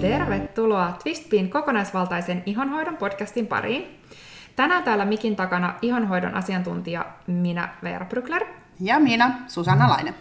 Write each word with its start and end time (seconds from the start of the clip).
Tervetuloa 0.00 0.98
Twistpin 1.02 1.50
kokonaisvaltaisen 1.50 2.42
ihonhoidon 2.46 2.96
podcastin 2.96 3.46
pariin. 3.46 4.00
Tänään 4.56 4.82
täällä 4.82 5.04
mikin 5.04 5.36
takana 5.36 5.74
ihonhoidon 5.82 6.34
asiantuntija 6.34 7.06
minä 7.26 7.68
Veera 7.82 8.06
Brykler. 8.06 8.44
Ja 8.80 9.00
minä 9.00 9.38
Susanna 9.48 9.88
Laine. 9.88 10.14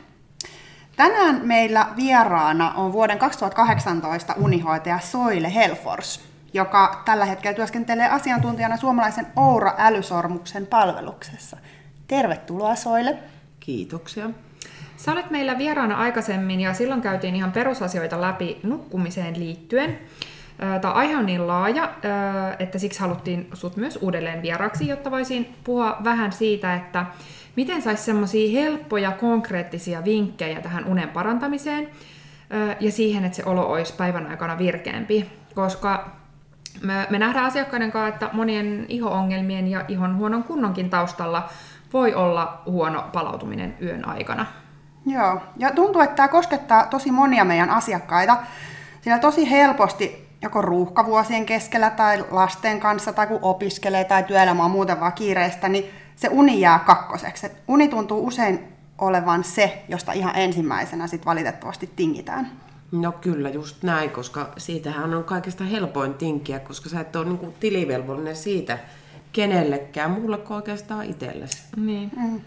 Tänään 0.95 1.41
meillä 1.43 1.87
vieraana 1.95 2.71
on 2.71 2.91
vuoden 2.91 3.19
2018 3.19 4.35
unihoitaja 4.37 4.99
Soile 4.99 5.55
Helfors, 5.55 6.29
joka 6.53 7.01
tällä 7.05 7.25
hetkellä 7.25 7.55
työskentelee 7.55 8.09
asiantuntijana 8.09 8.77
suomalaisen 8.77 9.27
Oura 9.35 9.73
älysormuksen 9.77 10.67
palveluksessa. 10.67 11.57
Tervetuloa 12.07 12.75
Soile. 12.75 13.17
Kiitoksia. 13.59 14.29
Sä 14.99 15.11
olet 15.11 15.29
meillä 15.29 15.57
vieraana 15.57 15.97
aikaisemmin 15.97 16.59
ja 16.59 16.73
silloin 16.73 17.01
käytiin 17.01 17.35
ihan 17.35 17.51
perusasioita 17.51 18.21
läpi 18.21 18.59
nukkumiseen 18.63 19.39
liittyen. 19.39 19.99
Tämä 20.81 20.93
aihe 20.93 21.17
on 21.17 21.25
niin 21.25 21.47
laaja, 21.47 21.89
että 22.59 22.79
siksi 22.79 22.99
haluttiin 22.99 23.49
sut 23.53 23.77
myös 23.77 23.99
uudelleen 24.01 24.41
vieraksi, 24.41 24.87
jotta 24.87 25.11
voisin 25.11 25.55
puhua 25.63 25.97
vähän 26.03 26.31
siitä, 26.31 26.75
että 26.75 27.05
miten 27.55 27.81
saisi 27.81 28.03
semmoisia 28.03 28.61
helppoja, 28.61 29.11
konkreettisia 29.11 30.05
vinkkejä 30.05 30.61
tähän 30.61 30.85
unen 30.85 31.09
parantamiseen 31.09 31.89
ja 32.79 32.91
siihen, 32.91 33.25
että 33.25 33.35
se 33.35 33.43
olo 33.45 33.71
olisi 33.71 33.93
päivän 33.97 34.27
aikana 34.27 34.57
virkeämpi. 34.57 35.29
Koska 35.55 36.09
me, 36.81 37.19
nähdään 37.19 37.45
asiakkaiden 37.45 37.91
kanssa, 37.91 38.13
että 38.13 38.29
monien 38.33 38.85
iho-ongelmien 38.89 39.67
ja 39.67 39.85
ihon 39.87 40.17
huonon 40.17 40.43
kunnonkin 40.43 40.89
taustalla 40.89 41.49
voi 41.93 42.13
olla 42.13 42.61
huono 42.65 43.05
palautuminen 43.13 43.77
yön 43.81 44.07
aikana. 44.07 44.45
Joo, 45.05 45.41
ja 45.57 45.71
tuntuu, 45.71 46.01
että 46.01 46.15
tämä 46.15 46.27
koskettaa 46.27 46.85
tosi 46.85 47.11
monia 47.11 47.45
meidän 47.45 47.69
asiakkaita, 47.69 48.37
sillä 49.01 49.19
tosi 49.19 49.51
helposti 49.51 50.29
joko 50.41 50.61
ruuhkavuosien 50.61 51.45
keskellä 51.45 51.89
tai 51.89 52.25
lasten 52.31 52.79
kanssa 52.79 53.13
tai 53.13 53.27
kun 53.27 53.39
opiskelee 53.41 54.03
tai 54.03 54.23
työelämä 54.23 54.65
on 54.65 54.71
muuten 54.71 54.99
vaan 54.99 55.13
kiireistä, 55.13 55.69
niin 55.69 55.85
se 56.15 56.27
uni 56.31 56.59
jää 56.59 56.79
kakkoseksi. 56.79 57.45
Et 57.45 57.63
uni 57.67 57.87
tuntuu 57.87 58.27
usein 58.27 58.59
olevan 58.97 59.43
se, 59.43 59.83
josta 59.89 60.11
ihan 60.11 60.35
ensimmäisenä 60.35 61.07
sit 61.07 61.25
valitettavasti 61.25 61.89
tingitään. 61.95 62.51
No 62.91 63.11
kyllä, 63.11 63.49
just 63.49 63.83
näin, 63.83 64.09
koska 64.09 64.49
siitähän 64.57 65.13
on 65.13 65.23
kaikista 65.23 65.63
helpoin 65.63 66.13
tinkiä, 66.13 66.59
koska 66.59 66.89
sä 66.89 66.99
et 66.99 67.15
ole 67.15 67.25
niin 67.25 67.53
tilivelvollinen 67.59 68.35
siitä 68.35 68.77
kenellekään 69.33 70.11
muulle 70.11 70.37
kuin 70.37 70.55
oikeastaan 70.55 71.05
itsellesi. 71.05 71.63
Niin. 71.77 72.11
Mm. 72.17 72.41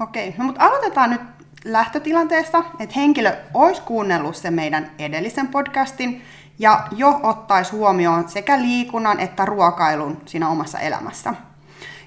Okei, 0.00 0.28
okay. 0.28 0.38
no, 0.38 0.44
mutta 0.44 0.64
aloitetaan 0.64 1.10
nyt 1.10 1.20
lähtötilanteesta, 1.64 2.64
että 2.78 2.94
henkilö 2.96 3.36
olisi 3.54 3.82
kuunnellut 3.82 4.36
sen 4.36 4.54
meidän 4.54 4.90
edellisen 4.98 5.48
podcastin 5.48 6.22
ja 6.58 6.86
jo 6.92 7.20
ottaisi 7.22 7.72
huomioon 7.72 8.28
sekä 8.28 8.58
liikunnan 8.58 9.20
että 9.20 9.44
ruokailun 9.44 10.22
siinä 10.26 10.48
omassa 10.48 10.78
elämässä. 10.78 11.34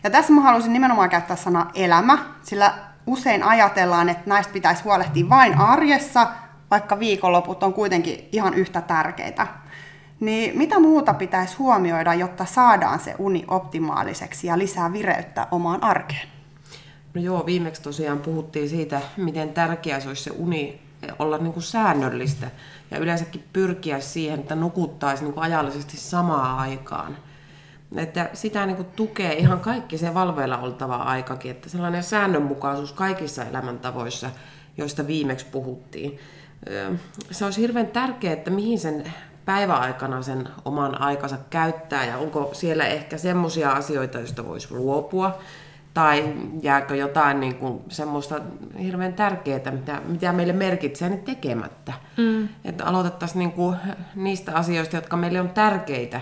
Ja 0.03 0.09
tässä 0.09 0.33
mä 0.33 0.41
haluaisin 0.41 0.73
nimenomaan 0.73 1.09
käyttää 1.09 1.36
sanaa 1.36 1.72
elämä, 1.73 2.17
sillä 2.44 2.73
usein 3.08 3.44
ajatellaan, 3.44 4.09
että 4.09 4.30
näistä 4.30 4.53
pitäisi 4.53 4.83
huolehtia 4.83 5.30
vain 5.30 5.58
arjessa, 5.58 6.28
vaikka 6.72 7.00
viikonloput 7.00 7.63
on 7.63 7.73
kuitenkin 7.73 8.30
ihan 8.31 8.53
yhtä 8.53 8.81
tärkeitä. 8.81 9.47
Niin 10.19 10.58
mitä 10.58 10.80
muuta 10.80 11.13
pitäisi 11.13 11.58
huomioida, 11.58 12.13
jotta 12.13 12.45
saadaan 12.45 13.00
se 13.00 13.16
uni 13.17 13.45
optimaaliseksi 13.47 14.47
ja 14.47 14.58
lisää 14.58 14.94
vireyttä 14.94 15.47
omaan 15.52 15.84
arkeen? 15.84 16.39
No 17.14 17.22
joo, 17.22 17.46
viimeksi 17.46 17.82
tosiaan 17.82 18.20
puhuttiin 18.20 18.70
siitä, 18.70 19.02
miten 19.18 19.54
tärkeää 19.54 20.00
se 20.00 20.08
olisi 20.08 20.24
se 20.24 20.32
uni 20.32 20.82
olla 21.20 21.38
niin 21.38 21.54
kuin 21.54 21.64
säännöllistä 21.64 22.52
ja 22.92 22.98
yleensäkin 22.98 23.44
pyrkiä 23.54 24.00
siihen, 24.00 24.40
että 24.40 24.56
nukuttaisi 24.56 25.24
niin 25.24 25.34
kuin 25.34 25.44
ajallisesti 25.44 25.98
samaan 25.98 26.59
aikaan. 26.59 27.18
Että 27.96 28.30
sitä 28.34 28.66
niin 28.66 28.75
kuin 28.75 28.88
tukee 28.96 29.34
ihan 29.34 29.59
kaikki 29.59 29.98
se 29.98 30.14
valveilla 30.14 30.58
oltava 30.58 30.96
aikakin, 30.96 31.52
että 31.52 31.69
sellainen 31.69 32.03
säännönmukaisuus 32.03 32.92
kaikissa 32.92 33.44
elämäntavoissa, 33.44 34.30
joista 34.78 35.08
viimeksi 35.08 35.46
puhuttiin. 35.46 36.19
Se 37.31 37.46
olisi 37.46 37.62
hirveän 37.62 37.88
tärkeää, 37.88 38.34
että 38.34 38.52
mihin 38.52 38.80
sen 38.80 39.14
päiväaikana 39.46 40.22
sen 40.22 40.50
oman 40.66 41.02
aikansa 41.02 41.38
käyttää 41.50 42.06
ja 42.06 42.18
onko 42.18 42.50
siellä 42.53 42.86
ehkä 42.86 43.18
semmoisia 43.18 43.72
asioita, 43.72 44.18
joista 44.18 44.48
voisi 44.48 44.74
luopua 44.74 45.40
tai 46.00 46.34
jääkö 46.62 46.96
jotain 46.96 47.40
niin 47.40 47.56
kuin 47.56 47.82
semmoista 47.90 48.42
hirveän 48.84 49.14
tärkeää, 49.14 49.72
mitä, 49.72 50.02
mitä 50.08 50.34
meille 50.34 50.54
merkitsee, 50.54 51.10
niin 51.10 51.24
tekemättä. 51.24 51.94
Mm. 52.18 52.50
Että 52.66 52.86
aloitettaisiin 52.86 53.40
niin 53.40 53.52
kuin 53.52 53.76
niistä 54.16 54.56
asioista, 54.56 54.96
jotka 54.96 55.18
meille 55.18 55.42
on 55.42 55.50
tärkeitä, 55.50 56.22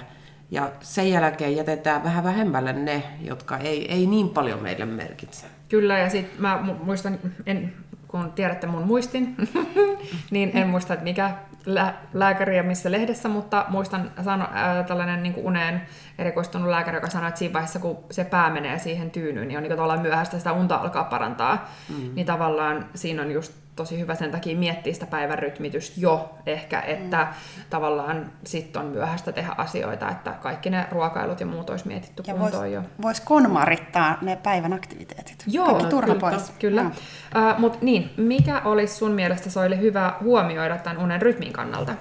ja 0.52 0.72
sen 0.80 1.10
jälkeen 1.10 1.56
jätetään 1.56 2.04
vähän 2.04 2.24
vähemmälle 2.24 2.74
ne, 2.74 3.04
jotka 3.22 3.58
ei, 3.58 3.92
ei 3.92 4.06
niin 4.06 4.30
paljon 4.30 4.64
meille 4.64 4.86
merkitse. 4.86 5.46
Kyllä, 5.70 5.98
ja 5.98 6.10
sitten 6.10 6.42
mä 6.42 6.64
muistan, 6.84 7.20
en, 7.46 7.74
kun 8.08 8.32
tiedätte 8.32 8.68
mun 8.68 8.84
muistin, 8.84 9.36
niin 10.32 10.52
en 10.54 10.68
muista, 10.68 10.94
että 10.94 11.04
mikä 11.04 11.32
lä- 11.66 11.94
lääkäri 12.14 12.58
ja 12.58 12.64
missä 12.64 12.92
lehdessä, 12.92 13.30
mutta 13.30 13.66
muistan 13.70 14.12
sano, 14.24 14.44
äh, 14.44 14.86
tällainen 14.86 15.24
niin 15.24 15.34
uneen 15.38 15.82
erikoistunut 16.18 16.70
lääkäri, 16.70 16.98
joka 16.98 17.10
sanoi, 17.10 17.28
että 17.28 17.40
siinä 17.40 17.54
vaiheessa, 17.54 17.80
kun 17.80 17.98
se 18.12 18.24
pää 18.24 18.50
menee 18.50 18.80
siihen 18.80 19.12
tyynyyn, 19.12 19.48
niin 19.48 19.58
on 19.58 19.64
niin 19.64 19.72
tavallaan 19.72 20.02
myöhäistä 20.02 20.38
sitä 20.38 20.54
unta 20.54 20.76
alkaa 20.76 21.04
parantaa. 21.04 21.70
Mm. 21.90 22.16
Niin 22.16 22.26
tavallaan 22.26 22.86
siinä 22.96 23.22
on 23.22 23.32
just 23.32 23.67
tosi 23.78 24.00
hyvä 24.00 24.16
sen 24.16 24.32
takia 24.32 24.58
miettiä 24.58 24.94
sitä 24.94 25.06
päivän 25.06 25.40
rytmitystä 25.40 26.02
jo 26.02 26.30
ehkä, 26.46 26.82
että 26.82 27.18
mm. 27.18 27.64
tavallaan 27.70 28.32
sitten 28.44 28.82
on 28.82 28.88
myöhäistä 28.88 29.32
tehdä 29.32 29.54
asioita, 29.58 30.10
että 30.10 30.32
kaikki 30.32 30.70
ne 30.70 30.88
ruokailut 30.92 31.40
ja 31.40 31.46
muut 31.46 31.70
olisi 31.70 31.88
mietitty 31.88 32.24
ja 32.28 32.34
kuntoon 32.34 32.64
vois, 32.64 32.74
jo. 32.74 32.82
Voisi 33.02 33.22
konmarittaa 33.26 34.18
ne 34.22 34.36
päivän 34.36 34.74
aktiviteetit. 34.74 35.44
Joo, 35.48 35.66
kaikki 35.66 35.86
turha 35.86 36.16
kyllä, 36.16 36.20
pois. 36.20 36.54
Kyllä. 36.60 36.84
Mm. 36.84 36.90
Uh, 36.90 37.60
Mutta 37.60 37.78
niin, 37.82 38.10
mikä 38.18 38.62
olisi 38.66 38.96
sun 38.96 39.12
mielestä 39.12 39.50
Soille 39.50 39.80
hyvä 39.80 40.14
huomioida 40.22 40.78
tämän 40.78 40.98
unen 40.98 41.22
rytmin 41.22 41.54
kannalta? 41.54 41.94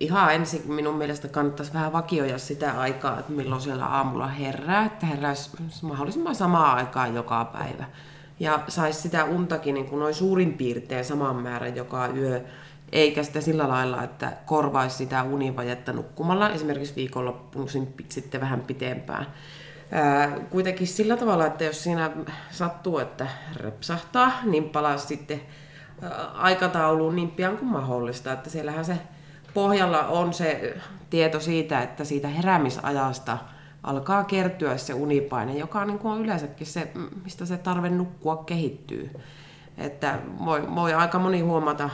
ihan 0.00 0.34
ensin 0.34 0.62
minun 0.72 0.94
mielestä 0.94 1.28
kannattaisi 1.28 1.74
vähän 1.74 1.92
vakioida 1.92 2.38
sitä 2.38 2.80
aikaa, 2.80 3.18
että 3.18 3.32
milloin 3.32 3.60
siellä 3.60 3.86
aamulla 3.86 4.26
herää, 4.26 4.84
että 4.84 5.06
heräisi 5.06 5.50
mahdollisimman 5.82 6.34
samaa 6.34 6.72
aikaa 6.72 7.06
joka 7.06 7.44
päivä. 7.44 7.84
Ja 8.42 8.60
saisi 8.68 9.00
sitä 9.00 9.24
untakin 9.24 9.74
niin 9.74 9.86
kuin 9.86 10.00
noin 10.00 10.14
suurin 10.14 10.52
piirtein 10.52 11.04
saman 11.04 11.36
määrän 11.36 11.76
joka 11.76 12.06
yö, 12.06 12.40
eikä 12.92 13.22
sitä 13.22 13.40
sillä 13.40 13.68
lailla, 13.68 14.02
että 14.02 14.32
korvaisi 14.46 14.96
sitä 14.96 15.22
univajetta 15.22 15.92
nukkumalla. 15.92 16.50
Esimerkiksi 16.50 16.96
viikonloppuisin 16.96 17.94
sitten 18.08 18.40
vähän 18.40 18.60
pitempään. 18.60 19.26
Ää, 19.92 20.38
kuitenkin 20.50 20.86
sillä 20.86 21.16
tavalla, 21.16 21.46
että 21.46 21.64
jos 21.64 21.82
siinä 21.82 22.10
sattuu, 22.50 22.98
että 22.98 23.26
repsahtaa, 23.56 24.32
niin 24.44 24.70
palaa 24.70 24.98
sitten 24.98 25.40
aikatauluun 26.34 27.16
niin 27.16 27.30
pian 27.30 27.58
kuin 27.58 27.68
mahdollista, 27.68 28.32
että 28.32 28.50
siellähän 28.50 28.84
se 28.84 28.98
pohjalla 29.54 30.06
on 30.06 30.34
se 30.34 30.76
tieto 31.10 31.40
siitä, 31.40 31.82
että 31.82 32.04
siitä 32.04 32.28
heräämisajasta 32.28 33.38
alkaa 33.82 34.24
kertyä 34.24 34.76
se 34.76 34.94
unipaine, 34.94 35.56
joka 35.56 35.80
on, 35.80 35.86
niin 35.86 35.98
kuin 35.98 36.12
on 36.12 36.20
yleensäkin 36.20 36.66
se, 36.66 36.92
mistä 37.24 37.46
se 37.46 37.56
tarve 37.56 37.90
nukkua 37.90 38.36
kehittyy. 38.36 39.10
Että 39.78 40.18
voi, 40.44 40.74
voi 40.74 40.94
aika 40.94 41.18
moni 41.18 41.40
huomata 41.40 41.90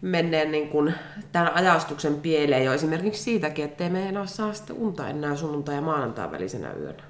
menneen 0.00 0.50
niin 0.50 0.68
kuin 0.68 0.94
tämän 1.32 1.54
ajastuksen 1.54 2.14
pieleen 2.14 2.64
jo 2.64 2.72
esimerkiksi 2.72 3.22
siitäkin, 3.22 3.64
ettei 3.64 3.90
me 3.90 4.08
enää 4.08 4.26
saa 4.26 4.52
sitä 4.52 4.74
unta 4.74 5.08
enää 5.08 5.36
sunnuntai- 5.36 5.74
ja 5.74 5.80
maanantai 5.80 6.30
välisenä 6.30 6.72
yönä. 6.72 7.02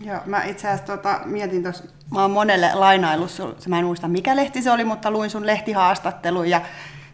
Joo, 0.00 0.18
mä 0.26 0.44
itse 0.44 0.68
asiassa 0.68 0.96
tota, 0.96 1.20
mietin 1.24 1.62
tuossa, 1.62 1.84
mä 2.10 2.22
oon 2.22 2.30
monelle 2.30 2.70
lainaillut, 2.74 3.30
mä 3.68 3.78
en 3.78 3.84
muista 3.84 4.08
mikä 4.08 4.36
lehti 4.36 4.62
se 4.62 4.70
oli, 4.70 4.84
mutta 4.84 5.10
luin 5.10 5.30
sun 5.30 5.46
lehtihaastattelun 5.46 6.50
ja 6.50 6.60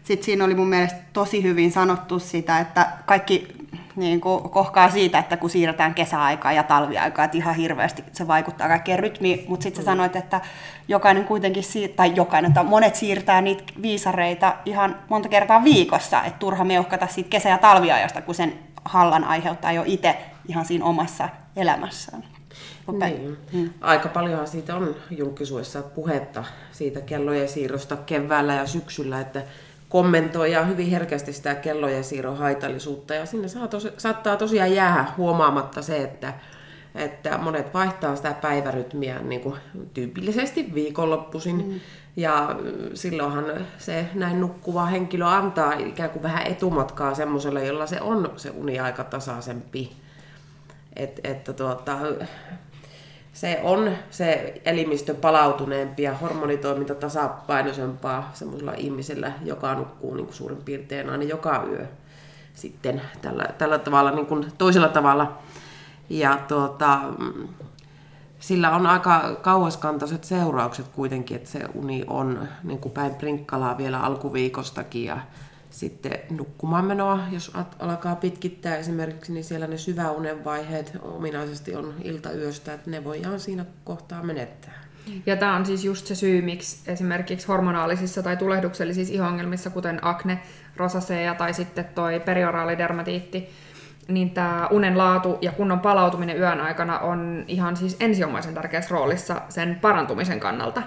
sitten 0.07 0.25
siinä 0.25 0.45
oli 0.45 0.55
mun 0.55 0.67
mielestä 0.67 0.99
tosi 1.13 1.43
hyvin 1.43 1.71
sanottu 1.71 2.19
sitä, 2.19 2.59
että 2.59 2.87
kaikki 3.05 3.47
niin 3.95 4.21
kuin, 4.21 4.49
kohkaa 4.49 4.89
siitä, 4.89 5.19
että 5.19 5.37
kun 5.37 5.49
siirretään 5.49 5.93
kesäaikaa 5.93 6.51
ja 6.51 6.63
talviaikaa, 6.63 7.25
että 7.25 7.37
ihan 7.37 7.55
hirveästi 7.55 8.03
se 8.13 8.27
vaikuttaa 8.27 8.67
kaikkeen 8.67 8.99
rytmiin, 8.99 9.45
mutta 9.47 9.63
sitten 9.63 9.83
sä 9.83 9.91
mm. 9.91 9.93
sanoit, 9.93 10.15
että 10.15 10.41
jokainen 10.87 11.25
kuitenkin, 11.25 11.63
tai 11.95 12.11
jokainen, 12.15 12.53
tai 12.53 12.63
monet 12.63 12.95
siirtää 12.95 13.41
niitä 13.41 13.63
viisareita 13.81 14.55
ihan 14.65 14.95
monta 15.09 15.29
kertaa 15.29 15.63
viikossa, 15.63 16.23
että 16.23 16.39
turha 16.39 16.63
meuhkata 16.63 17.07
siitä 17.07 17.29
kesä- 17.29 17.49
ja 17.49 17.57
talviajasta, 17.57 18.21
kun 18.21 18.35
sen 18.35 18.53
hallan 18.85 19.23
aiheuttaa 19.23 19.71
jo 19.71 19.83
itse 19.85 20.17
ihan 20.47 20.65
siinä 20.65 20.85
omassa 20.85 21.29
elämässään. 21.55 22.23
Niin. 22.91 23.37
Hmm. 23.53 23.69
Aika 23.81 24.09
paljonhan 24.09 24.47
siitä 24.47 24.75
on 24.75 24.95
julkisuudessa 25.11 25.81
puhetta 25.81 26.43
siitä 26.71 27.01
kellojen 27.01 27.49
siirrosta 27.49 27.97
keväällä 27.97 28.53
ja 28.53 28.67
syksyllä, 28.67 29.21
että 29.21 29.43
kommentoida 29.89 30.65
hyvin 30.65 30.89
herkästi 30.89 31.33
sitä 31.33 31.55
kellojen 31.55 32.03
siirron 32.03 32.37
haitallisuutta. 32.37 33.13
Ja 33.13 33.25
sinne 33.25 33.47
saa 33.47 33.67
tos, 33.67 33.87
saattaa 33.97 34.37
tosiaan 34.37 34.75
jäädä 34.75 35.05
huomaamatta 35.17 35.81
se, 35.81 36.03
että 36.03 36.33
että 36.97 37.37
monet 37.37 37.73
vaihtaa 37.73 38.15
sitä 38.15 38.33
päivärytmiä 38.33 39.19
niin 39.19 39.41
kuin 39.41 39.55
tyypillisesti 39.93 40.73
viikonloppuisin. 40.73 41.55
Mm. 41.67 41.79
Ja 42.15 42.59
silloinhan 42.93 43.45
se 43.77 44.05
näin 44.13 44.41
nukkuva 44.41 44.85
henkilö 44.85 45.25
antaa 45.25 45.73
ikään 45.73 46.09
kuin 46.09 46.23
vähän 46.23 46.47
etumatkaa 46.47 47.13
semmoiselle, 47.15 47.65
jolla 47.65 47.87
se 47.87 48.01
on 48.01 48.33
se 48.35 48.49
uniaika 48.49 49.03
tasaisempi. 49.03 49.91
Et, 50.95 51.19
että 51.23 51.53
tuota, 51.53 51.97
se 53.37 53.59
on 53.63 53.91
se 54.09 54.61
elimistö 54.65 55.13
palautuneempi 55.13 56.03
ja 56.03 56.13
hormonitoiminta 56.13 56.95
tasapainoisempaa 56.95 58.31
semmoisella 58.33 58.73
ihmisellä, 58.73 59.31
joka 59.45 59.75
nukkuu 59.75 60.13
niin 60.13 60.25
kuin 60.25 60.35
suurin 60.35 60.63
piirtein 60.65 61.09
aina 61.09 61.23
joka 61.23 61.63
yö 61.71 61.85
sitten 62.53 63.01
tällä, 63.21 63.45
tällä 63.57 63.79
tavalla, 63.79 64.11
niin 64.11 64.25
kuin 64.25 64.51
toisella 64.57 64.87
tavalla. 64.87 65.37
Ja 66.09 66.39
tuota, 66.47 66.99
sillä 68.39 68.75
on 68.75 68.87
aika 68.87 69.35
kauaskantoiset 69.41 70.23
seuraukset 70.23 70.87
kuitenkin, 70.87 71.37
että 71.37 71.49
se 71.49 71.59
uni 71.73 72.03
on 72.07 72.47
niin 72.63 72.79
kuin 72.79 72.91
päin 72.91 73.15
prinkkalaa 73.15 73.77
vielä 73.77 73.99
alkuviikostakin 73.99 75.05
ja 75.05 75.17
sitten 75.69 76.19
nukkumaan 76.29 76.85
menoa, 76.85 77.19
jos 77.31 77.51
alkaa 77.79 78.15
pitkittää 78.15 78.75
esimerkiksi, 78.75 79.33
niin 79.33 79.43
siellä 79.43 79.67
ne 79.67 79.77
syväunen 79.77 80.43
vaiheet 80.43 80.97
ominaisesti 81.01 81.75
on 81.75 81.93
iltayöstä, 82.03 82.73
että 82.73 82.89
ne 82.89 83.03
voidaan 83.03 83.39
siinä 83.39 83.65
kohtaa 83.83 84.23
menettää. 84.23 84.87
Ja 85.25 85.35
tämä 85.35 85.55
on 85.55 85.65
siis 85.65 85.85
just 85.85 86.07
se 86.07 86.15
syy, 86.15 86.41
miksi 86.41 86.91
esimerkiksi 86.91 87.47
hormonaalisissa 87.47 88.23
tai 88.23 88.37
tulehduksellisissa 88.37 89.13
ihongelmissa, 89.13 89.69
kuten 89.69 89.99
akne, 90.01 90.39
rosacea 90.75 91.35
tai 91.35 91.53
sitten 91.53 91.85
toi 91.85 92.19
perioraalidermatiitti, 92.19 93.49
niin 94.07 94.29
tämä 94.29 94.67
unen 94.71 94.97
laatu 94.97 95.37
ja 95.41 95.51
kunnon 95.51 95.79
palautuminen 95.79 96.37
yön 96.37 96.61
aikana 96.61 96.99
on 96.99 97.45
ihan 97.47 97.77
siis 97.77 97.97
ensiomaisen 97.99 98.53
tärkeässä 98.53 98.95
roolissa 98.95 99.41
sen 99.49 99.77
parantumisen 99.81 100.39
kannalta. 100.39 100.81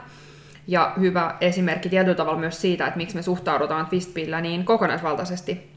Ja 0.71 0.93
hyvä 1.01 1.35
esimerkki 1.41 1.89
tietyllä 1.89 2.15
tavalla 2.15 2.41
myös 2.41 2.61
siitä, 2.61 2.87
että 2.87 2.97
miksi 2.97 3.17
me 3.17 3.23
suhtaudutaan 3.23 3.87
Twistpillä 3.87 4.41
niin 4.41 4.65
kokonaisvaltaisesti 4.65 5.73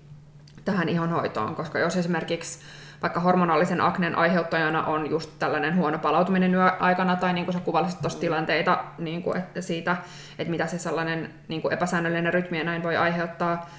tähän 0.65 0.89
ihonhoitoon, 0.89 1.55
koska 1.55 1.79
jos 1.79 1.97
esimerkiksi 1.97 2.59
vaikka 3.01 3.19
hormonaalisen 3.19 3.81
aknen 3.81 4.15
aiheuttajana 4.15 4.83
on 4.83 5.09
just 5.09 5.29
tällainen 5.39 5.75
huono 5.75 5.99
palautuminen 5.99 6.53
yöaikana, 6.53 7.15
tai 7.15 7.33
niin 7.33 7.45
kuin 7.45 7.53
sä 7.53 7.59
kuvailisit 7.59 8.01
tuossa 8.01 8.19
tilanteita 8.19 8.83
niin 8.97 9.23
kuin, 9.23 9.37
että 9.37 9.61
siitä, 9.61 9.97
että 10.39 10.51
mitä 10.51 10.67
se 10.67 10.77
sellainen 10.77 11.29
niin 11.47 11.61
kuin 11.61 11.73
epäsäännöllinen 11.73 12.33
rytmi 12.33 12.57
ja 12.57 12.63
näin 12.63 12.83
voi 12.83 12.97
aiheuttaa, 12.97 13.69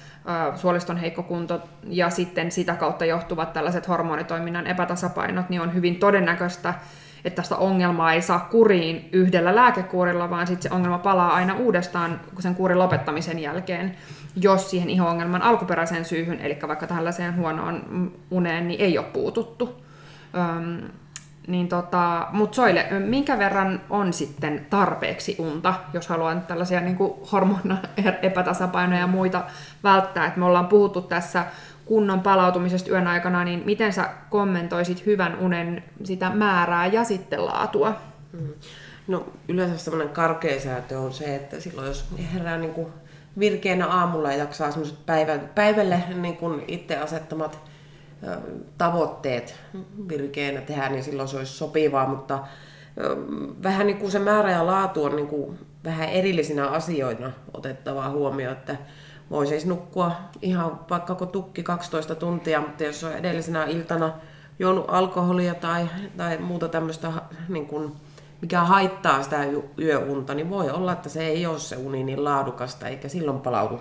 suoliston 0.55 0.97
heikko 0.97 1.23
kunto 1.23 1.61
ja 1.83 2.09
sitten 2.09 2.51
sitä 2.51 2.75
kautta 2.75 3.05
johtuvat 3.05 3.53
tällaiset 3.53 3.87
hormonitoiminnan 3.87 4.67
epätasapainot, 4.67 5.49
niin 5.49 5.61
on 5.61 5.73
hyvin 5.73 5.95
todennäköistä, 5.95 6.73
että 7.25 7.41
tästä 7.41 7.55
ongelmaa 7.55 8.13
ei 8.13 8.21
saa 8.21 8.39
kuriin 8.39 9.09
yhdellä 9.11 9.55
lääkekuurilla, 9.55 10.29
vaan 10.29 10.47
sitten 10.47 10.69
se 10.69 10.75
ongelma 10.75 10.97
palaa 10.97 11.33
aina 11.33 11.55
uudestaan 11.55 12.21
sen 12.39 12.55
kuurin 12.55 12.79
lopettamisen 12.79 13.39
jälkeen, 13.39 13.95
jos 14.35 14.69
siihen 14.69 14.89
iho-ongelman 14.89 15.41
alkuperäiseen 15.41 16.05
syyhyn, 16.05 16.39
eli 16.39 16.57
vaikka 16.67 16.87
tällaiseen 16.87 17.35
huonoon 17.35 18.11
uneen, 18.31 18.67
niin 18.67 18.81
ei 18.81 18.97
ole 18.97 19.07
puututtu. 19.13 19.81
Öm, 20.37 20.89
niin 21.47 21.67
tota, 21.67 22.27
Mutta 22.31 22.55
Soile, 22.55 22.87
minkä 22.99 23.37
verran 23.37 23.81
on 23.89 24.13
sitten 24.13 24.67
tarpeeksi 24.69 25.35
unta, 25.39 25.73
jos 25.93 26.07
haluan 26.07 26.41
tällaisia 26.41 26.81
niin 26.81 26.97
hormona 27.31 27.77
epätasapainoja 28.21 28.99
ja 28.99 29.07
muita 29.07 29.43
välttää? 29.83 30.25
Et 30.25 30.37
me 30.37 30.45
ollaan 30.45 30.67
puhuttu 30.67 31.01
tässä 31.01 31.45
kunnon 31.85 32.21
palautumisesta 32.21 32.91
yön 32.91 33.07
aikana, 33.07 33.43
niin 33.43 33.63
miten 33.65 33.93
sä 33.93 34.09
kommentoisit 34.29 35.05
hyvän 35.05 35.39
unen 35.39 35.83
sitä 36.03 36.29
määrää 36.29 36.87
ja 36.87 37.03
sitten 37.03 37.45
laatua? 37.45 37.93
Mm. 38.33 38.53
No 39.07 39.25
yleensä 39.47 39.77
semmoinen 39.77 40.13
karkea 40.13 40.59
säätö 40.59 40.99
on 40.99 41.13
se, 41.13 41.35
että 41.35 41.59
silloin 41.59 41.87
jos 41.87 42.05
herää 42.33 42.57
niin 42.57 42.73
kuin 42.73 42.87
virkeänä 43.39 43.87
aamulla 43.87 44.31
ja 44.31 44.37
jaksaa 44.37 44.71
semmoiset 44.71 45.05
päivälle 45.55 46.03
niin 46.15 46.37
kuin 46.37 46.63
itse 46.67 46.97
asettamat 46.97 47.59
tavoitteet 48.77 49.55
virkeänä 50.09 50.61
tehdä, 50.61 50.89
niin 50.89 51.03
silloin 51.03 51.27
se 51.27 51.37
olisi 51.37 51.53
sopivaa, 51.53 52.07
mutta 52.07 52.39
vähän 53.63 53.87
niin 53.87 53.97
kuin 53.97 54.11
se 54.11 54.19
määrä 54.19 54.51
ja 54.51 54.65
laatu 54.65 55.03
on 55.03 55.15
niin 55.15 55.27
kuin 55.27 55.59
vähän 55.83 56.09
erillisinä 56.09 56.67
asioina 56.67 57.31
otettavaa 57.53 58.09
huomioon, 58.09 58.57
että 58.57 58.75
voi 59.29 59.47
siis 59.47 59.65
nukkua 59.65 60.11
ihan 60.41 60.79
vaikka 60.89 61.15
kun 61.15 61.27
tukki 61.27 61.63
12 61.63 62.15
tuntia, 62.15 62.61
mutta 62.61 62.83
jos 62.83 63.03
on 63.03 63.13
edellisenä 63.13 63.63
iltana 63.65 64.13
juonut 64.59 64.85
alkoholia 64.87 65.55
tai, 65.55 65.89
tai 66.17 66.37
muuta 66.37 66.67
tämmöistä, 66.67 67.11
niin 67.49 67.67
kuin, 67.67 67.91
mikä 68.41 68.61
haittaa 68.61 69.23
sitä 69.23 69.45
yöunta, 69.79 70.33
niin 70.33 70.49
voi 70.49 70.69
olla, 70.69 70.91
että 70.91 71.09
se 71.09 71.27
ei 71.27 71.45
ole 71.45 71.59
se 71.59 71.75
uni 71.75 72.03
niin 72.03 72.23
laadukasta 72.23 72.87
eikä 72.87 73.09
silloin 73.09 73.39
palaudu 73.39 73.79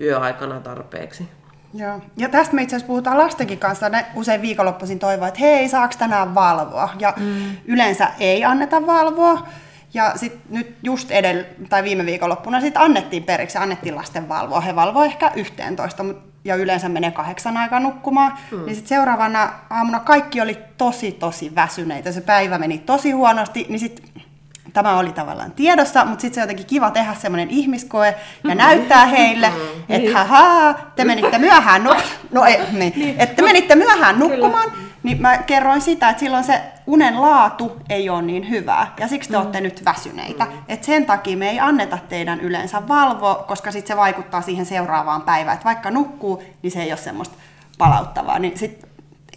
yöaikana 0.00 0.60
tarpeeksi. 0.60 1.28
Joo. 1.74 2.00
Ja 2.16 2.28
tästä 2.28 2.54
me 2.54 2.62
itse 2.62 2.76
asiassa 2.76 2.86
puhutaan 2.86 3.18
lastenkin 3.18 3.58
kanssa. 3.58 3.88
Ne 3.88 4.06
usein 4.14 4.42
viikonloppuisin 4.42 4.98
toivoo, 4.98 5.28
että 5.28 5.40
hei, 5.40 5.68
saaks 5.68 5.96
tänään 5.96 6.34
valvoa? 6.34 6.88
Ja 6.98 7.14
mm. 7.16 7.56
yleensä 7.64 8.10
ei 8.18 8.44
anneta 8.44 8.86
valvoa. 8.86 9.46
Ja 9.94 10.12
sitten 10.16 10.40
nyt 10.50 10.76
just 10.82 11.10
edellä, 11.10 11.44
tai 11.68 11.82
viime 11.82 12.06
viikonloppuna 12.06 12.60
sitten 12.60 12.82
annettiin 12.82 13.24
periksi, 13.24 13.58
annettiin 13.58 13.96
lasten 13.96 14.28
valvoa. 14.28 14.60
He 14.60 14.76
valvoo 14.76 15.04
ehkä 15.04 15.32
11, 15.34 16.04
ja 16.44 16.56
yleensä 16.56 16.88
menee 16.88 17.10
kahdeksan 17.10 17.56
aikaa 17.56 17.80
nukkumaan. 17.80 18.38
Mm. 18.50 18.64
Niin 18.64 18.74
sitten 18.74 18.88
seuraavana 18.88 19.52
aamuna 19.70 20.00
kaikki 20.00 20.40
oli 20.40 20.58
tosi, 20.76 21.12
tosi 21.12 21.54
väsyneitä. 21.54 22.12
Se 22.12 22.20
päivä 22.20 22.58
meni 22.58 22.78
tosi 22.78 23.10
huonosti, 23.10 23.66
niin 23.68 23.78
sitten 23.78 24.22
tämä 24.72 24.98
oli 24.98 25.12
tavallaan 25.12 25.52
tiedossa, 25.52 26.04
mutta 26.04 26.20
sitten 26.20 26.34
se 26.34 26.40
on 26.40 26.42
jotenkin 26.42 26.66
kiva 26.66 26.90
tehdä 26.90 27.14
semmoinen 27.14 27.50
ihmiskoe 27.50 28.06
ja 28.06 28.12
mm-hmm. 28.12 28.58
näyttää 28.58 29.06
heille, 29.06 29.48
mm-hmm. 29.48 29.80
että 29.80 29.98
niin. 29.98 30.12
haha, 30.12 30.74
te 30.96 31.04
menitte 31.04 31.38
myöhään, 31.38 31.84
nuk- 31.86 32.02
no, 32.30 32.44
ei, 32.44 32.58
niin, 32.72 32.92
niin. 32.96 33.20
että 33.20 33.36
te 33.36 33.42
menitte 33.42 33.74
myöhään 33.74 34.18
nukkumaan, 34.18 34.70
Kyllä. 34.70 34.85
Niin 35.06 35.22
mä 35.22 35.38
kerroin 35.38 35.80
sitä, 35.80 36.08
että 36.08 36.20
silloin 36.20 36.44
se 36.44 36.62
unen 36.86 37.22
laatu 37.22 37.76
ei 37.88 38.08
ole 38.08 38.22
niin 38.22 38.50
hyvää, 38.50 38.94
ja 39.00 39.08
siksi 39.08 39.30
te 39.30 39.36
mm. 39.36 39.42
olette 39.42 39.60
nyt 39.60 39.84
väsyneitä. 39.84 40.44
Mm. 40.44 40.50
Et 40.68 40.84
sen 40.84 41.06
takia 41.06 41.36
me 41.36 41.50
ei 41.50 41.60
anneta 41.60 41.98
teidän 42.08 42.40
yleensä 42.40 42.88
valvoa, 42.88 43.34
koska 43.34 43.72
sitten 43.72 43.88
se 43.88 43.96
vaikuttaa 43.96 44.42
siihen 44.42 44.66
seuraavaan 44.66 45.22
päivään. 45.22 45.54
että 45.54 45.64
vaikka 45.64 45.90
nukkuu, 45.90 46.42
niin 46.62 46.70
se 46.70 46.82
ei 46.82 46.90
ole 46.90 46.96
semmoista 46.96 47.34
palauttavaa. 47.78 48.38
Niin 48.38 48.58
sit 48.58 48.85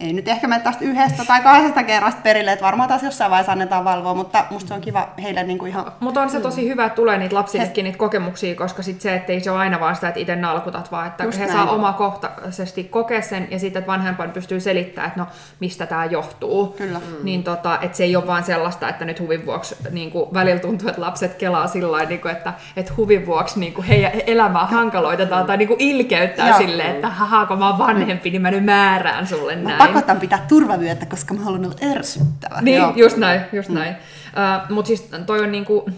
ei 0.00 0.12
nyt 0.12 0.28
ehkä 0.28 0.48
mene 0.48 0.62
tästä 0.62 0.84
yhdestä 0.84 1.24
tai 1.24 1.40
kahdesta 1.40 1.82
kerrasta 1.82 2.20
perille, 2.22 2.52
että 2.52 2.64
varmaan 2.64 2.88
taas 2.88 3.02
jossain 3.02 3.30
vaiheessa 3.30 3.52
annetaan 3.52 3.84
valvoa, 3.84 4.14
mutta 4.14 4.44
musta 4.50 4.68
se 4.68 4.74
on 4.74 4.80
kiva 4.80 5.08
heille 5.22 5.42
niin 5.42 5.58
kuin 5.58 5.68
ihan... 5.68 5.92
Mutta 6.00 6.22
on 6.22 6.30
se 6.30 6.40
tosi 6.40 6.68
hyvä, 6.68 6.84
että 6.84 6.96
tulee 6.96 7.18
niitä 7.18 7.34
lapsillekin 7.34 7.84
niitä 7.84 7.98
kokemuksia, 7.98 8.54
koska 8.54 8.82
sit 8.82 9.00
se, 9.00 9.14
että 9.14 9.32
ei 9.32 9.40
se 9.40 9.50
ole 9.50 9.58
aina 9.58 9.80
vaan 9.80 9.94
sitä, 9.94 10.08
että 10.08 10.20
itse 10.20 10.36
nalkutat, 10.36 10.92
vaan 10.92 11.06
että 11.06 11.24
Just 11.24 11.38
he 11.38 11.46
näin. 11.46 11.58
saa 11.58 11.70
omakohtaisesti 11.70 12.84
kokea 12.84 13.22
sen 13.22 13.48
ja 13.50 13.58
sitten, 13.58 13.80
että 13.80 13.92
vanhempan 13.92 14.30
pystyy 14.30 14.60
selittämään, 14.60 15.08
että 15.08 15.20
no 15.20 15.26
mistä 15.60 15.86
tämä 15.86 16.04
johtuu. 16.04 16.74
Kyllä. 16.78 16.98
Mm. 16.98 17.04
Niin 17.22 17.44
tota, 17.44 17.78
että 17.82 17.96
se 17.96 18.04
ei 18.04 18.16
ole 18.16 18.26
vaan 18.26 18.44
sellaista, 18.44 18.88
että 18.88 19.04
nyt 19.04 19.20
huvin 19.20 19.46
vuoksi 19.46 19.76
niin 19.90 20.10
kuin 20.10 20.34
välillä 20.34 20.60
tuntuu, 20.60 20.88
että 20.88 21.00
lapset 21.00 21.34
kelaa 21.34 21.66
sillä 21.66 21.92
lailla, 21.92 22.08
niin 22.08 22.20
kuin, 22.20 22.32
että, 22.32 22.52
että 22.76 22.92
huvin 22.96 23.26
vuoksi 23.26 23.60
niin 23.60 23.72
kuin 23.72 23.86
heidän 23.86 24.12
elämää 24.26 24.66
hankaloitetaan 24.66 25.46
tai 25.46 25.56
niin 25.56 25.68
kuin 25.68 25.80
ilkeyttää 25.80 26.58
silleen, 26.58 26.94
että 26.94 27.08
haha, 27.08 27.46
kun 27.46 27.58
mä 27.58 27.68
oon 27.68 27.78
vanhempi, 27.78 28.30
niin 28.30 28.42
mä 28.42 28.50
nyt 28.50 28.64
määrään 28.64 29.26
sulle 29.26 29.56
näin 29.56 29.89
pakotan 29.94 30.20
pitää 30.20 30.44
turvavyötä, 30.48 31.06
koska 31.06 31.34
mä 31.34 31.40
haluan 31.40 31.64
olla 31.64 31.90
ärsyttävä. 31.96 32.60
Niin, 32.60 32.76
Joo. 32.76 32.92
just 32.96 33.16
näin, 33.16 33.40
just 33.52 33.68
mm. 33.68 33.74
näin. 33.74 33.94
Uh, 33.94 34.74
mutta 34.74 34.86
siis 34.86 35.10
toi 35.26 35.40
on 35.40 35.52
niinku, 35.52 35.90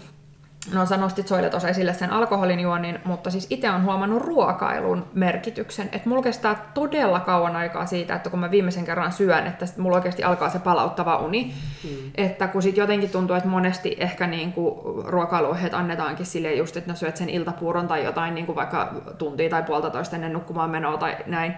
No 0.71 0.85
sä 0.85 0.97
nostit 0.97 1.27
Soile 1.27 1.49
tuossa 1.49 1.69
esille 1.69 1.93
sen 1.93 2.11
alkoholin 2.11 2.59
juonnin, 2.59 2.99
mutta 3.05 3.31
siis 3.31 3.47
itse 3.49 3.69
on 3.69 3.83
huomannut 3.83 4.21
ruokailun 4.21 5.07
merkityksen. 5.13 5.89
Että 5.91 6.09
mulla 6.09 6.21
kestää 6.21 6.71
todella 6.73 7.19
kauan 7.19 7.55
aikaa 7.55 7.85
siitä, 7.85 8.15
että 8.15 8.29
kun 8.29 8.39
mä 8.39 8.51
viimeisen 8.51 8.85
kerran 8.85 9.11
syön, 9.11 9.47
että 9.47 9.65
sit 9.65 9.77
mulla 9.77 9.95
oikeasti 9.95 10.23
alkaa 10.23 10.49
se 10.49 10.59
palauttava 10.59 11.17
uni. 11.17 11.53
Mm. 11.83 12.11
Että 12.15 12.47
kun 12.47 12.61
sit 12.61 12.77
jotenkin 12.77 13.09
tuntuu, 13.09 13.35
että 13.35 13.49
monesti 13.49 13.95
ehkä 13.99 14.27
niinku 14.27 14.81
ruokailuohjeet 15.05 15.73
annetaankin 15.73 16.25
silleen 16.25 16.57
just, 16.57 16.77
että 16.77 16.91
no 16.91 16.95
syöt 16.95 17.17
sen 17.17 17.29
iltapuuron 17.29 17.87
tai 17.87 18.03
jotain 18.03 18.35
niinku 18.35 18.55
vaikka 18.55 18.93
tuntia 19.17 19.49
tai 19.49 19.63
puolta 19.63 19.89
toista 19.89 20.15
ennen 20.15 20.33
nukkumaan 20.33 20.69
menoa 20.69 20.97
tai 20.97 21.17
näin 21.25 21.53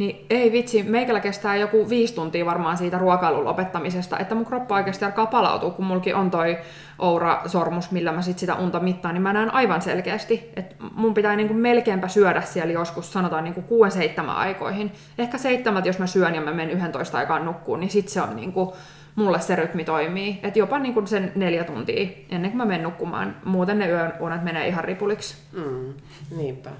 niin 0.00 0.26
ei 0.30 0.52
vitsi, 0.52 0.82
meikällä 0.82 1.20
kestää 1.20 1.56
joku 1.56 1.88
viisi 1.88 2.14
tuntia 2.14 2.46
varmaan 2.46 2.76
siitä 2.76 2.98
ruokailun 2.98 3.44
lopettamisesta, 3.44 4.18
että 4.18 4.34
mun 4.34 4.46
kroppa 4.46 4.74
oikeasti 4.74 5.04
alkaa 5.04 5.26
palautua, 5.26 5.70
kun 5.70 5.84
mulki 5.84 6.14
on 6.14 6.30
toi 6.30 6.58
Oura-sormus, 6.98 7.90
millä 7.90 8.12
mä 8.12 8.22
sit 8.22 8.38
sitä 8.38 8.49
unta 8.54 8.80
mittaan, 8.80 9.14
niin 9.14 9.22
mä 9.22 9.32
näen 9.32 9.54
aivan 9.54 9.82
selkeästi, 9.82 10.50
että 10.56 10.74
mun 10.94 11.14
pitää 11.14 11.36
niinku 11.36 11.54
melkeinpä 11.54 12.08
syödä 12.08 12.40
siellä 12.40 12.72
joskus, 12.72 13.12
sanotaan 13.12 13.44
niinku 13.44 13.62
kuuden 13.62 13.92
seitsemän 13.92 14.36
aikoihin. 14.36 14.92
Ehkä 15.18 15.38
seitsemät, 15.38 15.86
jos 15.86 15.98
mä 15.98 16.06
syön 16.06 16.34
ja 16.34 16.40
mä 16.40 16.52
menen 16.52 16.76
11 16.76 17.18
aikaan 17.18 17.44
nukkuun, 17.44 17.80
niin 17.80 17.90
sit 17.90 18.08
se 18.08 18.22
on 18.22 18.36
niinku, 18.36 18.76
mulle 19.14 19.40
se 19.40 19.56
rytmi 19.56 19.84
toimii. 19.84 20.40
Että 20.42 20.58
jopa 20.58 20.78
niinku 20.78 21.06
sen 21.06 21.32
neljä 21.34 21.64
tuntia 21.64 22.08
ennen 22.30 22.50
kuin 22.50 22.58
mä 22.58 22.64
menen 22.64 22.82
nukkumaan. 22.82 23.36
Muuten 23.44 23.78
ne 23.78 23.88
yön 23.88 24.12
unet 24.20 24.44
menee 24.44 24.68
ihan 24.68 24.84
ripuliksi. 24.84 25.36
Mm, 25.52 25.94
niinpä. 26.36 26.70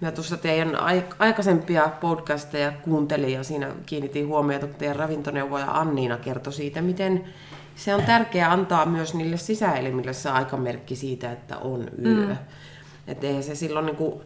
Mä 0.00 0.12
tuossa 0.12 0.36
teidän 0.36 0.76
aikaisempia 1.18 1.88
podcasteja 2.00 2.72
kuuntelin 2.72 3.32
ja 3.32 3.44
siinä 3.44 3.68
kiinnitin 3.86 4.26
huomiota, 4.26 4.66
kun 4.66 4.76
teidän 4.76 4.96
ravintoneuvoja 4.96 5.66
Anniina 5.66 6.16
kertoi 6.16 6.52
siitä, 6.52 6.82
miten 6.82 7.24
se 7.76 7.94
on 7.94 8.02
tärkeää 8.02 8.52
antaa 8.52 8.86
myös 8.86 9.14
niille 9.14 9.36
sisäelimille 9.36 10.12
se 10.12 10.30
aikamerkki 10.30 10.96
siitä, 10.96 11.32
että 11.32 11.58
on 11.58 11.88
yö. 12.04 12.26
Mm. 12.26 12.36
Että 13.06 13.26
eihän 13.26 13.42
se 13.42 13.54
silloin 13.54 13.86
niin 13.86 13.96
kuin 13.96 14.20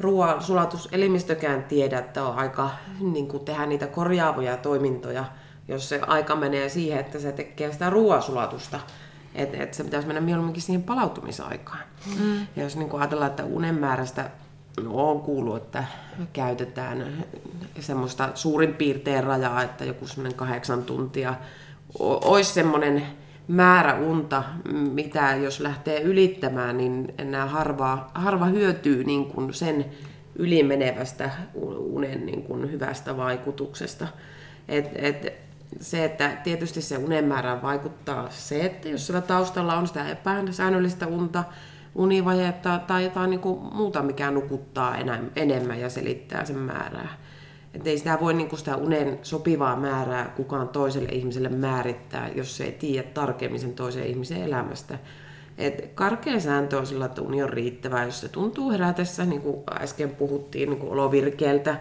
ruoan 0.00 0.42
sulatuselimistökään 0.42 1.64
tiedä, 1.64 1.98
että 1.98 2.24
on 2.24 2.34
aika 2.34 2.70
niin 3.00 3.28
kuin 3.28 3.44
tehdä 3.44 3.66
niitä 3.66 3.86
korjaavia 3.86 4.56
toimintoja, 4.56 5.24
jos 5.68 5.88
se 5.88 6.00
aika 6.06 6.36
menee 6.36 6.68
siihen, 6.68 7.00
että 7.00 7.18
se 7.18 7.32
tekee 7.32 7.72
sitä 7.72 7.90
ruoasulatusta. 7.90 8.80
Että 9.34 9.62
et 9.62 9.74
se 9.74 9.84
pitäisi 9.84 10.06
mennä 10.06 10.20
mieluummin 10.20 10.60
siihen 10.60 10.82
palautumisaikaan. 10.82 11.82
Mm. 12.18 12.46
Ja 12.56 12.62
jos 12.62 12.76
niin 12.76 12.88
kuin 12.88 13.00
ajatellaan, 13.00 13.30
että 13.30 13.44
unen 13.44 13.74
määrästä 13.74 14.30
no, 14.82 15.10
on 15.10 15.20
kuullut, 15.20 15.56
että 15.56 15.84
käytetään 16.32 17.24
semmoista 17.80 18.30
suurin 18.34 18.74
piirtein 18.74 19.24
rajaa, 19.24 19.62
että 19.62 19.84
joku 19.84 20.06
semmoinen 20.06 20.38
kahdeksan 20.38 20.84
tuntia 20.84 21.34
olisi 21.98 22.52
semmoinen 22.52 23.02
määrä 23.48 23.94
unta, 23.94 24.44
mitä 24.72 25.36
jos 25.36 25.60
lähtee 25.60 26.00
ylittämään, 26.00 26.76
niin 26.76 27.14
enää 27.18 27.46
harva, 27.46 28.10
harva 28.14 28.46
hyötyy 28.46 29.04
niin 29.04 29.26
kuin 29.26 29.54
sen 29.54 29.84
ylimenevästä 30.36 31.30
unen 31.92 32.26
niin 32.26 32.42
kuin 32.42 32.72
hyvästä 32.72 33.16
vaikutuksesta. 33.16 34.08
Et, 34.68 34.90
et, 34.94 35.32
se, 35.80 36.04
että 36.04 36.28
tietysti 36.28 36.82
se 36.82 36.96
unen 36.96 37.24
määrään 37.24 37.62
vaikuttaa 37.62 38.30
se, 38.30 38.60
että 38.60 38.88
jos 38.88 39.06
sillä 39.06 39.20
taustalla 39.20 39.76
on 39.76 39.86
sitä 39.86 40.08
epäsäännöllistä 40.08 41.06
unta, 41.06 41.44
univajetta 41.94 42.80
tai 42.86 43.04
jotain 43.04 43.30
niin 43.30 43.40
kuin 43.40 43.74
muuta, 43.74 44.02
mikä 44.02 44.30
nukuttaa 44.30 44.96
enemmän 45.36 45.80
ja 45.80 45.90
selittää 45.90 46.44
sen 46.44 46.58
määrää. 46.58 47.08
Että 47.74 47.90
ei 47.90 47.98
sitä 47.98 48.18
voi 48.20 48.34
niin 48.34 48.48
kuin 48.48 48.58
sitä 48.58 48.76
unen 48.76 49.18
sopivaa 49.22 49.76
määrää 49.76 50.32
kukaan 50.36 50.68
toiselle 50.68 51.08
ihmiselle 51.08 51.48
määrittää, 51.48 52.30
jos 52.34 52.56
se 52.56 52.64
ei 52.64 52.72
tiedä 52.72 53.08
tarkemmin 53.14 53.60
sen 53.60 53.72
toisen 53.72 54.06
ihmisen 54.06 54.42
elämästä. 54.42 54.98
Et 55.58 55.90
karkea 55.94 56.40
sääntö 56.40 56.78
on 56.78 56.86
sillä, 56.86 57.04
että 57.04 57.22
uni 57.22 57.42
on 57.42 57.48
riittävä, 57.48 58.04
jos 58.04 58.20
se 58.20 58.28
tuntuu 58.28 58.70
herätessä, 58.70 59.24
niin 59.24 59.40
kuin 59.40 59.56
äsken 59.80 60.10
puhuttiin, 60.10 60.70
niin 60.70 60.78
kuin 60.78 60.92
olovirkeeltä. 60.92 61.76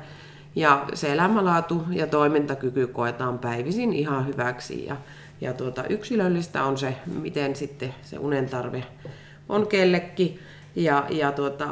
Ja 0.56 0.86
se 0.94 1.14
elämänlaatu 1.14 1.84
ja 1.90 2.08
toimintakyky 2.08 2.88
koetaan 2.88 3.40
päivisin 3.40 3.94
ihan 3.94 4.28
hyväksi. 4.28 4.86
Ja, 4.86 4.98
ja 5.42 5.54
tuota, 5.54 5.84
yksilöllistä 5.84 6.64
on 6.64 6.78
se, 6.78 6.96
miten 7.22 7.56
sitten 7.56 7.94
se 8.02 8.18
unen 8.18 8.50
tarve 8.50 8.84
on 9.50 9.68
kellekin 9.68 10.40
ja, 10.78 11.06
ja 11.10 11.32
tuota, 11.32 11.68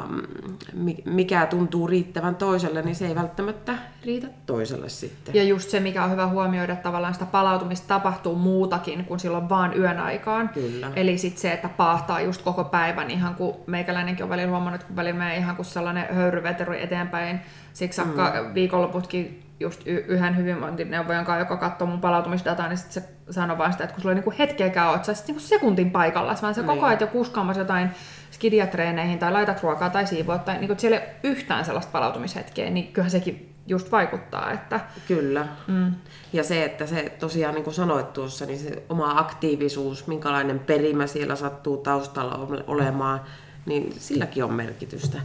mikä 1.04 1.46
tuntuu 1.46 1.86
riittävän 1.86 2.34
toiselle, 2.34 2.82
niin 2.82 2.94
se 2.94 3.06
ei 3.06 3.14
välttämättä 3.14 3.78
riitä 4.04 4.26
toiselle 4.46 4.88
sitten. 4.88 5.34
Ja 5.34 5.42
just 5.42 5.70
se, 5.70 5.80
mikä 5.80 6.04
on 6.04 6.10
hyvä 6.10 6.26
huomioida, 6.26 6.72
että 6.72 6.82
tavallaan 6.82 7.14
sitä 7.14 7.26
palautumista 7.26 7.88
tapahtuu 7.88 8.34
muutakin 8.34 9.04
kuin 9.04 9.20
silloin 9.20 9.48
vaan 9.48 9.78
yön 9.78 10.00
aikaan. 10.00 10.48
Kyllä. 10.48 10.90
Eli 10.96 11.18
sitten 11.18 11.40
se, 11.40 11.52
että 11.52 11.68
paahtaa 11.68 12.20
just 12.20 12.42
koko 12.42 12.64
päivän, 12.64 13.10
ihan 13.10 13.34
kuin 13.34 13.56
meikäläinenkin 13.66 14.24
on 14.24 14.30
välillä 14.30 14.50
huomannut, 14.50 14.84
kun 14.84 14.96
välillä 14.96 15.18
menee 15.18 15.36
ihan 15.36 15.56
kuin 15.56 15.66
sellainen 15.66 16.14
höyryveteri 16.14 16.82
eteenpäin. 16.82 17.40
Siksi 17.72 18.04
mm. 18.04 18.54
viikonloputkin 18.54 19.42
just 19.60 19.82
y- 19.86 20.04
yhden 20.08 20.36
hyvinvointineuvojan 20.36 21.24
kanssa, 21.24 21.38
joka 21.38 21.56
katsoo 21.56 21.86
mun 21.86 22.00
palautumisdataa, 22.00 22.68
niin 22.68 22.78
sit 22.78 22.92
se 22.92 23.02
sanoi 23.30 23.58
vaan 23.58 23.72
sitä, 23.72 23.84
että 23.84 23.94
kun 23.94 24.02
sulla 24.02 24.12
ei 24.12 24.14
niinku 24.14 24.34
hetkeäkään 24.38 24.90
oot, 24.90 25.04
sä 25.04 25.12
niinku 25.26 25.40
sekuntin 25.40 25.90
paikalla, 25.90 26.36
vaan 26.42 26.54
se 26.54 26.60
niin. 26.60 26.66
koko 26.66 26.86
ajan 26.86 27.00
jo 27.00 27.06
kuskaamassa 27.06 27.60
jotain 27.60 27.90
skidiatreeneihin 28.30 29.18
tai 29.18 29.32
laitat 29.32 29.62
ruokaa 29.62 29.90
tai 29.90 30.06
siivoat, 30.06 30.44
tai 30.44 30.58
niin 30.58 30.78
siellä 30.80 30.96
ei 30.96 31.02
ole 31.02 31.14
yhtään 31.22 31.64
sellaista 31.64 31.92
palautumishetkeä, 31.92 32.70
niin 32.70 32.92
kyllähän 32.92 33.10
sekin 33.10 33.54
just 33.66 33.92
vaikuttaa. 33.92 34.52
Että... 34.52 34.80
Kyllä. 35.08 35.46
Mm. 35.66 35.94
Ja 36.32 36.44
se, 36.44 36.64
että 36.64 36.86
se 36.86 37.12
tosiaan 37.18 37.54
niin 37.54 37.64
kuin 37.64 37.74
sanoit 37.74 38.12
tuossa, 38.12 38.46
niin 38.46 38.58
se 38.58 38.82
oma 38.88 39.18
aktiivisuus, 39.18 40.06
minkälainen 40.06 40.58
perimä 40.58 41.06
siellä 41.06 41.36
sattuu 41.36 41.76
taustalla 41.76 42.62
olemaan, 42.66 43.20
niin 43.66 43.94
silläkin 43.98 44.44
on 44.44 44.52
merkitystä. 44.52 45.18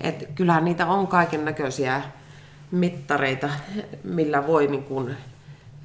Et 0.00 0.28
kyllähän 0.34 0.64
niitä 0.64 0.86
on 0.86 1.06
kaiken 1.06 1.44
näköisiä 1.44 2.02
mittareita, 2.70 3.48
millä 4.04 4.46
voi 4.46 4.66
niin 4.66 4.84
kuin, 4.84 5.16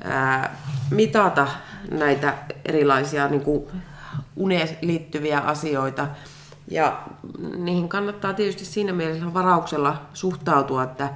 ää, 0.03 0.57
mitata 0.91 1.48
näitä 1.91 2.34
erilaisia 2.65 3.27
niin 3.27 3.41
kuin 3.41 3.65
uneen 4.36 4.69
liittyviä 4.81 5.39
asioita. 5.39 6.07
Ja 6.67 7.03
niihin 7.57 7.89
kannattaa 7.89 8.34
tietysti 8.34 8.65
siinä 8.65 8.93
mielessä 8.93 9.34
varauksella 9.34 10.01
suhtautua, 10.13 10.84
että, 10.84 11.10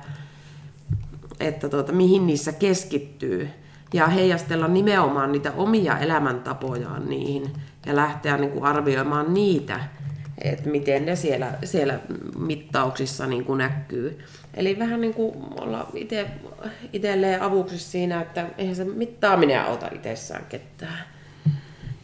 että 1.39 1.69
tuota, 1.69 1.91
mihin 1.91 2.27
niissä 2.27 2.51
keskittyy. 2.51 3.49
Ja 3.93 4.07
heijastella 4.07 4.67
nimenomaan 4.67 5.31
niitä 5.31 5.51
omia 5.51 5.97
elämäntapojaan 5.97 7.09
niihin 7.09 7.53
ja 7.85 7.95
lähteä 7.95 8.37
niin 8.37 8.51
kuin 8.51 8.63
arvioimaan 8.63 9.33
niitä, 9.33 9.79
että 10.43 10.69
miten 10.69 11.05
ne 11.05 11.15
siellä, 11.15 11.53
siellä 11.63 11.99
mittauksissa 12.37 13.27
niin 13.27 13.45
kuin 13.45 13.57
näkyy. 13.57 14.19
Eli 14.53 14.79
vähän 14.79 15.01
niin 15.01 15.13
kuin 15.13 15.35
olla 15.61 15.87
itse, 15.93 16.27
itselleen 16.93 17.41
avuksi 17.41 17.79
siinä, 17.79 18.21
että 18.21 18.47
eihän 18.57 18.75
se 18.75 18.83
mittaaminen 18.83 19.61
auta 19.61 19.89
itsessään 19.95 20.45
ketään. 20.45 21.03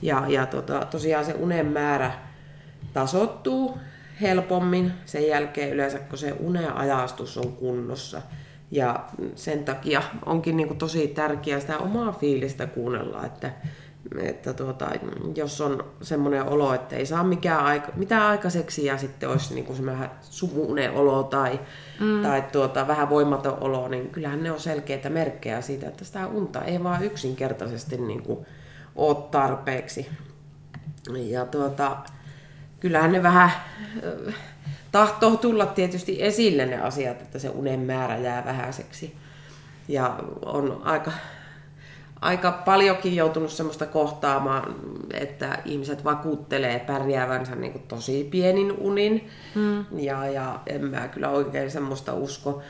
Ja, 0.02 0.24
ja 0.28 0.46
tota, 0.46 0.86
tosiaan 0.92 1.26
se 1.26 1.34
unen 1.34 1.66
määrä 1.66 2.12
tasottuu 2.96 3.78
helpommin 4.22 4.94
sen 5.06 5.28
jälkeen 5.28 5.74
yleensä, 5.74 6.00
kun 6.00 6.18
se 6.18 6.36
unen 6.40 6.74
ajastus 6.74 7.38
on 7.38 7.52
kunnossa. 7.54 8.22
Ja 8.72 9.06
sen 9.36 9.64
takia 9.64 10.02
onkin 10.26 10.58
niin 10.58 10.68
kuin 10.68 10.78
tosi 10.78 11.08
tärkeää 11.08 11.60
sitä 11.60 11.78
omaa 11.78 12.12
fiilistä 12.12 12.68
kuunnella, 12.68 13.26
että, 13.26 13.52
että 14.22 14.54
tuota, 14.54 14.90
jos 15.36 15.62
on 15.62 15.86
semmoinen 16.02 16.44
olo, 16.44 16.74
että 16.74 16.96
ei 16.96 17.06
saa 17.06 17.24
mikään 17.24 17.66
aika, 17.66 17.92
mitään 17.96 18.24
aikaiseksi 18.24 18.86
ja 18.86 18.98
sitten 18.98 19.30
olisi 19.30 19.54
niin 19.54 19.66
kuin 19.66 19.76
semmoinen 19.76 20.10
sumuinen 20.22 20.92
olo 20.92 21.24
tai, 21.24 21.60
mm. 22.00 22.22
tai 22.22 22.44
tuota, 22.52 22.88
vähän 22.88 23.10
voimaton 23.10 23.58
olo, 23.62 23.88
niin 23.88 24.10
kyllähän 24.10 24.44
ne 24.44 24.52
on 24.52 24.60
selkeitä 24.60 25.10
merkkejä 25.10 25.62
siitä, 25.62 25.88
että 25.88 26.06
sitä 26.06 26.28
unta 26.28 26.64
ei 26.64 26.84
vaan 26.84 27.04
yksinkertaisesti 27.04 27.98
niin 27.98 28.24
kuin 28.24 28.46
ole 28.96 29.18
tarpeeksi. 29.32 30.10
Ja 31.14 31.46
tuota, 31.46 31.98
kyllähän 32.86 33.12
ne 33.12 33.24
vähän 33.24 33.52
tahtoo 34.92 35.38
tulla 35.38 35.66
tietysti 35.66 36.24
esille 36.24 36.66
ne 36.66 36.82
asiat, 36.82 37.22
että 37.22 37.40
se 37.40 37.50
unen 37.50 37.80
määrä 37.80 38.18
jää 38.18 38.46
vähäiseksi. 38.46 39.16
Ja 39.88 40.20
on 40.46 40.82
aika, 40.84 41.12
aika 42.22 42.52
paljonkin 42.52 43.16
joutunut 43.16 43.52
semmoista 43.52 43.86
kohtaamaan, 43.86 44.76
että 45.14 45.60
ihmiset 45.66 46.04
vakuuttelee 46.04 46.80
pärjäävänsä 46.80 47.56
niin 47.56 47.72
kuin 47.72 47.84
tosi 47.88 48.28
pienin 48.32 48.72
unin. 48.72 49.30
Mm. 49.56 49.86
Ja, 50.00 50.28
ja 50.28 50.60
en 50.68 50.86
mä 50.86 51.08
kyllä 51.08 51.30
oikein 51.30 51.72
semmoista 51.72 52.14
usko. 52.14 52.62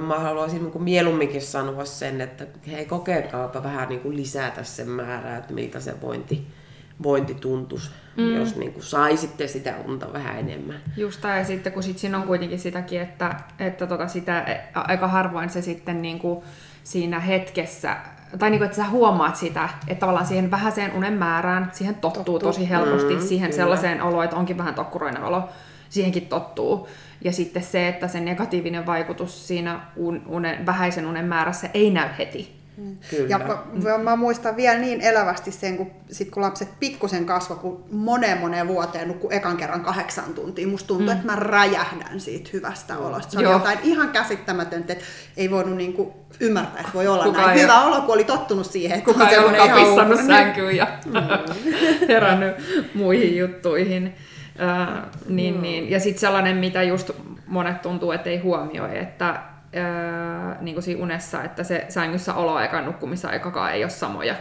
Mä 0.00 0.18
haluaisin 0.18 0.62
niin 0.62 0.72
kuin 0.72 0.84
mieluumminkin 0.84 1.42
sanoa 1.42 1.84
sen, 1.84 2.20
että 2.20 2.46
hei 2.70 2.86
kokeilkaapa 2.86 3.62
vähän 3.62 3.88
niin 3.88 4.00
kuin 4.00 4.16
lisätä 4.16 4.62
sen 4.62 4.88
määrää, 4.88 5.36
että 5.36 5.54
miltä 5.54 5.80
se 5.80 6.00
vointi, 6.02 6.46
vointi 7.02 7.34
tuntuisi, 7.34 7.90
mm. 8.16 8.34
jos 8.36 8.56
niin 8.56 8.72
kuin 8.72 8.82
saisitte 8.82 9.46
sitä 9.46 9.74
unta 9.86 10.12
vähän 10.12 10.38
enemmän. 10.38 10.80
Just 10.96 11.24
ja 11.24 11.44
sitten 11.44 11.72
kun 11.72 11.82
sit 11.82 11.98
siinä 11.98 12.18
on 12.18 12.26
kuitenkin 12.26 12.58
sitäkin, 12.58 13.00
että, 13.00 13.34
että 13.58 13.86
tota 13.86 14.08
sitä, 14.08 14.60
aika 14.74 15.08
harvoin 15.08 15.50
se 15.50 15.62
sitten 15.62 16.02
niin 16.02 16.18
kuin 16.18 16.44
siinä 16.84 17.20
hetkessä, 17.20 17.96
tai 18.38 18.50
niin 18.50 18.58
kuin, 18.58 18.66
että 18.66 18.76
sä 18.76 18.88
huomaat 18.90 19.36
sitä, 19.36 19.68
että 19.88 20.00
tavallaan 20.00 20.26
siihen 20.26 20.50
vähäiseen 20.50 20.92
unen 20.92 21.12
määrään, 21.12 21.70
siihen 21.72 21.94
tottuu, 21.94 22.24
tottuu. 22.24 22.38
tosi 22.38 22.68
helposti, 22.68 23.14
mm, 23.14 23.20
siihen 23.20 23.50
kyllä. 23.50 23.62
sellaiseen 23.62 24.02
oloon, 24.02 24.24
että 24.24 24.36
onkin 24.36 24.58
vähän 24.58 24.74
tokkuroinen 24.74 25.24
olo, 25.24 25.48
siihenkin 25.88 26.26
tottuu. 26.26 26.88
Ja 27.20 27.32
sitten 27.32 27.62
se, 27.62 27.88
että 27.88 28.08
se 28.08 28.20
negatiivinen 28.20 28.86
vaikutus 28.86 29.48
siinä 29.48 29.80
un, 29.96 30.22
unen, 30.26 30.66
vähäisen 30.66 31.06
unen 31.06 31.24
määrässä 31.24 31.68
ei 31.74 31.90
näy 31.90 32.08
heti. 32.18 32.63
Kyllä. 33.10 33.28
Ja 33.28 33.40
mä, 33.82 33.98
mä 33.98 34.16
muistan 34.16 34.56
vielä 34.56 34.78
niin 34.78 35.00
elävästi 35.00 35.52
sen, 35.52 35.76
kun, 35.76 35.90
sit 36.10 36.30
kun 36.30 36.42
lapset 36.42 36.68
pikkusen 36.80 37.26
kasvoi, 37.26 37.56
kun 37.56 37.84
moneen 37.90 38.38
moneen 38.38 38.68
vuoteen 38.68 39.08
nukkui 39.08 39.34
ekan 39.34 39.56
kerran 39.56 39.80
kahdeksan 39.80 40.34
tuntia. 40.34 40.66
Musta 40.66 40.86
tuntuu, 40.86 41.06
mm. 41.06 41.12
että 41.12 41.26
mä 41.26 41.36
räjähdän 41.36 42.20
siitä 42.20 42.50
hyvästä 42.52 42.98
olosta. 42.98 43.32
Se 43.32 43.38
on 43.38 43.52
jotain 43.52 43.78
ihan 43.82 44.08
käsittämätöntä, 44.08 44.92
että 44.92 45.04
ei 45.36 45.50
voinut 45.50 45.76
niinku 45.76 46.14
ymmärtää, 46.40 46.80
että 46.80 46.92
voi 46.94 47.06
olla 47.06 47.24
Kuka 47.24 47.46
näin. 47.46 47.60
Hyvä 47.60 47.82
olo, 47.82 48.00
kun 48.00 48.14
oli 48.14 48.24
tottunut 48.24 48.66
siihen. 48.66 48.98
Että 48.98 49.12
Kuka 49.12 49.28
ei 49.28 49.38
ole 49.38 49.84
pissannut 49.84 50.20
sänkyyn 50.26 50.76
ja 50.76 50.86
mm. 51.06 51.12
herännyt 52.08 52.56
muihin 52.94 53.36
juttuihin. 53.36 54.14
Äh, 54.60 55.02
niin, 55.28 55.54
mm. 55.54 55.62
niin. 55.62 55.90
Ja 55.90 56.00
sitten 56.00 56.20
sellainen, 56.20 56.56
mitä 56.56 56.82
just 56.82 57.10
monet 57.46 57.82
tuntuu, 57.82 58.12
että 58.12 58.30
ei 58.30 58.38
huomioi, 58.38 58.98
että 58.98 59.53
öö, 59.76 60.54
niin 60.60 60.74
kuin 60.74 60.82
siinä 60.82 61.02
unessa, 61.02 61.44
että 61.44 61.64
se 61.64 61.86
sängyssä 61.88 62.34
oloaika 62.34 62.76
ja 62.76 62.82
nukkumisaikakaan 62.82 63.72
ei 63.72 63.84
ole 63.84 63.90
samoja. 63.90 64.34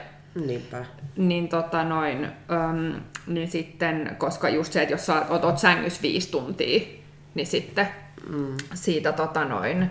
Niinpä. 0.46 0.86
Niin, 1.18 1.50
tota 1.50 1.84
noin, 1.84 2.28
öm, 2.52 3.02
niin 3.28 3.48
sitten, 3.48 4.16
koska 4.18 4.50
just 4.50 4.74
se, 4.74 4.82
että 4.82 4.94
jos 4.94 5.06
sä 5.06 5.26
oot, 5.30 5.44
oot 5.44 5.58
sängyssä 5.58 6.02
viisi 6.02 6.32
tuntia, 6.32 6.88
niin 7.36 7.48
sitten 7.48 7.88
mm. 8.30 8.58
siitä 8.74 9.12
tota 9.12 9.46
noin, 9.46 9.90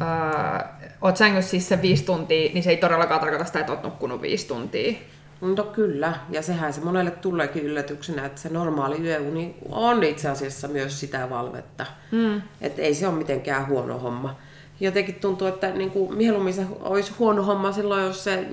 öö, 0.00 0.68
oot 1.02 1.16
sängyssä 1.16 1.50
siis 1.50 1.68
se 1.68 1.82
viisi 1.82 2.04
tuntia, 2.04 2.50
niin 2.52 2.62
se 2.62 2.70
ei 2.70 2.76
todellakaan 2.76 3.20
tarkoita 3.20 3.44
sitä, 3.44 3.60
että 3.60 3.72
oot 3.72 3.82
nukkunut 3.82 4.22
viisi 4.22 4.48
tuntia. 4.48 4.92
No 5.40 5.64
kyllä, 5.64 6.14
ja 6.30 6.42
sehän 6.42 6.72
se 6.72 6.80
monelle 6.80 7.10
tuleekin 7.10 7.62
yllätyksenä, 7.62 8.26
että 8.26 8.40
se 8.40 8.48
normaali 8.48 9.00
yöuni 9.02 9.54
on 9.68 10.02
itse 10.02 10.28
asiassa 10.28 10.68
myös 10.68 11.00
sitä 11.00 11.30
valvetta. 11.30 11.86
Mm. 12.10 12.42
Että 12.60 12.82
ei 12.82 12.94
se 12.94 13.08
ole 13.08 13.18
mitenkään 13.18 13.66
huono 13.66 13.98
homma. 13.98 14.36
Jotenkin 14.80 15.14
tuntuu, 15.14 15.48
että 15.48 15.70
niin 15.70 15.90
kuin 15.90 16.14
mieluummin 16.14 16.54
se 16.54 16.66
olisi 16.80 17.12
huono 17.18 17.42
homma 17.42 17.72
silloin, 17.72 18.04
jos 18.04 18.24
se 18.24 18.48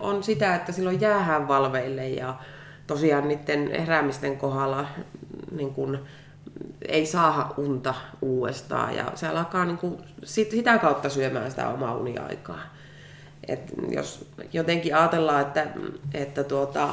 on 0.00 0.22
sitä, 0.22 0.54
että 0.54 0.72
silloin 0.72 1.00
jäähän 1.00 1.48
valveille 1.48 2.08
ja 2.08 2.34
tosiaan 2.86 3.28
niiden 3.28 3.70
heräämisten 3.80 4.36
kohdalla 4.36 4.86
niin 5.50 5.74
kuin, 5.74 5.98
ei 6.88 7.06
saa 7.06 7.54
unta 7.56 7.94
uudestaan 8.22 8.96
ja 8.96 9.12
se 9.14 9.28
alkaa 9.28 9.64
niin 9.64 9.78
kuin, 9.78 9.96
sitä 10.24 10.78
kautta 10.78 11.08
syömään 11.08 11.50
sitä 11.50 11.68
omaa 11.68 11.94
uniaikaa. 11.96 12.60
Et 13.48 13.72
jos 13.90 14.30
jotenkin 14.52 14.96
ajatellaan, 14.96 15.42
että, 15.42 15.66
että 16.14 16.44
tuota, 16.44 16.88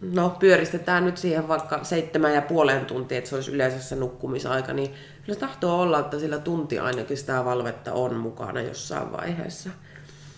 no, 0.00 0.36
pyöristetään 0.40 1.04
nyt 1.04 1.16
siihen 1.16 1.48
vaikka 1.48 1.84
seitsemän 1.84 2.34
ja 2.34 2.42
puolen 2.42 2.86
tuntia, 2.86 3.18
että 3.18 3.30
se 3.30 3.36
olisi 3.36 3.52
yleensä 3.52 3.78
se 3.82 3.96
nukkumisaika, 3.96 4.72
niin 4.72 4.94
kyllä 5.26 5.38
tahtoo 5.38 5.80
olla, 5.80 5.98
että 5.98 6.18
sillä 6.18 6.38
tunti 6.38 6.78
ainakin 6.78 7.16
sitä 7.16 7.44
valvetta 7.44 7.92
on 7.92 8.14
mukana 8.16 8.60
jossain 8.60 9.12
vaiheessa. 9.12 9.70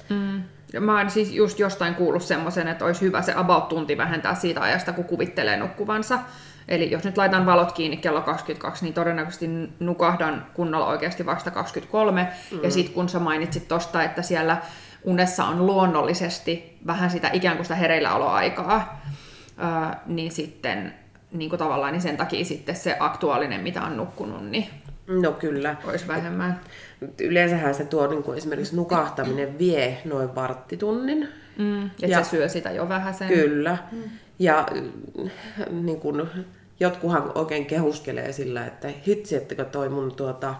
Mm. 0.09 0.42
Mä 0.80 0.99
oon 0.99 1.11
siis 1.11 1.33
just 1.33 1.59
jostain 1.59 1.95
kuullut 1.95 2.23
semmoisen, 2.23 2.69
että 2.69 2.85
olisi 2.85 3.00
hyvä 3.00 3.23
se 3.23 3.33
about 3.37 3.69
tunti 3.69 3.97
vähentää 3.97 4.35
siitä 4.35 4.62
ajasta, 4.62 4.92
kun 4.92 5.04
kuvittelee 5.04 5.57
nukkuvansa. 5.57 6.19
Eli 6.69 6.90
jos 6.90 7.04
nyt 7.04 7.16
laitan 7.16 7.47
valot 7.47 7.73
kiinni 7.73 7.97
kello 7.97 8.23
22, 8.23 8.85
niin 8.85 8.95
todennäköisesti 8.95 9.47
nukahdan 9.80 10.47
kunnolla 10.54 10.87
oikeasti 10.87 11.26
vasta 11.26 11.50
23. 11.50 12.28
Mm. 12.50 12.59
Ja 12.62 12.71
sitten 12.71 12.95
kun 12.95 13.09
sä 13.09 13.19
mainitsit 13.19 13.69
tosta, 13.69 14.02
että 14.02 14.23
siellä 14.23 14.62
unessa 15.04 15.45
on 15.45 15.66
luonnollisesti 15.66 16.78
vähän 16.87 17.11
sitä 17.11 17.30
ikään 17.33 17.57
kuin 17.57 17.64
sitä 17.64 17.75
hereilläoloaikaa, 17.75 19.02
ää, 19.57 20.02
niin 20.07 20.33
sitten 20.33 20.95
niin 21.33 21.50
kuin 21.50 21.59
tavallaan 21.59 21.92
niin 21.92 22.02
sen 22.02 22.16
takia 22.16 22.45
sitten 22.45 22.76
se 22.76 22.97
aktuaalinen, 23.00 23.61
mitä 23.61 23.83
on 23.83 23.97
nukkunut, 23.97 24.50
niin 24.50 24.66
No 25.11 25.33
kyllä. 25.33 25.76
Olisi 25.85 26.09
vähemmän. 26.09 26.61
Yleensähän 27.21 27.75
se 27.75 27.85
tuo 27.85 28.07
niin 28.07 28.23
kuin 28.23 28.38
esimerkiksi 28.38 28.76
nukahtaminen 28.76 29.59
vie 29.59 29.99
noin 30.04 30.35
varttitunnin. 30.35 31.28
Mm, 31.59 31.87
että 31.87 32.07
ja, 32.07 32.25
se 32.25 32.30
syö 32.30 32.49
sitä 32.49 32.71
jo 32.71 32.88
vähän 32.88 33.14
sen. 33.14 33.28
Kyllä. 33.28 33.78
Mm. 33.92 34.02
Ja 34.38 34.66
niin 35.71 36.00
kuin, 36.00 36.26
jotkuhan 36.80 37.33
oikein 37.35 37.66
kehuskelee 37.66 38.33
sillä, 38.33 38.66
että 38.66 38.88
hitsi, 39.07 39.37
ettekö 39.37 39.64
toi 39.64 39.88
mun 39.88 40.14
tuota, 40.14 40.54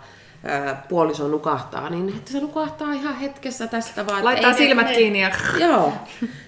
puoliso 0.89 1.29
nukahtaa, 1.29 1.91
niin 1.91 2.09
että 2.09 2.33
se 2.33 2.41
nukahtaa 2.41 2.93
ihan 2.93 3.17
hetkessä 3.17 3.67
tästä 3.67 4.07
vaan. 4.07 4.25
Laittaa 4.25 4.51
ei 4.51 4.57
silmät 4.57 4.87
ne, 4.87 4.95
kiinni 4.95 5.23
ja... 5.23 5.31
Joo, 5.59 5.93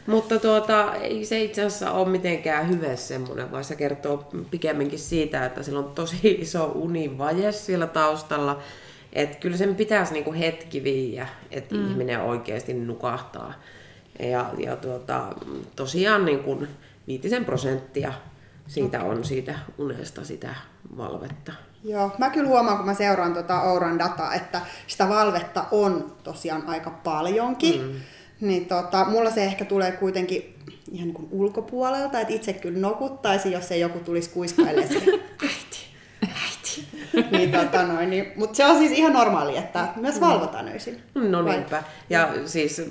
mutta 0.06 0.38
tuota, 0.38 0.94
ei 0.94 1.24
se 1.24 1.42
itse 1.42 1.62
asiassa 1.62 1.92
ole 1.92 2.08
mitenkään 2.08 2.68
hyvä 2.68 2.96
semmoinen, 2.96 3.52
vaan 3.52 3.64
se 3.64 3.76
kertoo 3.76 4.28
pikemminkin 4.50 4.98
siitä, 4.98 5.46
että 5.46 5.62
sillä 5.62 5.78
on 5.78 5.92
tosi 5.94 6.38
iso 6.40 6.72
univaje 6.74 7.52
siellä 7.52 7.86
taustalla. 7.86 8.58
Että 9.12 9.36
kyllä 9.36 9.56
sen 9.56 9.74
pitäisi 9.74 10.12
niinku 10.12 10.32
hetki 10.32 10.84
viiä, 10.84 11.26
että 11.50 11.74
mm. 11.74 11.90
ihminen 11.90 12.20
oikeasti 12.20 12.74
nukahtaa. 12.74 13.54
Ja, 14.18 14.50
ja 14.58 14.76
tuota, 14.76 15.22
tosiaan 15.76 16.24
niin 16.24 16.38
kuin 16.38 16.68
viitisen 17.06 17.44
prosenttia 17.44 18.12
siitä 18.66 19.02
on 19.02 19.24
siitä 19.24 19.58
unesta 19.78 20.24
sitä 20.24 20.54
valvetta. 20.96 21.52
Joo, 21.84 22.10
mä 22.18 22.30
kyllä 22.30 22.48
huomaan, 22.48 22.76
kun 22.76 22.86
mä 22.86 22.94
seuraan 22.94 23.32
tuota 23.32 23.62
Ouran 23.62 23.98
dataa, 23.98 24.34
että 24.34 24.60
sitä 24.86 25.08
valvetta 25.08 25.64
on 25.70 26.16
tosiaan 26.22 26.62
aika 26.66 26.90
paljonkin. 26.90 27.82
Mm. 27.82 28.00
Niin 28.40 28.66
tota, 28.66 29.04
mulla 29.04 29.30
se 29.30 29.44
ehkä 29.44 29.64
tulee 29.64 29.92
kuitenkin 29.92 30.54
ihan 30.92 31.06
niin 31.06 31.14
kuin 31.14 31.28
ulkopuolelta, 31.30 32.20
että 32.20 32.34
itse 32.34 32.52
kyllä 32.52 32.78
nokuttaisi, 32.78 33.52
jos 33.52 33.72
ei 33.72 33.80
joku 33.80 33.98
tulisi 33.98 34.30
kuiskailemaan 34.30 34.94
äiti, 35.42 35.86
äiti. 36.22 36.86
niin, 37.30 37.52
tota 37.52 37.86
noin, 37.86 38.10
niin, 38.10 38.32
mutta 38.36 38.56
se 38.56 38.64
on 38.64 38.78
siis 38.78 38.92
ihan 38.92 39.12
normaali, 39.12 39.56
että 39.56 39.88
myös 39.96 40.14
mm. 40.14 40.20
valvotaan 40.20 40.68
öisin. 40.68 41.02
No 41.14 41.42
niinpä. 41.42 41.82
Ja 42.10 42.28
siis 42.46 42.82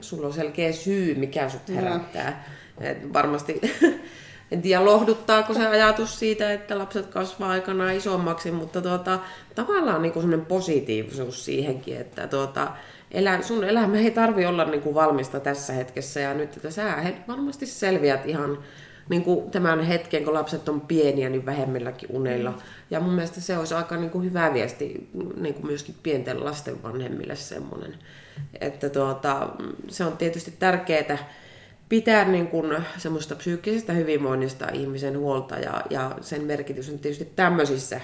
sulla 0.00 0.26
on 0.26 0.32
selkeä 0.32 0.72
syy, 0.72 1.14
mikä 1.14 1.48
sut 1.48 1.68
herättää. 1.68 2.44
Et 2.80 3.12
varmasti 3.12 3.60
en 4.50 4.62
tiedä 4.62 4.84
lohduttaako 4.84 5.54
se 5.54 5.66
ajatus 5.66 6.18
siitä, 6.18 6.52
että 6.52 6.78
lapset 6.78 7.06
kasvaa 7.06 7.50
aikanaan 7.50 7.94
isommaksi, 7.94 8.50
mutta 8.50 8.82
tuota, 8.82 9.18
tavallaan 9.54 10.02
niin 10.02 10.12
semmoinen 10.12 10.46
positiivisuus 10.46 11.44
siihenkin, 11.44 11.96
että 11.96 12.26
tuota, 12.26 12.68
elä, 13.10 13.42
sun 13.42 13.64
elämä 13.64 13.98
ei 13.98 14.10
tarvi 14.10 14.46
olla 14.46 14.64
niin 14.64 14.82
kuin 14.82 14.94
valmista 14.94 15.40
tässä 15.40 15.72
hetkessä 15.72 16.20
ja 16.20 16.34
nyt, 16.34 16.56
että 16.56 16.70
sä 16.70 17.12
varmasti 17.28 17.66
selviät 17.66 18.26
ihan 18.26 18.58
niin 19.08 19.24
kuin 19.24 19.50
tämän 19.50 19.80
hetken, 19.80 20.24
kun 20.24 20.34
lapset 20.34 20.68
on 20.68 20.80
pieniä, 20.80 21.28
niin 21.28 21.46
vähemmilläkin 21.46 22.08
unella. 22.12 22.50
Mm. 22.50 22.58
Ja 22.90 23.00
mun 23.00 23.12
mielestä 23.12 23.40
se 23.40 23.58
olisi 23.58 23.74
aika 23.74 23.96
niin 23.96 24.10
kuin 24.10 24.24
hyvä 24.24 24.54
viesti 24.54 25.08
niin 25.36 25.54
kuin 25.54 25.66
myöskin 25.66 25.94
pienten 26.02 26.44
lasten 26.44 26.82
vanhemmille 26.82 27.36
semmoinen. 27.36 27.94
Että 28.60 28.88
tuota, 28.88 29.48
se 29.88 30.04
on 30.04 30.16
tietysti 30.16 30.54
tärkeää, 30.58 31.18
pitää 31.88 32.24
niin 32.24 32.46
kuin 32.46 32.84
semmoista 32.98 33.34
psyykkisestä 33.34 33.92
hyvinvoinnista 33.92 34.68
ihmisen 34.72 35.18
huolta 35.18 35.58
ja, 35.58 35.82
ja 35.90 36.18
sen 36.20 36.44
merkitys 36.44 36.90
on 36.90 36.98
tietysti 36.98 37.32
tämmöisissä 37.36 38.00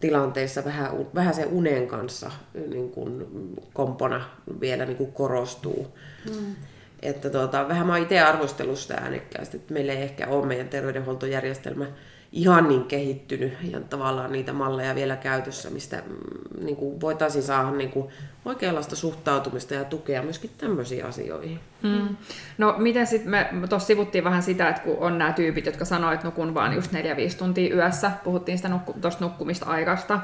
tilanteissa 0.00 0.64
vähän, 0.64 0.90
vähän 1.14 1.34
sen 1.34 1.48
unen 1.48 1.86
kanssa 1.86 2.30
niin 2.70 2.90
kuin 2.90 3.26
kompona 3.72 4.24
vielä 4.60 4.86
niin 4.86 4.96
kuin 4.96 5.12
korostuu. 5.12 5.98
Mm. 6.30 6.54
Että 7.02 7.30
tuota, 7.30 7.68
vähän 7.68 7.86
mä 7.86 7.92
oon 7.92 8.02
itse 8.02 8.20
arvostellut 8.20 8.78
sitä 8.78 8.94
äänekkäästi, 8.94 9.56
että 9.56 9.74
meillä 9.74 9.92
ei 9.92 10.02
ehkä 10.02 10.26
ole 10.26 10.46
meidän 10.46 10.68
terveydenhuoltojärjestelmä 10.68 11.86
ihan 12.34 12.68
niin 12.68 12.84
kehittynyt 12.84 13.52
ja 13.70 13.80
tavallaan 13.80 14.32
niitä 14.32 14.52
malleja 14.52 14.94
vielä 14.94 15.16
käytössä, 15.16 15.70
mistä 15.70 15.96
mm, 15.96 16.64
niin 16.64 16.76
kuin 16.76 17.00
voitaisiin 17.00 17.44
saada 17.44 17.70
niin 17.70 17.90
kuin 17.90 18.08
oikeanlaista 18.44 18.96
suhtautumista 18.96 19.74
ja 19.74 19.84
tukea 19.84 20.22
myöskin 20.22 20.50
tämmöisiin 20.58 21.04
asioihin. 21.04 21.60
Mm. 21.82 22.16
No 22.58 22.74
miten 22.78 23.06
sitten, 23.06 23.30
me 23.30 23.48
tuossa 23.68 23.86
sivuttiin 23.86 24.24
vähän 24.24 24.42
sitä, 24.42 24.68
että 24.68 24.82
kun 24.82 24.96
on 25.00 25.18
nämä 25.18 25.32
tyypit, 25.32 25.66
jotka 25.66 25.84
sanoivat, 25.84 26.14
että 26.14 26.26
nukun 26.26 26.54
vaan 26.54 26.74
just 26.74 26.92
4-5 26.92 26.96
tuntia 27.38 27.74
yössä, 27.74 28.10
puhuttiin 28.24 28.58
sitä 28.58 28.68
nukku, 28.68 28.92
tuosta 29.00 29.24
nukkumista 29.24 29.66
aikasta, 29.66 30.20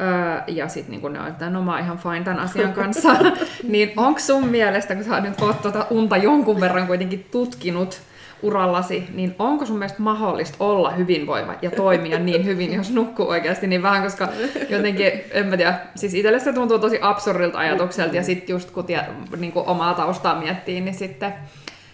Öö, 0.00 0.42
ja 0.46 0.68
sitten 0.68 1.00
niin 1.00 1.12
ne 1.12 1.20
on, 1.20 1.28
että 1.28 1.50
no 1.50 1.62
mä 1.62 1.72
oon 1.72 1.80
ihan 1.80 1.98
fine 1.98 2.24
tämän 2.24 2.40
asian 2.40 2.72
kanssa, 2.72 3.08
niin 3.68 3.92
onko 3.96 4.20
sun 4.20 4.48
mielestä, 4.48 4.94
kun 4.94 5.04
sä 5.04 5.20
nyt 5.20 5.40
oot 5.40 5.62
tuota 5.62 5.86
unta 5.90 6.16
jonkun 6.16 6.60
verran 6.60 6.86
kuitenkin 6.86 7.26
tutkinut, 7.30 8.00
urallasi, 8.44 9.06
niin 9.14 9.34
onko 9.38 9.66
sun 9.66 9.78
mielestä 9.78 10.02
mahdollista 10.02 10.56
olla 10.60 10.90
hyvinvoiva 10.90 11.54
ja 11.62 11.70
toimia 11.70 12.18
niin 12.18 12.44
hyvin, 12.44 12.74
jos 12.74 12.92
nukkuu 12.92 13.28
oikeasti 13.28 13.66
niin 13.66 13.82
vähän, 13.82 14.02
koska 14.02 14.28
jotenkin, 14.68 15.12
en 15.30 15.46
mä 15.46 15.56
tiedä, 15.56 15.78
siis 15.94 16.14
itselle 16.14 16.38
se 16.38 16.52
tuntuu 16.52 16.78
tosi 16.78 16.98
absurdilta 17.00 17.58
ajatukselta, 17.58 18.16
ja 18.16 18.22
sitten 18.22 18.54
just 18.54 18.70
kun 18.70 18.84
tie, 18.84 19.00
niin 19.36 19.52
kuin 19.52 19.66
omaa 19.66 19.94
taustaa 19.94 20.40
miettii, 20.40 20.80
niin 20.80 20.94
sitten 20.94 21.32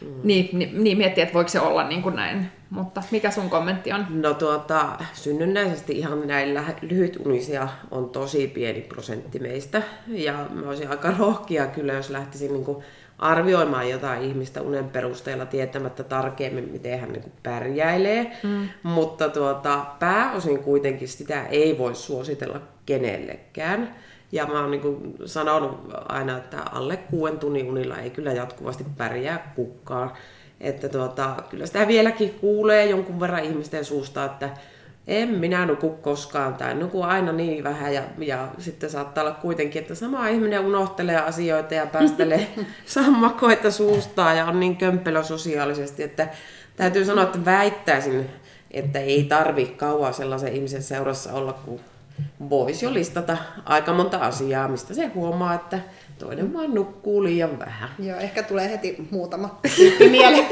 mm. 0.00 0.06
niin, 0.24 0.48
niin, 0.52 0.84
niin 0.84 0.98
miettii, 0.98 1.22
että 1.22 1.34
voiko 1.34 1.50
se 1.50 1.60
olla 1.60 1.88
niin 1.88 2.02
kuin 2.02 2.16
näin. 2.16 2.50
Mutta 2.70 3.02
mikä 3.10 3.30
sun 3.30 3.50
kommentti 3.50 3.92
on? 3.92 4.06
No 4.10 4.34
tuota, 4.34 4.88
synnynnäisesti 5.12 5.98
ihan 5.98 6.26
näillä 6.26 6.64
lyhytunisia 6.82 7.68
on 7.90 8.10
tosi 8.10 8.46
pieni 8.46 8.80
prosentti 8.80 9.38
meistä. 9.38 9.82
Ja 10.06 10.46
mä 10.50 10.68
olisin 10.68 10.90
aika 10.90 11.14
rohkia 11.18 11.66
kyllä, 11.66 11.92
jos 11.92 12.10
lähtisin 12.10 12.52
niin 12.52 12.64
kuin 12.64 12.84
arvioimaan 13.20 13.90
jotain 13.90 14.22
ihmistä 14.22 14.62
unen 14.62 14.88
perusteella 14.88 15.46
tietämättä 15.46 16.04
tarkemmin, 16.04 16.68
miten 16.72 17.00
hän 17.00 17.12
niin 17.12 17.32
pärjäilee. 17.42 18.36
Mm. 18.42 18.68
Mutta 18.82 19.28
tuota, 19.28 19.86
pääosin 19.98 20.58
kuitenkin 20.58 21.08
sitä 21.08 21.46
ei 21.46 21.78
voi 21.78 21.94
suositella 21.94 22.60
kenellekään. 22.86 23.94
Ja 24.32 24.46
mä 24.46 24.60
oon 24.60 24.70
niin 24.70 25.14
sanonut 25.24 25.80
aina, 26.08 26.36
että 26.36 26.62
alle 26.72 26.96
kuuden 26.96 27.38
tunnin 27.38 27.68
unilla 27.68 27.98
ei 27.98 28.10
kyllä 28.10 28.32
jatkuvasti 28.32 28.84
pärjää 28.96 29.52
kukkaan. 29.56 30.12
Että 30.60 30.88
tuota, 30.88 31.34
kyllä 31.50 31.66
sitä 31.66 31.88
vieläkin 31.88 32.34
kuulee 32.40 32.86
jonkun 32.86 33.20
verran 33.20 33.44
ihmisten 33.44 33.84
suusta, 33.84 34.24
että 34.24 34.50
en 35.10 35.28
minä 35.28 35.66
nuku 35.66 35.90
koskaan 35.90 36.54
tai 36.54 36.74
nuku 36.74 37.02
aina 37.02 37.32
niin 37.32 37.64
vähän 37.64 37.94
ja, 37.94 38.02
ja 38.18 38.48
sitten 38.58 38.90
saattaa 38.90 39.24
olla 39.24 39.34
kuitenkin, 39.34 39.82
että 39.82 39.94
sama 39.94 40.28
ihminen 40.28 40.60
unohtelee 40.60 41.16
asioita 41.16 41.74
ja 41.74 41.86
päästelee 41.86 42.48
sammakoita 42.86 43.70
suustaan 43.70 44.36
ja 44.36 44.44
on 44.44 44.60
niin 44.60 44.76
kömpelö 44.76 45.22
sosiaalisesti, 45.22 46.02
että 46.02 46.28
täytyy 46.76 47.04
sanoa, 47.04 47.24
että 47.24 47.44
väittäisin, 47.44 48.30
että 48.70 48.98
ei 48.98 49.24
tarvi 49.24 49.66
kauan 49.66 50.14
sellaisen 50.14 50.52
ihmisen 50.52 50.82
seurassa 50.82 51.32
olla, 51.32 51.52
kun 51.52 51.80
voisi 52.50 52.84
jo 52.84 52.94
listata 52.94 53.36
aika 53.64 53.92
monta 53.92 54.18
asiaa, 54.18 54.68
mistä 54.68 54.94
se 54.94 55.06
huomaa, 55.06 55.54
että 55.54 55.78
toinen 56.20 56.52
vaan 56.52 56.74
nukkuu 56.74 57.24
liian 57.24 57.58
vähän. 57.58 57.88
Joo, 57.98 58.18
ehkä 58.18 58.42
tulee 58.42 58.70
heti 58.70 58.96
muutama 59.10 59.58
tyyppi 59.76 60.08
mieleen. 60.08 60.46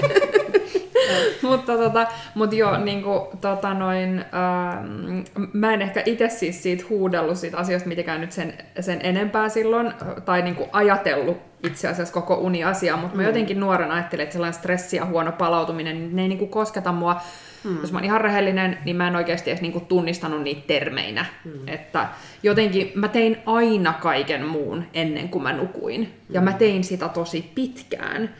mutta 1.42 1.76
tota, 1.76 2.06
mut 2.34 2.52
joo, 2.52 2.78
niinku, 2.78 3.28
tota 3.40 3.74
noin, 3.74 4.18
ähm, 4.18 5.22
mä 5.52 5.74
en 5.74 5.82
ehkä 5.82 6.02
itse 6.06 6.28
siis 6.28 6.62
siitä 6.62 6.84
huudellut 6.88 7.38
siitä 7.38 7.56
asiasta 7.56 7.88
mitenkään 7.88 8.20
nyt 8.20 8.32
sen, 8.32 8.54
sen 8.80 9.00
enempää 9.02 9.48
silloin, 9.48 9.92
tai 10.24 10.42
niinku 10.42 10.68
ajatellut 10.72 11.36
itse 11.62 11.88
asiassa 11.88 12.14
koko 12.14 12.34
uni-asiaa, 12.34 12.96
mutta 12.96 13.16
mä 13.16 13.22
mm. 13.22 13.26
jotenkin 13.26 13.60
nuorena 13.60 13.94
ajattelin, 13.94 14.22
että 14.22 14.32
sellainen 14.32 14.58
stressi 14.58 14.96
ja 14.96 15.06
huono 15.06 15.32
palautuminen, 15.32 15.98
niin 15.98 16.16
ne 16.16 16.22
ei 16.22 16.28
niinku 16.28 16.46
kosketa 16.46 16.92
mua. 16.92 17.20
Mm. 17.64 17.80
Jos 17.80 17.92
mä 17.92 17.98
oon 17.98 18.04
ihan 18.04 18.20
rehellinen, 18.20 18.78
niin 18.84 18.96
mä 18.96 19.08
en 19.08 19.16
oikeasti 19.16 19.50
edes 19.50 19.62
niinku 19.62 19.80
tunnistanut 19.80 20.42
niitä 20.42 20.62
termeinä. 20.66 21.26
Mm. 21.44 21.68
Että 21.68 22.08
jotenkin 22.42 22.92
mä 22.94 23.08
tein 23.08 23.36
aina 23.46 23.92
kaiken 23.92 24.46
muun 24.46 24.84
ennen 24.94 25.28
kuin 25.28 25.42
mä 25.42 25.52
nukuin. 25.52 26.14
Ja 26.30 26.40
mä 26.40 26.52
tein 26.52 26.84
sitä 26.84 27.08
tosi 27.08 27.50
pitkään. 27.54 28.34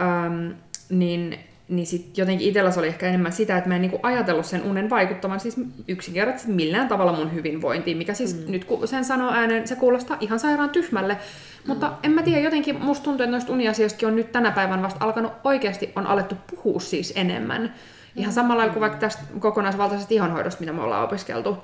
Öm, 0.00 0.54
niin 0.90 1.38
niin 1.68 1.86
sit 1.86 2.18
jotenkin 2.18 2.48
itsellä 2.48 2.70
se 2.70 2.80
oli 2.80 2.86
ehkä 2.86 3.06
enemmän 3.06 3.32
sitä, 3.32 3.56
että 3.56 3.68
mä 3.68 3.74
en 3.74 3.82
niinku 3.82 4.00
ajatellut 4.02 4.46
sen 4.46 4.62
unen 4.62 4.90
vaikuttavan 4.90 5.40
siis 5.40 5.56
yksinkertaisesti 5.88 6.52
millään 6.52 6.88
tavalla 6.88 7.12
mun 7.12 7.34
hyvinvointiin, 7.34 7.96
mikä 7.96 8.14
siis 8.14 8.36
mm. 8.36 8.52
nyt 8.52 8.64
kun 8.64 8.88
sen 8.88 9.04
sanoo 9.04 9.32
ääneen, 9.32 9.68
se 9.68 9.76
kuulostaa 9.76 10.16
ihan 10.20 10.40
sairaan 10.40 10.70
tyhmälle, 10.70 11.14
mm. 11.14 11.20
mutta 11.66 11.92
en 12.02 12.10
mä 12.10 12.22
tiedä, 12.22 12.40
jotenkin 12.40 12.84
musta 12.84 13.04
tuntuu, 13.04 13.24
että 13.24 13.30
noista 13.30 13.52
uniasioistakin 13.52 14.08
on 14.08 14.16
nyt 14.16 14.32
tänä 14.32 14.50
päivänä 14.50 14.82
vasta 14.82 15.04
alkanut 15.04 15.32
oikeasti 15.44 15.92
on 15.96 16.06
alettu 16.06 16.34
puhua 16.50 16.80
siis 16.80 17.12
enemmän. 17.16 17.74
Ihan 18.16 18.32
samalla 18.32 18.68
kuin 18.68 18.80
vaikka 18.80 18.98
tästä 18.98 19.22
kokonaisvaltaisesta 19.38 20.14
ihonhoidosta, 20.14 20.60
mitä 20.60 20.72
me 20.72 20.82
ollaan 20.82 21.04
opiskeltu. 21.04 21.56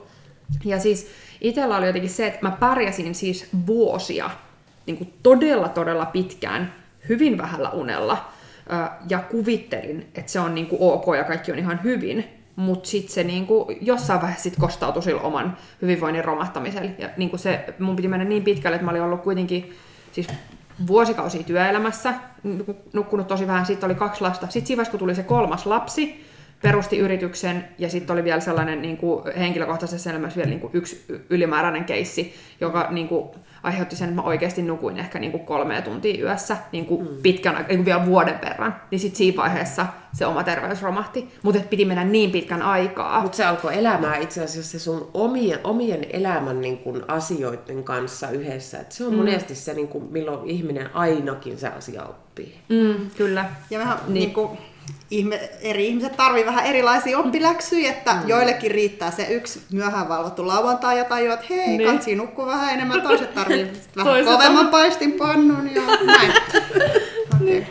Ja 0.64 0.80
siis 0.80 1.10
itsellä 1.40 1.76
oli 1.76 1.86
jotenkin 1.86 2.10
se, 2.10 2.26
että 2.26 2.38
mä 2.42 2.50
pärjäsin 2.50 3.14
siis 3.14 3.48
vuosia 3.66 4.30
niin 4.86 4.96
kuin 4.96 5.14
todella 5.22 5.68
todella 5.68 6.06
pitkään 6.06 6.74
hyvin 7.08 7.38
vähällä 7.38 7.70
unella 7.70 8.28
ja 9.08 9.18
kuvittelin, 9.18 10.10
että 10.14 10.32
se 10.32 10.40
on 10.40 10.54
niinku 10.54 10.76
ok 10.80 11.04
ja 11.16 11.24
kaikki 11.24 11.52
on 11.52 11.58
ihan 11.58 11.80
hyvin, 11.84 12.24
mutta 12.56 12.88
sitten 12.88 13.14
se 13.14 13.24
niinku 13.24 13.72
jossain 13.80 14.20
vaiheessa 14.20 14.42
sit 14.42 14.56
kostautui 14.60 15.02
sillä 15.02 15.20
oman 15.20 15.56
hyvinvoinnin 15.82 16.24
romahtamisella. 16.24 16.90
Ja 16.98 17.08
niinku 17.16 17.38
se, 17.38 17.64
mun 17.78 17.96
piti 17.96 18.08
mennä 18.08 18.24
niin 18.24 18.44
pitkälle, 18.44 18.74
että 18.74 18.84
mä 18.84 18.90
olin 18.90 19.02
ollut 19.02 19.22
kuitenkin 19.22 19.76
siis 20.12 20.28
vuosikausia 20.86 21.42
työelämässä, 21.42 22.14
nukkunut 22.92 23.26
tosi 23.26 23.46
vähän, 23.46 23.66
sitten 23.66 23.86
oli 23.86 23.94
kaksi 23.94 24.20
lasta. 24.20 24.46
Sitten 24.46 24.66
siinä 24.66 24.84
kun 24.84 24.98
tuli 24.98 25.14
se 25.14 25.22
kolmas 25.22 25.66
lapsi, 25.66 26.31
perusti 26.62 26.98
yrityksen 26.98 27.68
ja 27.78 27.88
sitten 27.88 28.14
oli 28.14 28.24
vielä 28.24 28.40
sellainen 28.40 28.82
niin 28.82 28.96
kuin 28.96 29.22
henkilökohtaisessa 29.38 30.10
elämässä 30.10 30.36
vielä 30.36 30.50
niin 30.50 30.60
kuin 30.60 30.70
yksi 30.74 31.04
ylimääräinen 31.30 31.84
keissi, 31.84 32.34
joka 32.60 32.88
niin 32.90 33.08
kuin, 33.08 33.28
aiheutti 33.62 33.96
sen, 33.96 34.08
että 34.08 34.22
mä 34.22 34.28
oikeasti 34.28 34.62
nukuin 34.62 34.98
ehkä 34.98 35.18
niin 35.18 35.32
kuin 35.32 35.46
kolme 35.46 35.82
tuntia 35.82 36.24
yössä 36.24 36.56
niin 36.72 36.86
kuin 36.86 37.02
mm. 37.02 37.22
pitkän 37.22 37.54
niin 37.54 37.66
kuin 37.76 37.84
vielä 37.84 38.06
vuoden 38.06 38.38
verran. 38.42 38.76
Niin 38.90 38.98
sitten 39.00 39.18
siinä 39.18 39.36
vaiheessa 39.36 39.86
se 40.12 40.26
oma 40.26 40.44
terveys 40.44 40.82
romahti. 40.82 41.28
Mutta 41.42 41.60
piti 41.70 41.84
mennä 41.84 42.04
niin 42.04 42.30
pitkän 42.30 42.62
aikaa. 42.62 43.22
Mutta 43.22 43.36
se 43.36 43.44
alkoi 43.44 43.78
elämää 43.78 44.16
itse 44.16 44.44
asiassa 44.44 44.70
se 44.70 44.78
sun 44.78 45.10
omien, 45.14 45.58
omien 45.64 46.06
elämän 46.10 46.60
niin 46.60 46.78
kuin 46.78 47.02
asioiden 47.08 47.84
kanssa 47.84 48.30
yhdessä. 48.30 48.80
Et 48.80 48.92
se 48.92 49.04
on 49.04 49.12
mm. 49.12 49.16
monesti 49.16 49.54
se, 49.54 49.74
niin 49.74 49.88
kuin, 49.88 50.04
milloin 50.10 50.50
ihminen 50.50 50.96
ainakin 50.96 51.58
se 51.58 51.68
asia 51.68 52.02
oppii. 52.02 52.58
Mm, 52.68 53.10
kyllä. 53.16 53.44
Ja 53.70 53.78
vähän 53.78 53.98
niin, 54.06 54.14
niin 54.14 54.34
kuin 54.34 54.58
ihme, 55.10 55.50
eri 55.60 55.86
ihmiset 55.86 56.16
tarvii 56.16 56.46
vähän 56.46 56.66
erilaisia 56.66 57.18
oppiläksyjä, 57.18 57.90
että 57.90 58.14
mm. 58.14 58.28
joillekin 58.28 58.70
riittää 58.70 59.10
se 59.10 59.26
yksi 59.26 59.62
myöhään 59.72 60.08
valvottu 60.08 60.46
lauantai 60.46 60.98
ja 60.98 61.04
tajuu, 61.04 61.32
että 61.32 61.46
hei, 61.50 61.78
niin. 61.78 61.92
katsi 61.92 62.14
nukkuu 62.14 62.46
vähän 62.46 62.74
enemmän, 62.74 63.02
toiset 63.02 63.34
tarvii 63.34 63.72
vähän 63.96 64.24
kovemman 64.24 64.68
paistinpannun 64.68 65.74
ja 65.74 65.82
näin. 66.06 66.32
Okay. 67.34 67.64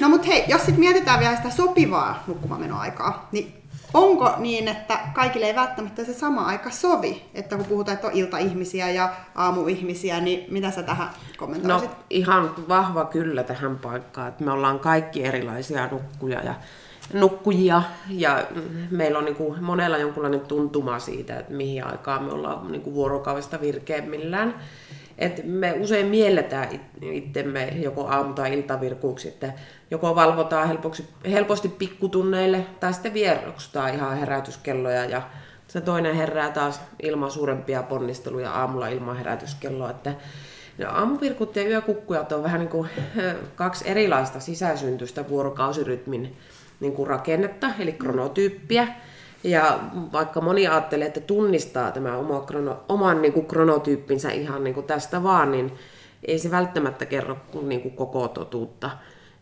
No 0.00 0.08
mut 0.08 0.26
hei, 0.26 0.44
jos 0.48 0.60
sitten 0.60 0.80
mietitään 0.80 1.20
vielä 1.20 1.36
sitä 1.36 1.50
sopivaa 1.50 2.24
nukkumamenoaikaa, 2.26 3.28
niin 3.32 3.59
onko 3.94 4.34
niin, 4.38 4.68
että 4.68 4.98
kaikille 5.14 5.46
ei 5.46 5.54
välttämättä 5.54 6.04
se 6.04 6.14
sama 6.14 6.40
aika 6.40 6.70
sovi? 6.70 7.24
Että 7.34 7.56
kun 7.56 7.66
puhutaan, 7.66 7.94
että 7.94 8.06
on 8.06 8.12
iltaihmisiä 8.12 8.90
ja 8.90 9.12
aamuihmisiä, 9.34 10.20
niin 10.20 10.44
mitä 10.52 10.70
sä 10.70 10.82
tähän 10.82 11.08
kommentoisit? 11.36 11.90
No 11.90 11.96
ihan 12.10 12.68
vahva 12.68 13.04
kyllä 13.04 13.42
tähän 13.42 13.78
paikkaan, 13.78 14.28
että 14.28 14.44
me 14.44 14.52
ollaan 14.52 14.78
kaikki 14.78 15.24
erilaisia 15.24 15.88
nukkuja 15.90 16.42
ja 16.42 16.54
nukkujia 17.12 17.82
ja 18.08 18.46
meillä 18.90 19.18
on 19.18 19.24
niin 19.24 19.36
kuin 19.36 19.64
monella 19.64 19.98
jonkunlainen 19.98 20.40
tuntuma 20.40 20.98
siitä, 20.98 21.38
että 21.38 21.52
mihin 21.52 21.84
aikaan 21.84 22.22
me 22.22 22.32
ollaan 22.32 22.72
niin 22.72 22.82
kuin 22.82 22.94
vuorokaudesta 22.94 23.60
virkeämmillään. 23.60 24.54
Et 25.20 25.44
me 25.44 25.72
usein 25.72 26.06
mielletään 26.06 26.68
itsemme 27.00 27.68
joko 27.68 28.06
aamu- 28.06 28.32
tai 28.34 28.54
iltavirkuuksi, 28.54 29.28
että 29.28 29.52
joko 29.90 30.14
valvotaan 30.14 30.68
helposti, 30.68 31.04
helposti 31.30 31.68
pikkutunneille 31.68 32.66
tai 32.80 32.92
sitten 32.92 33.14
vieroksutaan 33.14 33.94
ihan 33.94 34.16
herätyskelloja 34.16 35.04
ja 35.04 35.22
se 35.68 35.80
toinen 35.80 36.14
herää 36.14 36.50
taas 36.50 36.80
ilman 37.02 37.30
suurempia 37.30 37.82
ponnisteluja 37.82 38.50
aamulla 38.50 38.88
ilman 38.88 39.16
herätyskelloa. 39.16 39.90
Että 39.90 40.14
no, 40.78 40.90
aamuvirkut 40.90 41.56
ja 41.56 41.68
yökukkujat 41.68 42.32
on 42.32 42.42
vähän 42.42 42.60
niin 42.60 42.68
kuin 42.68 42.88
kaksi 43.56 43.88
erilaista 43.88 44.40
sisäsyntystä 44.40 45.28
vuorokausirytmin 45.28 46.36
niin 46.80 46.92
kuin 46.92 47.06
rakennetta, 47.06 47.70
eli 47.78 47.92
kronotyyppiä. 47.92 48.88
Ja 49.44 49.80
vaikka 50.12 50.40
moni 50.40 50.66
ajattelee, 50.66 51.06
että 51.06 51.20
tunnistaa 51.20 51.90
tämä 51.90 52.16
oma 52.16 52.40
krono, 52.40 52.84
oman 52.88 53.22
niin 53.22 53.32
kuin 53.32 53.46
kronotyyppinsä 53.46 54.30
ihan 54.30 54.64
niin 54.64 54.74
kuin 54.74 54.86
tästä 54.86 55.22
vaan, 55.22 55.52
niin 55.52 55.72
ei 56.24 56.38
se 56.38 56.50
välttämättä 56.50 57.06
kerro 57.06 57.36
niin 57.62 57.80
kuin 57.80 57.96
koko 57.96 58.28
totuutta. 58.28 58.90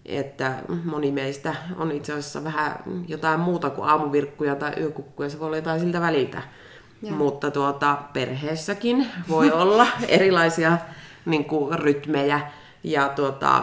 Että 0.07 0.53
moni 0.85 1.13
meistä 1.13 1.55
on 1.77 1.93
itse 1.93 2.13
asiassa 2.13 2.45
vähän 2.45 2.83
jotain 3.09 3.41
muuta 3.41 3.71
kuin 3.71 3.89
aamuvirkkuja 3.89 4.55
tai 4.55 4.73
yökukkuja, 4.81 5.31
se 5.31 5.39
voi 5.39 5.47
olla 5.47 5.57
jotain 5.57 5.81
siltä 5.81 6.01
väliltä. 6.01 6.43
Ja. 7.03 7.13
Mutta 7.13 7.51
tuota, 7.51 7.99
perheessäkin 8.13 9.07
voi 9.29 9.51
olla 9.63 9.87
erilaisia 10.09 10.79
niin 11.27 11.45
kuin, 11.45 11.79
rytmejä. 11.79 12.41
Ja 12.85 13.09
tuota, 13.09 13.63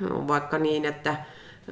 vaikka 0.00 0.58
niin, 0.58 0.84
että 0.84 1.16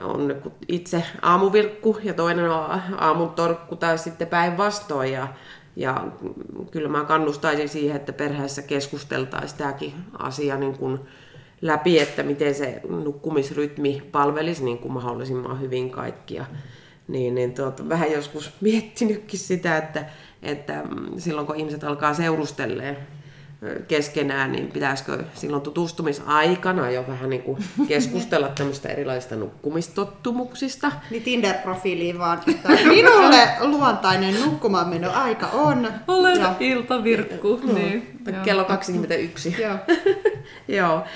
on 0.03 0.43
itse 0.69 1.05
aamuvirkku 1.23 1.99
ja 2.03 2.15
toinen 2.15 2.51
on 2.51 2.81
aamun 2.99 3.31
torkku 3.31 3.77
tai 3.77 3.99
sitten 3.99 4.29
päinvastoin. 4.29 5.13
Ja, 5.13 5.29
ja 5.77 6.07
kyllä 6.71 6.89
mä 6.89 7.05
kannustaisin 7.05 7.69
siihen, 7.69 7.97
että 7.97 8.13
perheessä 8.13 8.63
keskusteltaisiin 8.63 9.59
tämäkin 9.59 9.95
asia 10.19 10.57
niin 10.57 10.79
kuin 10.79 11.01
läpi, 11.61 11.99
että 11.99 12.23
miten 12.23 12.55
se 12.55 12.81
nukkumisrytmi 12.89 14.03
palvelisi 14.13 14.65
niin 14.65 14.79
kuin 14.79 14.93
mahdollisimman 14.93 15.61
hyvin 15.61 15.91
kaikkia. 15.91 16.47
Niin, 17.09 17.35
niin 17.35 17.55
tuota, 17.55 17.89
vähän 17.89 18.13
joskus 18.13 18.53
miettinytkin 18.61 19.39
sitä, 19.39 19.77
että, 19.77 20.05
että 20.43 20.85
silloin 21.19 21.47
kun 21.47 21.57
ihmiset 21.57 21.85
alkaa 21.85 22.15
seurustelleen 22.15 22.97
keskenään, 23.89 24.53
niin 24.53 24.67
pitäisikö 24.73 25.25
silloin 25.35 25.63
tutustumisaikana 25.63 26.91
jo 26.91 27.05
vähän 27.09 27.31
niin 27.31 27.43
kuin 27.43 27.65
keskustella 27.89 28.49
tämmöistä 28.49 28.89
erilaisista 28.89 29.37
nukkumistottumuksista. 29.37 30.93
Niin 31.11 31.23
Tinder-profiiliin 31.23 32.19
vaan, 32.19 32.41
että 32.47 32.69
minulle 32.69 33.49
luontainen 33.61 34.41
nukkumaanmeno 34.45 35.11
aika 35.15 35.47
on. 35.47 35.89
Olen 36.09 36.41
ja... 36.41 36.55
iltavirkku. 36.61 37.61
No, 37.63 37.73
niin. 37.73 38.21
Kello 38.45 38.65
21. 38.65 39.57
Joo. 39.63 39.77
Joo. 40.69 41.05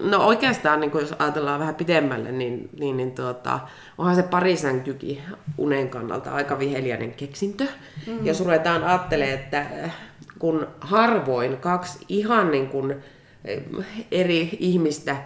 No 0.00 0.26
oikeastaan, 0.26 0.80
niin 0.80 0.90
jos 0.94 1.14
ajatellaan 1.18 1.60
vähän 1.60 1.74
pidemmälle, 1.74 2.32
niin, 2.32 2.68
niin, 2.78 2.96
niin 2.96 3.12
tuota, 3.12 3.60
onhan 3.98 4.16
se 4.16 4.22
parisänkykin 4.22 5.22
unen 5.58 5.88
kannalta 5.88 6.30
aika 6.30 6.58
viheliäinen 6.58 7.12
keksintö. 7.12 7.66
Mm. 8.06 8.26
Jos 8.26 8.40
ruvetaan 8.40 8.84
ajattelemaan, 8.84 9.34
että 9.34 9.66
kun 10.38 10.66
harvoin 10.80 11.56
kaksi 11.56 11.98
ihan 12.08 12.50
niin 12.50 12.68
kuin 12.68 12.90
eh, 13.44 13.62
eri 14.10 14.48
ihmistä 14.60 15.16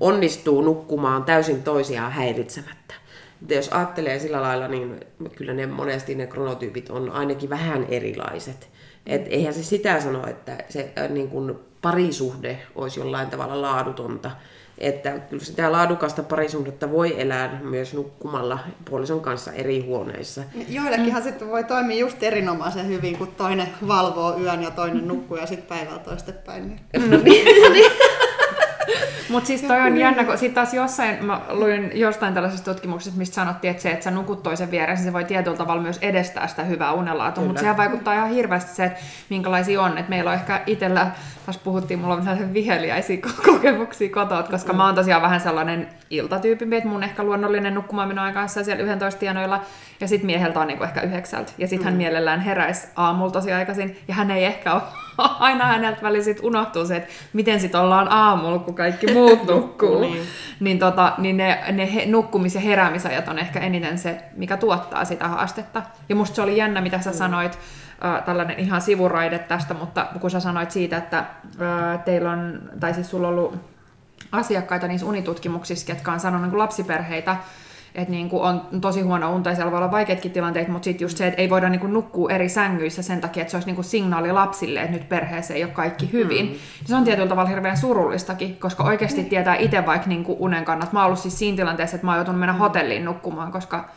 onnistuu 0.00 0.62
nukkumaan 0.62 1.24
täysin 1.24 1.62
toisiaan 1.62 2.12
häiritsemättä. 2.12 2.94
Että 3.42 3.54
jos 3.54 3.68
ajattelee 3.68 4.18
sillä 4.18 4.42
lailla, 4.42 4.68
niin 4.68 5.00
kyllä 5.36 5.54
ne 5.54 5.66
monesti 5.66 6.14
ne 6.14 6.26
kronotyypit 6.26 6.90
on 6.90 7.10
ainakin 7.10 7.50
vähän 7.50 7.86
erilaiset. 7.88 8.68
Et 9.06 9.26
eihän 9.30 9.54
se 9.54 9.62
sitä 9.62 10.00
sano, 10.00 10.26
että 10.26 10.58
se 10.68 10.92
äh, 10.98 11.10
niin 11.10 11.28
kuin 11.28 11.54
parisuhde 11.82 12.58
olisi 12.74 13.00
jollain 13.00 13.30
tavalla 13.30 13.62
laadutonta, 13.62 14.30
että 14.78 15.10
kyllä 15.10 15.44
sitä 15.44 15.72
laadukasta 15.72 16.22
parisuhdetta 16.22 16.90
voi 16.90 17.20
elää 17.20 17.60
myös 17.62 17.94
nukkumalla 17.94 18.58
puolison 18.84 19.20
kanssa 19.20 19.52
eri 19.52 19.80
huoneissa. 19.80 20.42
Joillekinhan 20.68 21.22
mm. 21.22 21.28
sitten 21.28 21.48
voi 21.48 21.64
toimia 21.64 21.98
just 21.98 22.22
erinomaisen 22.22 22.88
hyvin, 22.88 23.18
kun 23.18 23.28
toinen 23.28 23.68
valvoo 23.88 24.38
yön 24.38 24.62
ja 24.62 24.70
toinen 24.70 25.08
nukkuu 25.08 25.36
ja 25.36 25.46
sitten 25.46 25.68
päivällä 25.68 25.98
toistepäin. 25.98 26.68
Niin. 26.68 27.10
No 27.10 27.18
niin. 27.24 27.92
Mutta 29.28 29.46
siis 29.46 29.62
toi 29.62 29.80
on 29.80 29.96
jännä, 29.96 30.24
kun 30.24 30.38
sit 30.38 30.54
taas 30.54 30.74
jossain, 30.74 31.24
mä 31.24 31.40
luin 31.48 31.90
jostain 31.94 32.34
tällaisesta 32.34 32.72
tutkimuksesta, 32.72 33.18
mistä 33.18 33.34
sanottiin, 33.34 33.70
että 33.70 33.82
se, 33.82 33.90
että 33.90 34.04
sä 34.04 34.10
nukut 34.10 34.42
toisen 34.42 34.70
vieressä, 34.70 35.02
niin 35.02 35.04
se 35.04 35.12
voi 35.12 35.24
tietyllä 35.24 35.56
tavalla 35.56 35.82
myös 35.82 35.98
edestää 36.02 36.46
sitä 36.46 36.64
hyvää 36.64 36.92
unelaatua, 36.92 37.44
mutta 37.44 37.60
sehän 37.60 37.76
vaikuttaa 37.76 38.14
ihan 38.14 38.30
hirveästi 38.30 38.74
se, 38.74 38.84
että 38.84 39.00
minkälaisia 39.30 39.82
on. 39.82 39.98
Että 39.98 40.10
meillä 40.10 40.30
on 40.30 40.36
ehkä 40.36 40.60
itsellä 40.66 41.10
taas 41.46 41.58
puhuttiin, 41.58 42.00
mulla 42.00 42.14
on 42.14 42.22
sellaisia 42.22 42.52
viheliäisiä 42.52 43.16
kokemuksia 43.46 44.08
kotoa, 44.08 44.42
koska 44.42 44.72
mä 44.72 44.86
oon 44.86 44.94
tosiaan 44.94 45.22
vähän 45.22 45.40
sellainen 45.40 45.88
iltatyyppi, 46.10 46.76
että 46.76 46.88
mun 46.88 47.02
ehkä 47.02 47.22
luonnollinen 47.22 47.74
nukkumaan 47.74 48.18
aika 48.18 48.40
on 48.40 48.48
siellä 48.48 48.82
11 48.82 49.20
tienoilla, 49.20 49.60
ja 50.00 50.08
sitten 50.08 50.26
mieheltä 50.26 50.60
on 50.60 50.66
niinku 50.66 50.84
ehkä 50.84 51.00
yhdeksältä, 51.00 51.52
ja 51.58 51.68
sitten 51.68 51.86
mm. 51.86 51.90
hän 51.90 51.96
mielellään 51.96 52.40
heräisi 52.40 52.88
aamulla 52.96 53.30
tosi 53.30 53.52
aikaisin, 53.52 53.98
ja 54.08 54.14
hän 54.14 54.30
ei 54.30 54.44
ehkä 54.44 54.74
ole 54.74 54.82
aina 55.38 55.64
häneltä 55.66 56.02
välillä 56.02 56.24
sit 56.24 56.40
unohtuu 56.42 56.86
se, 56.86 56.96
että 56.96 57.08
miten 57.32 57.60
sitten 57.60 57.80
ollaan 57.80 58.08
aamulla, 58.12 58.58
kun 58.58 58.74
kaikki 58.74 59.12
muut 59.12 59.46
nukkuu. 59.50 60.00
niin. 60.00 60.22
niin, 60.60 60.78
tota, 60.78 61.12
niin 61.18 61.36
ne, 61.36 61.64
ne 61.72 61.94
he, 61.94 62.04
nukkumis- 62.04 62.54
ja 62.54 62.60
heräämisajat 62.60 63.28
on 63.28 63.38
ehkä 63.38 63.60
eniten 63.60 63.98
se, 63.98 64.18
mikä 64.36 64.56
tuottaa 64.56 65.04
sitä 65.04 65.28
haastetta. 65.28 65.82
Ja 66.08 66.16
musta 66.16 66.36
se 66.36 66.42
oli 66.42 66.56
jännä, 66.56 66.80
mitä 66.80 67.00
sä 67.00 67.10
mm. 67.10 67.16
sanoit, 67.16 67.58
äh, 68.04 68.22
tällainen 68.22 68.58
ihan 68.58 68.80
sivuraide 68.80 69.38
tästä, 69.38 69.74
mutta 69.74 70.06
kun 70.20 70.30
sä 70.30 70.40
sanoit 70.40 70.70
siitä, 70.70 70.96
että 70.96 71.18
äh, 71.18 72.04
teillä 72.04 72.30
on, 72.30 72.62
tai 72.80 72.94
siis 72.94 73.10
sulla 73.10 73.28
on 73.28 73.34
ollut 73.34 73.58
asiakkaita 74.32 74.88
niissä 74.88 75.06
unitutkimuksissa, 75.06 75.92
jotka 75.92 76.12
on 76.12 76.20
sanonut 76.20 76.50
niin 76.50 76.58
lapsiperheitä, 76.58 77.36
että 77.94 78.10
niin 78.10 78.28
kuin 78.28 78.42
on 78.42 78.80
tosi 78.80 79.00
huono 79.00 79.34
unta 79.34 79.50
ja 79.50 79.56
siellä 79.56 79.70
voi 79.70 79.78
olla 79.78 79.90
vaikeatkin 79.90 80.30
tilanteet, 80.30 80.68
mutta 80.68 80.84
sitten 80.84 81.04
just 81.04 81.18
se, 81.18 81.26
että 81.26 81.42
ei 81.42 81.50
voida 81.50 81.68
niin 81.68 81.80
kuin 81.80 81.92
nukkua 81.92 82.30
eri 82.30 82.48
sängyissä 82.48 83.02
sen 83.02 83.20
takia, 83.20 83.40
että 83.40 83.50
se 83.50 83.56
olisi 83.56 83.68
niin 83.68 83.74
kuin 83.74 83.84
signaali 83.84 84.32
lapsille, 84.32 84.80
että 84.80 84.92
nyt 84.92 85.08
perheessä 85.08 85.54
ei 85.54 85.64
ole 85.64 85.72
kaikki 85.72 86.12
hyvin. 86.12 86.46
Mm. 86.46 86.54
Se 86.84 86.96
on 86.96 87.04
tietyllä 87.04 87.28
tavalla 87.28 87.48
hirveän 87.50 87.76
surullistakin, 87.76 88.56
koska 88.56 88.84
oikeasti 88.84 89.22
mm. 89.22 89.28
tietää 89.28 89.56
itse 89.56 89.86
vaikka 89.86 90.08
niin 90.08 90.24
kuin 90.24 90.38
unen 90.40 90.64
kannat. 90.64 90.92
Mä 90.92 91.00
oon 91.00 91.06
ollut 91.06 91.18
siis 91.18 91.38
siinä 91.38 91.56
tilanteessa, 91.56 91.94
että 91.96 92.06
mä 92.06 92.10
oon 92.10 92.18
joutunut 92.18 92.40
mennä 92.40 92.52
hotelliin 92.52 93.04
nukkumaan, 93.04 93.52
koska 93.52 93.88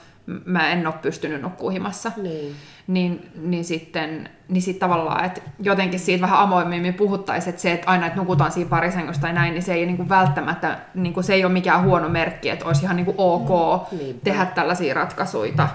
mä 0.46 0.72
en 0.72 0.88
ole 0.88 0.96
pystynyt 1.02 1.42
nukkumaan 1.42 1.74
himassa. 1.74 2.12
Niin. 2.18 2.56
Niin, 2.88 3.32
niin 3.42 3.66
sitten 3.66 4.30
niin 4.50 4.62
sit 4.62 4.80
tavallaan, 4.80 5.26
että 5.26 5.42
jotenkin 5.60 6.00
siitä 6.00 6.22
vähän 6.22 6.40
avoimemmin 6.40 6.94
puhuttaisiin, 6.94 7.50
että 7.50 7.62
se, 7.62 7.72
että 7.72 7.92
aina 7.92 8.06
että 8.06 8.20
nukutaan 8.20 8.52
siinä 8.52 8.70
parisängyssä 8.70 9.22
tai 9.22 9.34
näin, 9.34 9.54
niin 9.54 9.64
se 9.64 9.74
ei 9.74 9.86
niin 9.86 9.98
kuin 9.98 10.10
välttämättä, 10.10 10.80
niin 10.96 11.14
kuin 11.14 11.24
se 11.24 11.34
ei 11.34 11.46
ole 11.46 11.54
mikään 11.54 11.84
huono 11.84 12.10
merkki, 12.10 12.50
että 12.50 12.66
olisi 12.66 12.84
ihan 12.84 12.96
niin 12.96 13.06
kuin 13.06 13.16
ok 13.18 13.82
mm, 13.92 13.98
tehdä 14.24 14.46
tällaisia 14.46 14.94
ratkaisuja. 14.94 15.68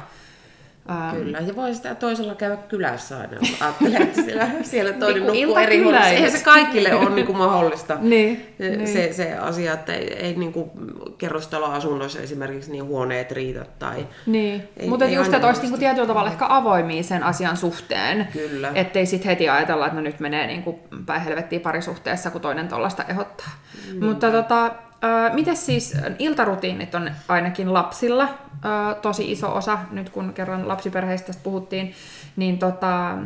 Ähm. 0.91 1.17
Kyllä, 1.17 1.39
ja 1.39 1.57
voi 1.57 1.75
sitä 1.75 1.95
toisella 1.95 2.35
käydä 2.35 2.57
kylässä 2.57 3.19
aina. 3.19 3.37
Ajattelee, 3.61 3.99
että 3.99 4.23
siellä, 4.23 4.49
siellä 4.63 4.93
toinen 4.93 5.27
niin 5.27 5.49
nukkuu 5.49 5.63
eri 5.63 5.83
huoneessa. 5.83 6.09
Eihän 6.09 6.31
se 6.31 6.45
kaikille 6.45 6.95
ole 6.95 7.11
niin 7.11 7.27
kuin 7.27 7.39
mahdollista 7.39 7.99
niin, 8.01 8.55
se, 8.59 8.77
niin. 8.77 8.89
Se, 8.89 9.13
se 9.13 9.37
asia, 9.37 9.73
että 9.73 9.95
ei, 9.95 10.15
ei 10.15 10.35
niin 10.35 10.53
kuin 10.53 10.71
kerrostaloasunnoissa 11.19 12.21
esimerkiksi 12.21 12.73
niin 12.73 12.85
huoneet 12.85 13.33
riitä. 13.33 13.67
Tai 13.79 14.07
niin, 14.27 14.69
mutta 14.87 15.05
just, 15.05 15.35
että 15.35 15.47
olisi 15.47 15.61
niin 15.61 15.71
kuin 15.71 15.81
tietyllä 15.81 16.07
tavalla 16.07 16.31
ehkä 16.31 16.47
avoimia 16.49 17.03
sen 17.03 17.23
asian 17.23 17.57
suhteen. 17.57 18.29
Kyllä. 18.33 18.73
Ettei 18.75 19.07
sitten 19.07 19.29
heti 19.29 19.49
ajatella, 19.49 19.87
että 19.87 19.97
no 19.97 20.03
nyt 20.03 20.21
menee 20.21 20.47
niin 20.47 20.63
kuin 20.63 20.77
päin 21.07 21.21
helvettiin 21.21 21.63
parisuhteessa, 21.63 22.31
kun 22.31 22.41
toinen 22.41 22.69
tuollaista 22.69 23.05
ehdottaa. 23.09 23.51
Niin. 23.87 24.05
Mutta 24.05 24.31
tota, 24.31 24.75
Miten 25.33 25.57
siis 25.57 25.97
iltarutiinit 26.19 26.95
on 26.95 27.11
ainakin 27.29 27.73
lapsilla 27.75 28.29
tosi 29.03 29.33
iso 29.33 29.55
osa, 29.55 29.79
nyt 29.91 30.11
kun 30.11 30.33
kerran 30.33 30.69
lapsiperheistä 30.69 31.33
puhuttiin, 31.43 31.93
niin, 32.37 32.59
tota, 32.59 33.17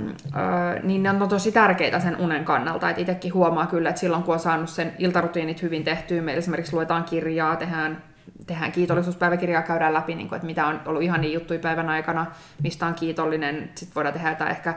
niin 0.83 1.03
ne 1.03 1.11
on 1.11 1.29
tosi 1.29 1.53
tärkeitä 1.53 2.01
sen 2.01 2.17
unen 2.17 2.45
kannalta. 2.45 2.91
Et 2.91 2.99
itsekin 2.99 3.35
huomaa 3.35 3.67
kyllä, 3.67 3.89
että 3.89 4.01
silloin 4.01 4.23
kun 4.23 4.35
on 4.35 4.41
saanut 4.41 4.71
sen 4.71 4.93
iltarutiinit 4.99 5.63
hyvin 5.63 5.85
tehtyä, 5.85 6.23
meillä 6.23 6.39
esimerkiksi 6.39 6.73
luetaan 6.73 7.05
kirjaa, 7.05 7.57
tehdään 7.57 8.03
tehdään 8.47 8.73
kiitollisuuspäiväkirjaa, 8.73 9.63
käydään 9.63 9.95
läpi, 9.95 10.15
niin 10.15 10.29
kuin, 10.29 10.37
että 10.37 10.47
mitä 10.47 10.67
on 10.67 10.81
ollut 10.87 11.03
ihan 11.03 11.21
niin 11.21 11.33
juttuja 11.33 11.61
päivän 11.61 11.89
aikana, 11.89 12.27
mistä 12.63 12.87
on 12.87 12.95
kiitollinen. 12.95 13.71
Sitten 13.75 13.95
voidaan 13.95 14.13
tehdä 14.13 14.31
jotain 14.31 14.51
ehkä 14.51 14.75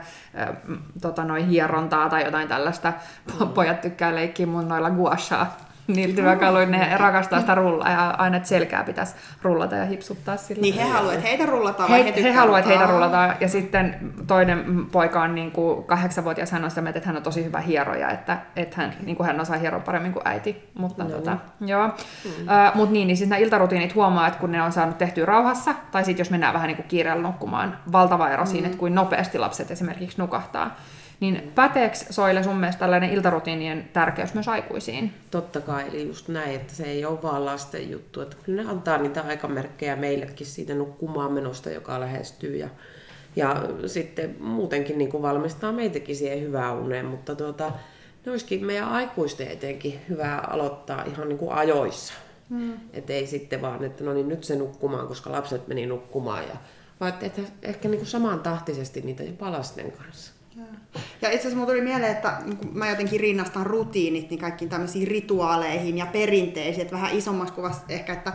tota, 1.00 1.24
noin 1.24 1.48
hierontaa 1.48 2.08
tai 2.08 2.24
jotain 2.24 2.48
tällaista. 2.48 2.92
Pojat 3.54 3.80
tykkää 3.80 4.14
leikkiä 4.14 4.46
mun 4.46 4.68
noilla 4.68 4.90
guashaa 4.90 5.69
niillä 5.92 6.14
työkaluilla 6.14 6.70
ne 6.70 6.96
rakastaa 6.96 7.40
sitä 7.40 7.54
rullaa 7.54 7.90
ja 7.90 8.10
aina 8.10 8.36
että 8.36 8.48
selkää 8.48 8.84
pitäisi 8.84 9.14
rullata 9.42 9.76
ja 9.76 9.84
hipsuttaa 9.84 10.36
sillä. 10.36 10.62
Niin 10.62 10.74
he 10.74 10.84
haluavat, 10.84 11.14
että 11.14 11.28
heitä 11.28 11.46
rullataan 11.46 11.90
he, 11.90 12.04
he, 12.04 12.22
he 12.22 12.32
haluavat, 12.32 12.58
että 12.58 12.70
heitä 12.70 12.92
rullataan 12.92 13.36
ja 13.40 13.48
sitten 13.48 14.12
toinen 14.26 14.86
poika 14.92 15.22
on 15.22 15.34
niin 15.34 15.50
kuin 15.50 15.84
kahdeksanvuotias, 15.84 16.50
hän 16.50 16.64
on 16.64 16.70
sitä 16.70 16.80
mieltä, 16.80 16.98
että 16.98 17.08
hän 17.08 17.16
on 17.16 17.22
tosi 17.22 17.44
hyvä 17.44 17.60
hieroja, 17.60 18.10
että, 18.10 18.38
että 18.56 18.76
hän, 18.76 18.92
niin 19.02 19.16
kuin 19.16 19.26
hän 19.26 19.40
osaa 19.40 19.58
hieroa 19.58 19.80
paremmin 19.80 20.12
kuin 20.12 20.28
äiti. 20.28 20.70
Mutta 20.74 21.04
no. 21.04 21.10
tota, 21.10 21.38
joo. 21.60 21.86
Mm. 21.86 22.30
Uh, 22.30 22.74
mut 22.74 22.90
niin, 22.90 23.06
niin 23.06 23.16
siis 23.16 23.30
nämä 23.30 23.38
iltarutiinit 23.38 23.94
huomaa, 23.94 24.26
että 24.26 24.40
kun 24.40 24.52
ne 24.52 24.62
on 24.62 24.72
saanut 24.72 24.98
tehtyä 24.98 25.26
rauhassa, 25.26 25.74
tai 25.90 26.04
sitten 26.04 26.20
jos 26.20 26.30
mennään 26.30 26.54
vähän 26.54 26.66
niin 26.66 26.76
kuin 26.76 26.88
kiireellä 26.88 27.22
nukkumaan, 27.22 27.78
valtava 27.92 28.28
ero 28.28 28.44
mm. 28.44 28.50
siinä, 28.50 28.66
että 28.66 28.78
kuin 28.78 28.94
nopeasti 28.94 29.38
lapset 29.38 29.70
esimerkiksi 29.70 30.20
nukahtaa. 30.20 30.76
Niin 31.20 31.52
päteekö 31.54 31.96
Soile 32.10 32.42
sun 32.42 32.56
mielestä 32.56 32.80
tällainen 32.80 33.10
iltarutiinien 33.10 33.88
tärkeys 33.92 34.34
myös 34.34 34.48
aikuisiin? 34.48 35.14
Totta 35.30 35.60
kai, 35.60 35.88
eli 35.88 36.06
just 36.06 36.28
näin, 36.28 36.54
että 36.54 36.74
se 36.74 36.84
ei 36.84 37.04
ole 37.04 37.22
vaan 37.22 37.44
lasten 37.44 37.90
juttu. 37.90 38.20
Että 38.20 38.36
kyllä 38.42 38.62
ne 38.62 38.70
antaa 38.70 38.98
niitä 38.98 39.22
aikamerkkejä 39.22 39.96
meillekin 39.96 40.46
siitä 40.46 40.74
nukkumaan 40.74 41.32
menosta, 41.32 41.70
joka 41.70 42.00
lähestyy. 42.00 42.56
Ja, 42.56 42.68
ja 43.36 43.62
sitten 43.86 44.36
muutenkin 44.40 44.98
niin 44.98 45.10
kuin 45.10 45.22
valmistaa 45.22 45.72
meitäkin 45.72 46.16
siihen 46.16 46.40
hyvään 46.40 46.76
uneen, 46.76 47.06
mutta 47.06 47.34
tuota, 47.34 47.72
ne 48.26 48.30
olisikin 48.30 48.66
meidän 48.66 48.88
aikuisten 48.88 49.48
etenkin 49.48 50.00
hyvä 50.08 50.36
aloittaa 50.36 51.04
ihan 51.04 51.28
niin 51.28 51.38
kuin 51.38 51.52
ajoissa. 51.52 52.14
Hmm. 52.50 52.72
Että 52.92 53.12
ei 53.12 53.26
sitten 53.26 53.62
vaan, 53.62 53.84
että 53.84 54.04
no 54.04 54.12
niin 54.12 54.28
nyt 54.28 54.44
se 54.44 54.56
nukkumaan, 54.56 55.08
koska 55.08 55.32
lapset 55.32 55.68
meni 55.68 55.86
nukkumaan. 55.86 56.44
Ja, 56.44 56.56
vaan 57.00 57.14
että 57.20 57.42
ehkä 57.62 57.88
niin 57.88 57.98
kuin 57.98 58.08
samantahtisesti 58.08 59.00
niitä 59.00 59.22
jopa 59.22 59.52
lasten 59.52 59.92
kanssa. 59.92 60.39
Ja 61.22 61.30
itse 61.30 61.48
asiassa 61.48 61.66
tuli 61.66 61.80
mieleen, 61.80 62.12
että 62.12 62.38
niin 62.44 62.58
mä 62.72 62.88
jotenkin 62.88 63.20
rinnastan 63.20 63.66
rutiinit 63.66 64.30
niin 64.30 64.40
kaikkiin 64.40 64.68
tämmöisiin 64.68 65.08
rituaaleihin 65.08 65.98
ja 65.98 66.06
perinteisiin, 66.06 66.82
että 66.82 66.96
vähän 66.96 67.16
isommaksi 67.16 67.54
kuvassa 67.54 67.82
ehkä, 67.88 68.12
että 68.12 68.32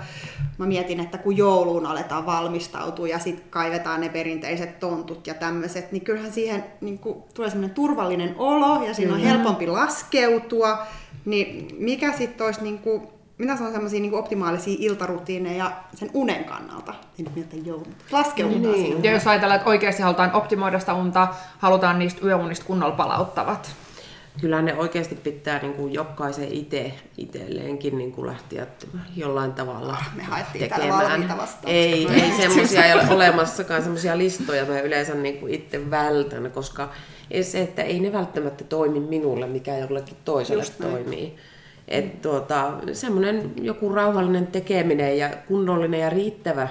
mä 0.57 0.65
mietin, 0.65 0.99
että 0.99 1.17
kun 1.17 1.37
jouluun 1.37 1.85
aletaan 1.85 2.25
valmistautua 2.25 3.07
ja 3.07 3.19
sitten 3.19 3.49
kaivetaan 3.49 4.01
ne 4.01 4.09
perinteiset 4.09 4.79
tontut 4.79 5.27
ja 5.27 5.33
tämmöiset, 5.33 5.91
niin 5.91 6.03
kyllähän 6.03 6.31
siihen 6.31 6.63
niin 6.81 6.99
kuin, 6.99 7.23
tulee 7.33 7.49
semmoinen 7.49 7.75
turvallinen 7.75 8.35
olo 8.37 8.83
ja 8.83 8.93
siinä 8.93 9.13
on 9.13 9.19
helpompi 9.19 9.67
laskeutua, 9.67 10.77
niin 11.25 11.67
mikä 11.79 12.13
sitten 12.13 12.45
olisi 12.45 12.63
niin 12.63 12.79
kuin, 12.79 13.07
mitä 13.37 13.57
se 13.57 13.63
on 13.63 13.71
semmoisia 13.71 13.99
niin 13.99 14.13
optimaalisia 14.13 14.75
iltarutiineja 14.79 15.71
sen 15.93 16.09
unen 16.13 16.43
kannalta? 16.43 16.93
En 17.19 17.25
nyt 17.25 17.35
miettiä 17.35 17.61
joulun. 17.65 17.95
Laskeudutaan 18.11 18.73
niin. 18.73 19.03
Ja 19.03 19.11
jos 19.11 19.27
ajatellaan, 19.27 19.57
että 19.57 19.69
oikeasti 19.69 20.03
halutaan 20.03 20.33
optimoida 20.33 20.79
sitä 20.79 20.93
unta, 20.93 21.27
halutaan 21.57 21.99
niistä 21.99 22.25
yöunista 22.25 22.65
kunnolla 22.65 22.95
palauttavat. 22.95 23.75
Kyllä 24.41 24.61
ne 24.61 24.73
oikeasti 24.73 25.15
pitää 25.15 25.61
niin 25.61 25.73
kuin 25.73 25.93
jokaisen 25.93 26.51
itse 26.51 26.93
itselleenkin 27.17 27.97
niin 27.97 28.11
kuin 28.11 28.27
lähteä 28.27 28.67
jollain 29.15 29.53
tavalla 29.53 29.93
ah, 29.93 30.15
Me 30.15 30.23
haettiin 30.23 30.69
tekemään. 30.69 31.37
Ei, 31.65 32.07
ei 32.07 32.31
semmoisia 32.31 32.85
ei 32.85 32.93
ole 32.93 33.03
olemassakaan 33.09 33.81
semmoisia 33.81 34.17
listoja, 34.17 34.65
mä 34.65 34.79
yleensä 34.79 35.15
niin 35.15 35.37
kuin 35.39 35.53
itse 35.53 35.91
vältän, 35.91 36.51
koska 36.51 36.89
se, 37.41 37.61
että 37.61 37.81
ei 37.81 37.99
ne 37.99 38.13
välttämättä 38.13 38.63
toimi 38.63 38.99
minulle, 38.99 39.47
mikä 39.47 39.77
jollekin 39.77 40.17
toiselle 40.25 40.63
Just 40.63 40.77
toimii. 40.81 41.25
Näin. 41.27 41.54
Että 41.87 42.21
tuota, 42.21 42.73
semmoinen 42.93 43.53
joku 43.61 43.89
rauhallinen 43.89 44.47
tekeminen 44.47 45.17
ja 45.17 45.29
kunnollinen 45.47 45.99
ja 45.99 46.09
riittävä 46.09 46.67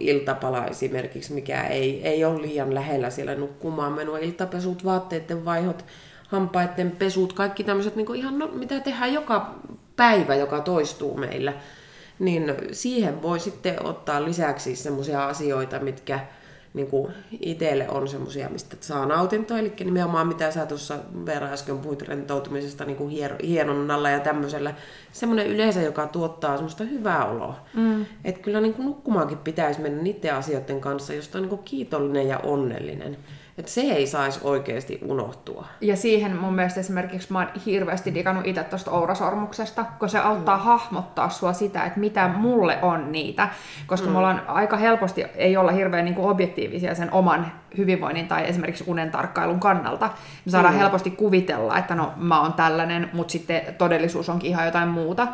iltapala 0.00 0.66
esimerkiksi, 0.66 1.32
mikä 1.32 1.62
ei, 1.62 2.08
ei 2.08 2.24
ole 2.24 2.42
liian 2.42 2.74
lähellä 2.74 3.10
siellä 3.10 3.34
nukkumaan 3.34 3.92
menua. 3.92 4.18
Iltapesut, 4.18 4.84
vaatteiden 4.84 5.44
vaihot, 5.44 5.84
hampaiden 6.28 6.90
pesut, 6.90 7.32
kaikki 7.32 7.64
tämmöiset, 7.64 7.96
niin 7.96 8.14
ihan 8.14 8.38
no, 8.38 8.50
mitä 8.52 8.80
tehdään 8.80 9.14
joka 9.14 9.54
päivä, 9.96 10.34
joka 10.34 10.60
toistuu 10.60 11.16
meillä. 11.16 11.52
Niin 12.18 12.54
siihen 12.72 13.22
voi 13.22 13.40
sitten 13.40 13.86
ottaa 13.86 14.24
lisäksi 14.24 14.76
semmoisia 14.76 15.26
asioita, 15.26 15.78
mitkä 15.78 16.20
niin 16.74 16.86
kuin 16.86 17.12
itselle 17.40 17.88
on 17.88 18.08
semmoisia, 18.08 18.48
mistä 18.48 18.76
saa 18.80 19.06
nautintoa. 19.06 19.58
Eli 19.58 19.72
nimenomaan 19.84 20.26
mitä 20.26 20.50
sä 20.50 20.66
tuossa 20.66 20.98
Veera 21.26 21.46
äsken 21.46 21.78
puhuit 21.78 22.02
rentoutumisesta 22.02 22.84
niin 22.84 22.96
kuin 22.96 23.10
hienonnalla 23.42 24.10
ja 24.10 24.20
tämmöisellä. 24.20 24.74
Semmoinen 25.12 25.46
yleisö, 25.46 25.80
joka 25.80 26.06
tuottaa 26.06 26.56
semmoista 26.56 26.84
hyvää 26.84 27.24
oloa. 27.24 27.66
Mm. 27.74 28.06
Että 28.24 28.42
kyllä 28.42 28.60
niin 28.60 28.74
kuin 28.74 28.86
nukkumaankin 28.86 29.38
pitäisi 29.38 29.80
mennä 29.80 30.02
niiden 30.02 30.34
asioiden 30.34 30.80
kanssa, 30.80 31.14
josta 31.14 31.38
on 31.38 31.42
niin 31.42 31.50
kuin 31.50 31.62
kiitollinen 31.64 32.28
ja 32.28 32.38
onnellinen. 32.38 33.16
Että 33.60 33.72
se 33.72 33.80
ei 33.80 34.06
saisi 34.06 34.40
oikeasti 34.42 34.98
unohtua. 35.02 35.66
Ja 35.80 35.96
siihen 35.96 36.36
mun 36.36 36.54
mielestä 36.54 36.80
esimerkiksi 36.80 37.32
mä 37.32 37.38
oon 37.38 37.48
hirveästi 37.66 38.14
digannut 38.14 38.46
itse 38.46 38.64
tuosta 38.64 38.90
ourasormuksesta, 38.90 39.84
kun 39.98 40.08
se 40.08 40.18
auttaa 40.18 40.56
mm. 40.56 40.62
hahmottaa 40.62 41.30
sua 41.30 41.52
sitä, 41.52 41.84
että 41.84 42.00
mitä 42.00 42.28
mulle 42.28 42.78
on 42.82 43.12
niitä. 43.12 43.48
Koska 43.86 44.06
mm. 44.06 44.12
me 44.12 44.18
ollaan 44.18 44.42
aika 44.46 44.76
helposti, 44.76 45.24
ei 45.34 45.56
olla 45.56 45.72
hirveän 45.72 46.04
niin 46.04 46.14
kuin 46.14 46.28
objektiivisia 46.28 46.94
sen 46.94 47.12
oman 47.12 47.52
hyvinvoinnin 47.78 48.28
tai 48.28 48.48
esimerkiksi 48.48 48.84
unen 48.86 49.10
tarkkailun 49.10 49.60
kannalta. 49.60 50.10
Me 50.44 50.50
saadaan 50.50 50.74
mm. 50.74 50.80
helposti 50.80 51.10
kuvitella, 51.10 51.78
että 51.78 51.94
no 51.94 52.12
mä 52.16 52.40
oon 52.40 52.52
tällainen, 52.52 53.10
mutta 53.12 53.32
sitten 53.32 53.62
todellisuus 53.78 54.28
onkin 54.28 54.50
ihan 54.50 54.66
jotain 54.66 54.88
muuta 54.88 55.28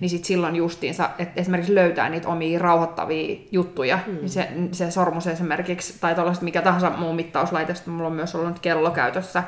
niin 0.00 0.10
sit 0.10 0.24
silloin 0.24 0.56
justiinsa, 0.56 1.10
että 1.18 1.40
esimerkiksi 1.40 1.74
löytää 1.74 2.08
niitä 2.08 2.28
omia 2.28 2.58
rauhoittavia 2.58 3.40
juttuja, 3.52 3.98
mm. 4.06 4.14
niin 4.14 4.28
se, 4.28 4.48
se 4.72 4.90
sormus 4.90 5.26
esimerkiksi, 5.26 5.94
tai 6.00 6.14
tuollaiset 6.14 6.42
mikä 6.42 6.62
tahansa 6.62 6.90
muu 6.90 7.12
mittauslaite, 7.12 7.74
mulla 7.86 8.06
on 8.06 8.12
myös 8.12 8.34
ollut 8.34 8.58
kello 8.58 8.90
käytössä, 8.90 9.42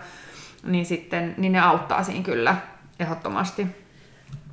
niin 0.64 0.86
sitten 0.86 1.34
niin 1.38 1.52
ne 1.52 1.60
auttaa 1.60 2.02
siinä 2.02 2.24
kyllä 2.24 2.56
ehdottomasti. 3.00 3.66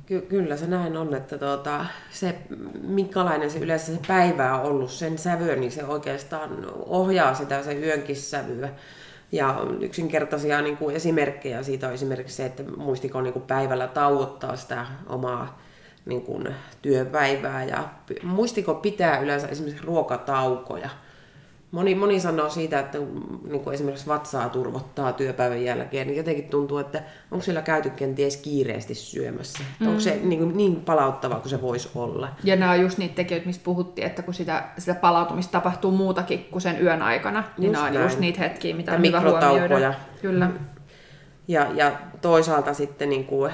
Ky- 0.06 0.20
kyllä 0.20 0.56
se 0.56 0.66
näin 0.66 0.96
on, 0.96 1.14
että 1.14 1.38
tuota, 1.38 1.86
se, 2.10 2.34
minkälainen 2.82 3.50
se 3.50 3.58
yleensä 3.58 3.94
se 3.94 4.00
päivä 4.06 4.54
on 4.54 4.62
ollut, 4.62 4.90
sen 4.90 5.18
sävyä, 5.18 5.56
niin 5.56 5.72
se 5.72 5.84
oikeastaan 5.84 6.50
ohjaa 6.86 7.34
sitä 7.34 7.62
se 7.62 7.72
yönkin 7.74 8.16
sävyä. 8.16 8.68
Ja 9.32 9.60
yksinkertaisia 9.80 10.62
niin 10.62 10.76
kuin 10.76 10.96
esimerkkejä 10.96 11.62
siitä 11.62 11.88
on 11.88 11.94
esimerkiksi 11.94 12.36
se, 12.36 12.46
että 12.46 12.62
muistiko 12.76 13.20
niin 13.20 13.32
kuin 13.32 13.44
päivällä 13.46 13.86
tauottaa 13.86 14.56
sitä 14.56 14.86
omaa 15.06 15.60
niin 16.06 16.22
kuin, 16.22 16.48
työpäivää 16.82 17.64
ja 17.64 17.88
muistiko 18.22 18.74
pitää 18.74 19.20
yleensä 19.20 19.48
esimerkiksi 19.48 19.86
ruokataukoja. 19.86 20.90
Moni, 21.70 21.94
moni 21.94 22.20
sanoo 22.20 22.48
siitä, 22.48 22.78
että 22.78 22.98
niin 23.48 23.60
kuin 23.60 23.74
esimerkiksi 23.74 24.06
vatsaa 24.06 24.48
turvottaa 24.48 25.12
työpäivän 25.12 25.64
jälkeen, 25.64 26.06
niin 26.06 26.16
jotenkin 26.16 26.48
tuntuu, 26.48 26.78
että 26.78 27.02
onko 27.30 27.44
siellä 27.44 27.62
käyty 27.62 27.90
kenties 27.90 28.36
kiireesti 28.36 28.94
syömässä. 28.94 29.58
Mm. 29.80 29.88
Onko 29.88 30.00
se 30.00 30.20
niin, 30.22 30.56
niin 30.56 30.76
palauttava 30.76 31.34
kuin 31.34 31.50
se 31.50 31.62
voisi 31.62 31.90
olla. 31.94 32.28
Ja 32.44 32.56
nämä 32.56 32.72
on 32.72 32.80
just 32.80 32.98
niitä 32.98 33.14
tekijöitä, 33.14 33.46
mistä 33.46 33.64
puhuttiin, 33.64 34.06
että 34.06 34.22
kun 34.22 34.34
sitä, 34.34 34.64
sitä 34.78 34.94
palautumista 34.94 35.52
tapahtuu 35.52 35.90
muutakin 35.90 36.44
kuin 36.44 36.62
sen 36.62 36.82
yön 36.82 37.02
aikana, 37.02 37.44
niin 37.58 37.66
just 37.66 37.72
nämä 37.72 37.86
on 37.86 37.94
näin. 37.94 38.04
just 38.04 38.18
niitä 38.18 38.40
hetkiä, 38.40 38.76
mitä 38.76 38.92
on 38.92 39.02
hyvä 39.02 39.20
huomioida. 39.20 39.94
Kyllä. 40.22 40.50
Ja, 41.48 41.66
ja 41.74 41.92
toisaalta 42.20 42.74
sitten 42.74 43.10
niin 43.10 43.24
kuin, 43.24 43.52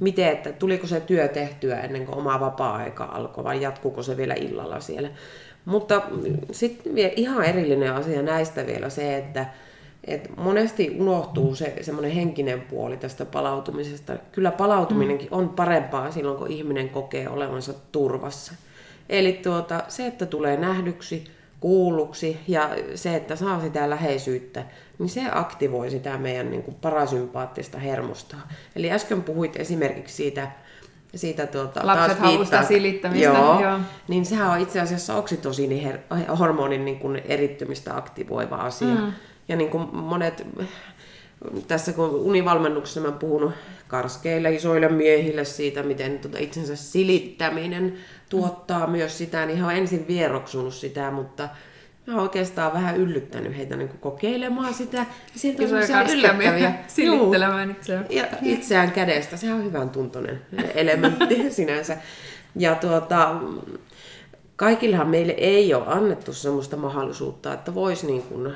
miten, 0.00 0.28
että 0.28 0.52
tuliko 0.52 0.86
se 0.86 1.00
työ 1.00 1.28
tehtyä 1.28 1.80
ennen 1.80 2.06
kuin 2.06 2.18
oma 2.18 2.40
vapaa-aika 2.40 3.04
alkoi 3.04 3.44
vai 3.44 3.62
jatkuuko 3.62 4.02
se 4.02 4.16
vielä 4.16 4.34
illalla 4.34 4.80
siellä. 4.80 5.10
Mutta 5.64 6.02
sitten 6.52 6.94
vielä 6.94 7.12
ihan 7.16 7.44
erillinen 7.44 7.92
asia 7.92 8.22
näistä 8.22 8.66
vielä 8.66 8.88
se, 8.88 9.16
että 9.16 9.46
et 10.04 10.30
monesti 10.36 10.96
unohtuu 10.98 11.54
se 11.54 11.74
semmoinen 11.80 12.10
henkinen 12.10 12.60
puoli 12.60 12.96
tästä 12.96 13.24
palautumisesta. 13.24 14.16
Kyllä 14.32 14.50
palautuminenkin 14.50 15.28
on 15.30 15.48
parempaa 15.48 16.10
silloin, 16.10 16.38
kun 16.38 16.50
ihminen 16.50 16.88
kokee 16.88 17.28
olevansa 17.28 17.74
turvassa. 17.92 18.52
Eli 19.08 19.32
tuota, 19.32 19.82
se, 19.88 20.06
että 20.06 20.26
tulee 20.26 20.56
nähdyksi, 20.56 21.24
kuulluksi 21.62 22.40
ja 22.48 22.70
se, 22.94 23.16
että 23.16 23.36
saa 23.36 23.60
sitä 23.60 23.90
läheisyyttä, 23.90 24.64
niin 24.98 25.08
se 25.08 25.22
aktivoi 25.32 25.90
sitä 25.90 26.18
meidän 26.18 26.50
niin 26.50 26.62
kuin 26.62 26.74
parasympaattista 26.74 27.78
hermostoa. 27.78 28.40
Eli 28.76 28.90
äsken 28.90 29.22
puhuit 29.22 29.56
esimerkiksi 29.56 30.14
siitä, 30.14 30.50
siitä 31.14 31.46
tuota, 31.46 31.80
Lapset 31.86 32.18
haluaa 32.18 32.44
sitä 32.44 32.62
silittämistä. 32.62 33.24
Joo, 33.24 33.60
joo. 33.60 33.78
Niin 34.08 34.24
sehän 34.24 34.50
on 34.50 34.60
itse 34.60 34.80
asiassa 34.80 35.16
oksitosiinihormonin 35.16 36.84
niin 36.84 36.98
kuin 36.98 37.22
erittymistä 37.24 37.96
aktivoiva 37.96 38.56
asia. 38.56 38.94
Mm. 38.94 39.12
Ja 39.48 39.56
niin 39.56 39.70
kuin 39.70 39.96
monet, 39.96 40.46
tässä 41.68 41.92
kun 41.92 42.10
univalmennuksessa 42.10 43.00
mä 43.00 43.12
puhunut 43.12 43.52
karskeille 43.92 44.54
isoille 44.54 44.88
miehille 44.88 45.44
siitä, 45.44 45.82
miten 45.82 46.18
tuota 46.18 46.38
itsensä 46.38 46.76
silittäminen 46.76 47.94
tuottaa 48.28 48.86
mm. 48.86 48.92
myös 48.92 49.18
sitä, 49.18 49.46
niin 49.46 49.58
he 49.58 49.64
on 49.64 49.72
ensin 49.72 50.08
vieroksunut 50.08 50.74
sitä, 50.74 51.10
mutta 51.10 51.48
Mä 52.06 52.14
oon 52.14 52.22
oikeastaan 52.22 52.72
vähän 52.72 52.96
yllyttänyt 52.96 53.56
heitä 53.56 53.76
niin 53.76 53.88
kokeilemaan 53.88 54.74
sitä. 54.74 55.06
Sieltä 55.34 55.62
on 55.62 55.68
sellaisia 55.68 56.02
yllättäviä. 56.12 56.74
Silittelemään 56.86 57.70
itseään. 57.70 58.06
Ja 58.10 58.24
itseään 58.42 58.92
kädestä. 58.92 59.36
Se 59.36 59.52
on 59.52 59.64
hyvän 59.64 59.90
tuntoinen 59.90 60.42
elementti 60.74 61.50
sinänsä. 61.50 61.96
Ja 62.56 62.74
tuota, 62.74 63.34
kaikillehan 64.56 65.08
meille 65.08 65.32
ei 65.32 65.74
ole 65.74 65.84
annettu 65.86 66.32
sellaista 66.32 66.76
mahdollisuutta, 66.76 67.52
että 67.52 67.74
voisi 67.74 68.06
niin 68.06 68.22
kuin 68.22 68.52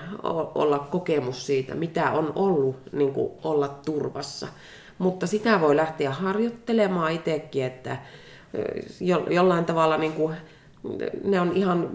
olla 0.54 0.78
kokemus 0.78 1.46
siitä, 1.46 1.74
mitä 1.74 2.10
on 2.10 2.32
ollut 2.34 2.76
niin 2.92 3.12
kuin 3.12 3.32
olla 3.44 3.68
turvassa. 3.68 4.48
Mutta 4.98 5.26
sitä 5.26 5.60
voi 5.60 5.76
lähteä 5.76 6.10
harjoittelemaan 6.10 7.12
itsekin, 7.12 7.64
että 7.64 7.96
jollain 9.30 9.64
tavalla 9.64 9.96
niin 9.96 10.12
kuin, 10.12 10.36
ne 11.24 11.40
on 11.40 11.52
ihan 11.54 11.90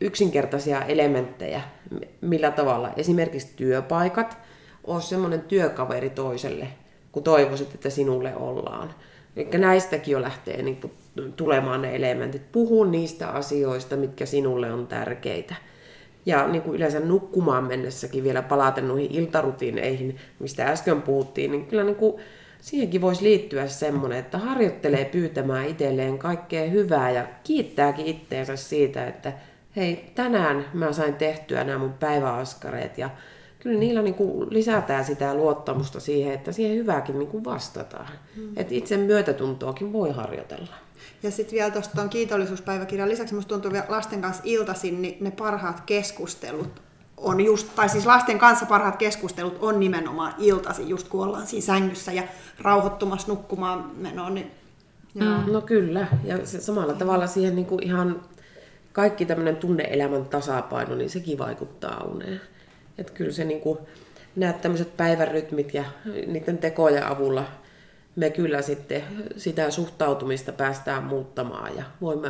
yksinkertaisia 0.00 0.82
elementtejä, 0.82 1.60
millä 2.20 2.50
tavalla 2.50 2.90
esimerkiksi 2.96 3.52
työpaikat 3.56 4.38
on 4.84 5.02
semmoinen 5.02 5.40
työkaveri 5.40 6.10
toiselle, 6.10 6.68
kun 7.12 7.22
toivoisit, 7.22 7.74
että 7.74 7.90
sinulle 7.90 8.36
ollaan. 8.36 8.94
Eli 9.36 9.48
näistäkin 9.58 10.12
jo 10.12 10.22
lähtee 10.22 10.62
niin 10.62 10.80
kuin 10.80 10.92
tulemaan 11.36 11.82
ne 11.82 11.96
elementit. 11.96 12.52
Puhu 12.52 12.84
niistä 12.84 13.28
asioista, 13.28 13.96
mitkä 13.96 14.26
sinulle 14.26 14.72
on 14.72 14.86
tärkeitä. 14.86 15.54
Ja 16.26 16.48
niin 16.48 16.62
kuin 16.62 16.76
yleensä 16.76 17.00
nukkumaan 17.00 17.64
mennessäkin 17.64 18.24
vielä 18.24 18.42
palaten 18.42 18.88
noihin 18.88 19.10
iltarutiineihin, 19.10 20.16
mistä 20.38 20.66
äsken 20.66 21.02
puhuttiin, 21.02 21.50
niin 21.50 21.66
kyllä 21.66 21.84
niin 21.84 21.96
kuin 21.96 22.22
siihenkin 22.60 23.00
voisi 23.00 23.24
liittyä 23.24 23.66
semmoinen, 23.66 24.18
että 24.18 24.38
harjoittelee 24.38 25.04
pyytämään 25.04 25.66
itselleen 25.66 26.18
kaikkea 26.18 26.70
hyvää 26.70 27.10
ja 27.10 27.26
kiittääkin 27.44 28.06
itteensä 28.06 28.56
siitä, 28.56 29.06
että 29.06 29.32
hei, 29.76 30.12
tänään 30.14 30.64
mä 30.74 30.92
sain 30.92 31.14
tehtyä 31.14 31.64
nämä 31.64 31.78
mun 31.78 31.92
päiväaskareet 31.92 32.98
ja 32.98 33.10
kyllä 33.58 33.78
niillä 33.78 34.02
niin 34.02 34.14
kuin 34.14 34.46
lisätään 34.50 35.04
sitä 35.04 35.34
luottamusta 35.34 36.00
siihen, 36.00 36.34
että 36.34 36.52
siihen 36.52 36.76
hyvääkin 36.76 37.18
niin 37.18 37.28
kuin 37.28 37.44
vastataan. 37.44 38.08
Mm. 38.36 38.52
Että 38.56 38.74
itse 38.74 38.96
myötätuntoakin 38.96 39.92
voi 39.92 40.12
harjoitella. 40.12 40.85
Ja 41.22 41.30
sitten 41.30 41.56
vielä 41.56 41.70
tuosta 41.70 41.94
tuon 41.94 42.08
kiitollisuuspäiväkirjan 42.08 43.08
lisäksi 43.08 43.34
musta 43.34 43.48
tuntuu 43.48 43.72
vielä 43.72 43.86
lasten 43.88 44.22
kanssa 44.22 44.42
iltaisin, 44.46 45.02
niin 45.02 45.16
ne 45.20 45.30
parhaat 45.30 45.80
keskustelut 45.80 46.82
on 47.16 47.40
just, 47.40 47.68
tai 47.76 47.88
siis 47.88 48.06
lasten 48.06 48.38
kanssa 48.38 48.66
parhaat 48.66 48.96
keskustelut 48.96 49.58
on 49.60 49.80
nimenomaan 49.80 50.34
iltaisin, 50.38 50.88
just 50.88 51.08
kun 51.08 51.24
ollaan 51.24 51.46
siinä 51.46 51.66
sängyssä 51.66 52.12
ja 52.12 52.22
rauhoittumassa 52.58 53.28
nukkumaan 53.28 53.90
menoon. 53.96 54.34
Niin, 54.34 54.50
Mm, 55.20 55.52
no 55.52 55.60
kyllä, 55.60 56.06
ja 56.24 56.46
se 56.46 56.60
samalla 56.60 56.92
tavalla 56.94 57.26
siihen 57.26 57.56
niin 57.56 57.66
kuin 57.66 57.82
ihan 57.82 58.22
kaikki 58.92 59.26
tämmöinen 59.26 59.56
tunneelämän 59.56 60.24
tasapaino, 60.24 60.94
niin 60.94 61.10
sekin 61.10 61.38
vaikuttaa 61.38 62.04
uneen. 62.04 62.40
Että 62.98 63.12
kyllä 63.12 63.32
se 63.32 63.44
niin 63.44 63.60
kuin, 63.60 63.78
nämä 64.36 64.52
tämmöiset 64.52 64.96
päivärytmit 64.96 65.74
ja 65.74 65.84
niiden 66.26 66.58
tekojen 66.58 67.06
avulla 67.06 67.44
me 68.16 68.30
kyllä 68.30 68.62
sitten 68.62 69.02
sitä 69.36 69.70
suhtautumista 69.70 70.52
päästään 70.52 71.04
muuttamaan 71.04 71.76
ja 71.76 71.84
voimme 72.00 72.28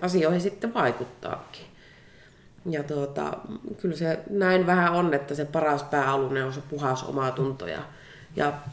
asioihin 0.00 0.40
sitten 0.40 0.74
vaikuttaakin. 0.74 1.62
Ja 2.70 2.82
tuota, 2.82 3.32
kyllä 3.80 3.96
se 3.96 4.18
näin 4.30 4.66
vähän 4.66 4.92
on, 4.92 5.14
että 5.14 5.34
se 5.34 5.44
paras 5.44 5.82
pääalunen 5.82 6.44
on 6.44 6.52
se 6.52 6.60
puhas 6.60 7.04
oma 7.04 7.30
tunto 7.30 7.66
ja, 7.66 7.82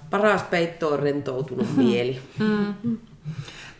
paras 0.09 0.43
peitto 0.43 0.89
on 0.89 0.99
rentoutunut 0.99 1.75
mieli. 1.77 2.19
Mm. 2.39 2.97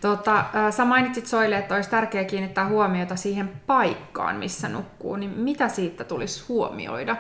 Tota, 0.02 0.46
sä 0.72 0.86
mainitsit 0.86 1.28
Soille, 1.28 1.58
että 1.58 1.76
olisi 1.76 1.90
tärkeää 1.90 2.24
kiinnittää 2.24 2.68
huomiota 2.68 3.16
siihen 3.16 3.50
paikkaan, 3.68 4.36
missä 4.36 4.70
nukkuu, 4.70 5.16
niin 5.16 5.32
mitä 5.32 5.70
siitä 5.70 6.04
tulisi 6.04 6.44
huomioida? 6.50 7.18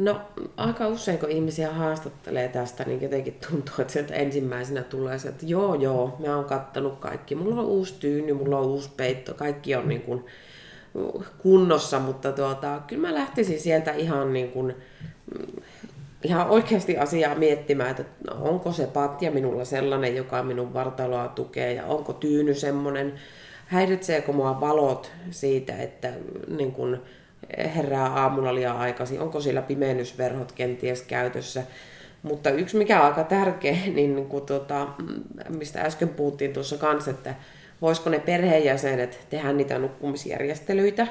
No 0.00 0.20
aika 0.56 0.88
usein, 0.88 1.18
kun 1.18 1.30
ihmisiä 1.30 1.72
haastattelee 1.72 2.48
tästä, 2.48 2.84
niin 2.84 3.02
jotenkin 3.02 3.38
tuntuu, 3.50 3.74
että 3.78 3.92
sieltä 3.92 4.14
ensimmäisenä 4.14 4.82
tulee 4.82 5.18
se, 5.18 5.28
että 5.28 5.46
joo 5.46 5.74
joo, 5.74 6.16
mä 6.26 6.36
oon 6.36 6.44
kattanut 6.44 6.98
kaikki. 6.98 7.34
Mulla 7.34 7.60
on 7.60 7.66
uusi 7.66 7.94
tyyny, 8.00 8.32
mulla 8.32 8.58
on 8.58 8.66
uusi 8.66 8.90
peitto, 8.96 9.34
kaikki 9.34 9.74
on 9.74 9.88
niin 9.88 10.02
kuin 10.02 10.24
kunnossa, 11.38 11.98
mutta 11.98 12.32
tuota, 12.32 12.80
kyllä 12.86 13.08
mä 13.08 13.14
lähtisin 13.14 13.60
sieltä 13.60 13.92
ihan 13.92 14.32
niin 14.32 14.50
kuin 14.50 14.74
ihan 16.24 16.48
oikeasti 16.48 16.98
asiaa 16.98 17.34
miettimään, 17.34 17.90
että 17.90 18.04
onko 18.40 18.72
se 18.72 18.86
patja 18.86 19.30
minulla 19.30 19.64
sellainen, 19.64 20.16
joka 20.16 20.42
minun 20.42 20.74
vartaloa 20.74 21.28
tukee 21.28 21.72
ja 21.72 21.86
onko 21.86 22.12
tyyny 22.12 22.54
semmoinen, 22.54 23.14
häiritseekö 23.66 24.32
mua 24.32 24.60
valot 24.60 25.12
siitä, 25.30 25.76
että 25.76 26.12
niin 26.48 26.72
kun 26.72 27.02
herää 27.74 28.06
aamulla 28.06 28.54
liian 28.54 28.76
aikaisin, 28.76 29.20
onko 29.20 29.40
siellä 29.40 29.62
pimennysverhot 29.62 30.52
kenties 30.52 31.02
käytössä. 31.02 31.62
Mutta 32.22 32.50
yksi 32.50 32.76
mikä 32.76 33.00
on 33.00 33.06
aika 33.06 33.24
tärkeä, 33.24 33.76
niin 33.94 34.26
kun 34.26 34.46
tuota, 34.46 34.88
mistä 35.48 35.80
äsken 35.80 36.08
puhuttiin 36.08 36.52
tuossa 36.52 36.76
kanssa, 36.76 37.10
että 37.10 37.34
voisiko 37.82 38.10
ne 38.10 38.18
perheenjäsenet 38.18 39.26
tehdä 39.30 39.52
niitä 39.52 39.78
nukkumisjärjestelyitä, 39.78 41.06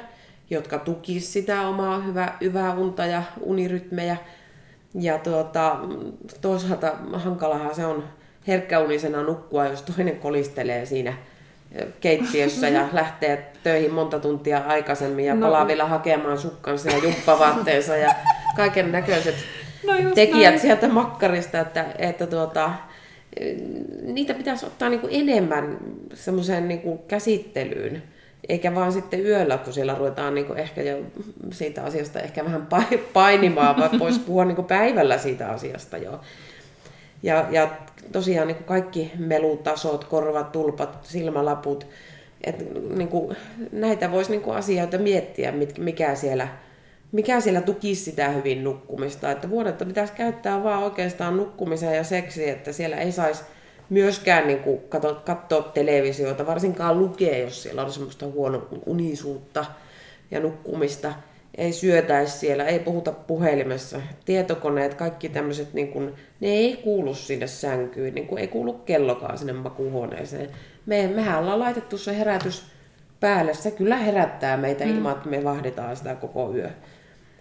jotka 0.50 0.78
tukisivat 0.78 1.34
sitä 1.34 1.68
omaa 1.68 2.00
hyvää, 2.00 2.38
hyvää 2.42 2.74
unta 2.74 3.06
ja 3.06 3.24
unirytmejä, 3.42 4.18
ja 4.94 5.18
tuota, 5.18 5.80
toisaalta 6.42 6.94
hankalahan 7.14 7.76
se 7.76 7.86
on 7.86 8.04
herkkäunisena 8.48 9.24
nukkua, 9.24 9.68
jos 9.68 9.82
toinen 9.82 10.18
kolistelee 10.18 10.86
siinä 10.86 11.14
keittiössä 12.00 12.70
ja 12.70 12.90
lähtee 12.94 13.52
töihin 13.64 13.94
monta 13.94 14.20
tuntia 14.20 14.58
aikaisemmin 14.68 15.26
ja 15.26 15.36
no. 15.36 15.46
palaa 15.48 15.68
vielä 15.68 15.86
hakemaan 15.86 16.38
sukkansa 16.38 16.90
ja 16.90 16.98
jumppavaatteensa 16.98 17.98
ja 17.98 18.16
kaiken 18.56 18.92
näköiset 18.92 19.36
no 19.88 19.94
tekijät 20.16 20.52
näin. 20.52 20.60
sieltä 20.60 20.88
makkarista, 20.88 21.60
että, 21.60 21.86
että 21.98 22.28
tuota, 22.28 22.72
niitä 24.02 24.34
pitäisi 24.34 24.66
ottaa 24.66 24.90
niin 24.90 25.02
kuin 25.02 25.16
enemmän 25.16 25.78
semmoiseen 26.14 26.68
niin 26.68 26.82
kuin 26.82 27.00
käsittelyyn 27.08 28.04
Eikä 28.50 28.76
vaan 28.76 28.92
sitten 28.94 29.26
yöllä, 29.26 29.58
kun 29.58 29.74
siellä 29.74 29.96
ruvetaan 29.96 30.36
niin 30.36 30.58
ehkä 30.58 30.82
jo 30.82 30.98
siitä 31.52 31.84
asiasta 31.84 32.20
ehkä 32.20 32.46
vähän 32.46 32.68
painimaan, 33.14 33.78
vaan 33.78 34.00
voisi 34.00 34.20
puhua 34.20 34.46
niin 34.46 34.66
päivällä 34.66 35.18
siitä 35.18 35.50
asiasta 35.50 35.98
jo. 35.98 36.22
Ja, 37.24 37.46
ja 37.52 37.70
tosiaan 38.12 38.48
niin 38.48 38.64
kaikki 38.64 39.12
melutasot, 39.18 40.04
korvat, 40.04 40.52
tulpat, 40.52 41.00
silmälaput, 41.04 41.88
et, 42.44 42.66
niin 42.96 43.08
kuin, 43.08 43.38
näitä 43.72 44.12
voisi 44.12 44.32
niin 44.32 44.52
asioita 44.52 44.98
miettiä, 44.98 45.54
mikä 45.78 46.16
siellä, 46.16 46.48
mikä 47.12 47.40
siellä 47.40 47.62
tukisi 47.62 48.04
sitä 48.04 48.30
hyvin 48.30 48.64
nukkumista. 48.64 49.32
Että 49.32 49.50
vuodetta 49.50 49.86
pitäisi 49.86 50.14
käyttää 50.14 50.64
vaan 50.64 50.84
oikeastaan 50.84 51.38
nukkumiseen 51.38 51.96
ja 51.96 52.04
seksiin, 52.04 52.50
että 52.50 52.72
siellä 52.72 52.98
ei 52.98 53.12
saisi 53.12 53.44
myöskään 53.90 54.48
niin 54.48 54.60
kuin 54.60 54.80
katsoa, 54.90 55.14
katsoa 55.14 55.62
televisiota, 55.62 56.48
varsinkaan 56.48 57.00
lukea, 57.00 57.38
jos 57.38 57.64
siellä 57.64 57.84
on 57.84 57.92
semmoista 57.92 58.26
huono 58.28 58.68
unisuutta 58.86 59.66
ja 60.32 60.40
nukkumista. 60.40 61.14
Ei 61.58 61.74
syötäisi 61.74 62.38
siellä, 62.38 62.66
ei 62.66 62.80
puhuta 62.80 63.12
puhelimessa. 63.12 64.02
Tietokoneet, 64.26 64.94
kaikki 64.94 65.30
tämmöiset, 65.30 65.74
niin 65.74 65.88
kuin, 65.88 66.14
ne 66.40 66.48
ei 66.48 66.78
kuulu 66.84 67.14
sinne 67.14 67.48
sänkyyn, 67.48 68.16
niin 68.16 68.28
kuin 68.28 68.40
ei 68.40 68.48
kuulu 68.48 68.74
kellokaan 68.74 69.38
sinne 69.38 69.54
makuuhuoneeseen. 69.54 70.50
Me, 70.86 71.08
mehän 71.08 71.40
ollaan 71.40 71.60
laitettu 71.60 71.98
se 71.98 72.18
herätys 72.18 72.66
päälle. 73.20 73.54
Se 73.54 73.72
kyllä 73.72 73.98
herättää 73.98 74.58
meitä 74.58 74.86
mm. 74.86 74.92
ilman, 74.92 75.12
että 75.12 75.30
me 75.30 75.44
vahditaan 75.44 75.98
sitä 75.98 76.16
koko 76.16 76.54
yö. 76.56 76.70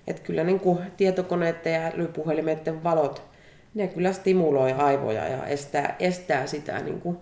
Et 0.06 0.20
kyllä 0.20 0.44
niin 0.44 0.60
kuin 0.60 0.78
tietokoneiden 0.96 1.72
ja 1.72 1.90
älypuhelimeiden 1.94 2.84
valot 2.84 3.28
ne 3.74 3.88
kyllä 3.88 4.12
stimuloi 4.12 4.72
aivoja 4.72 5.28
ja 5.28 5.46
estää, 5.46 5.96
estää 5.98 6.46
sitä 6.46 6.80
niin 6.80 7.00
kuin 7.00 7.18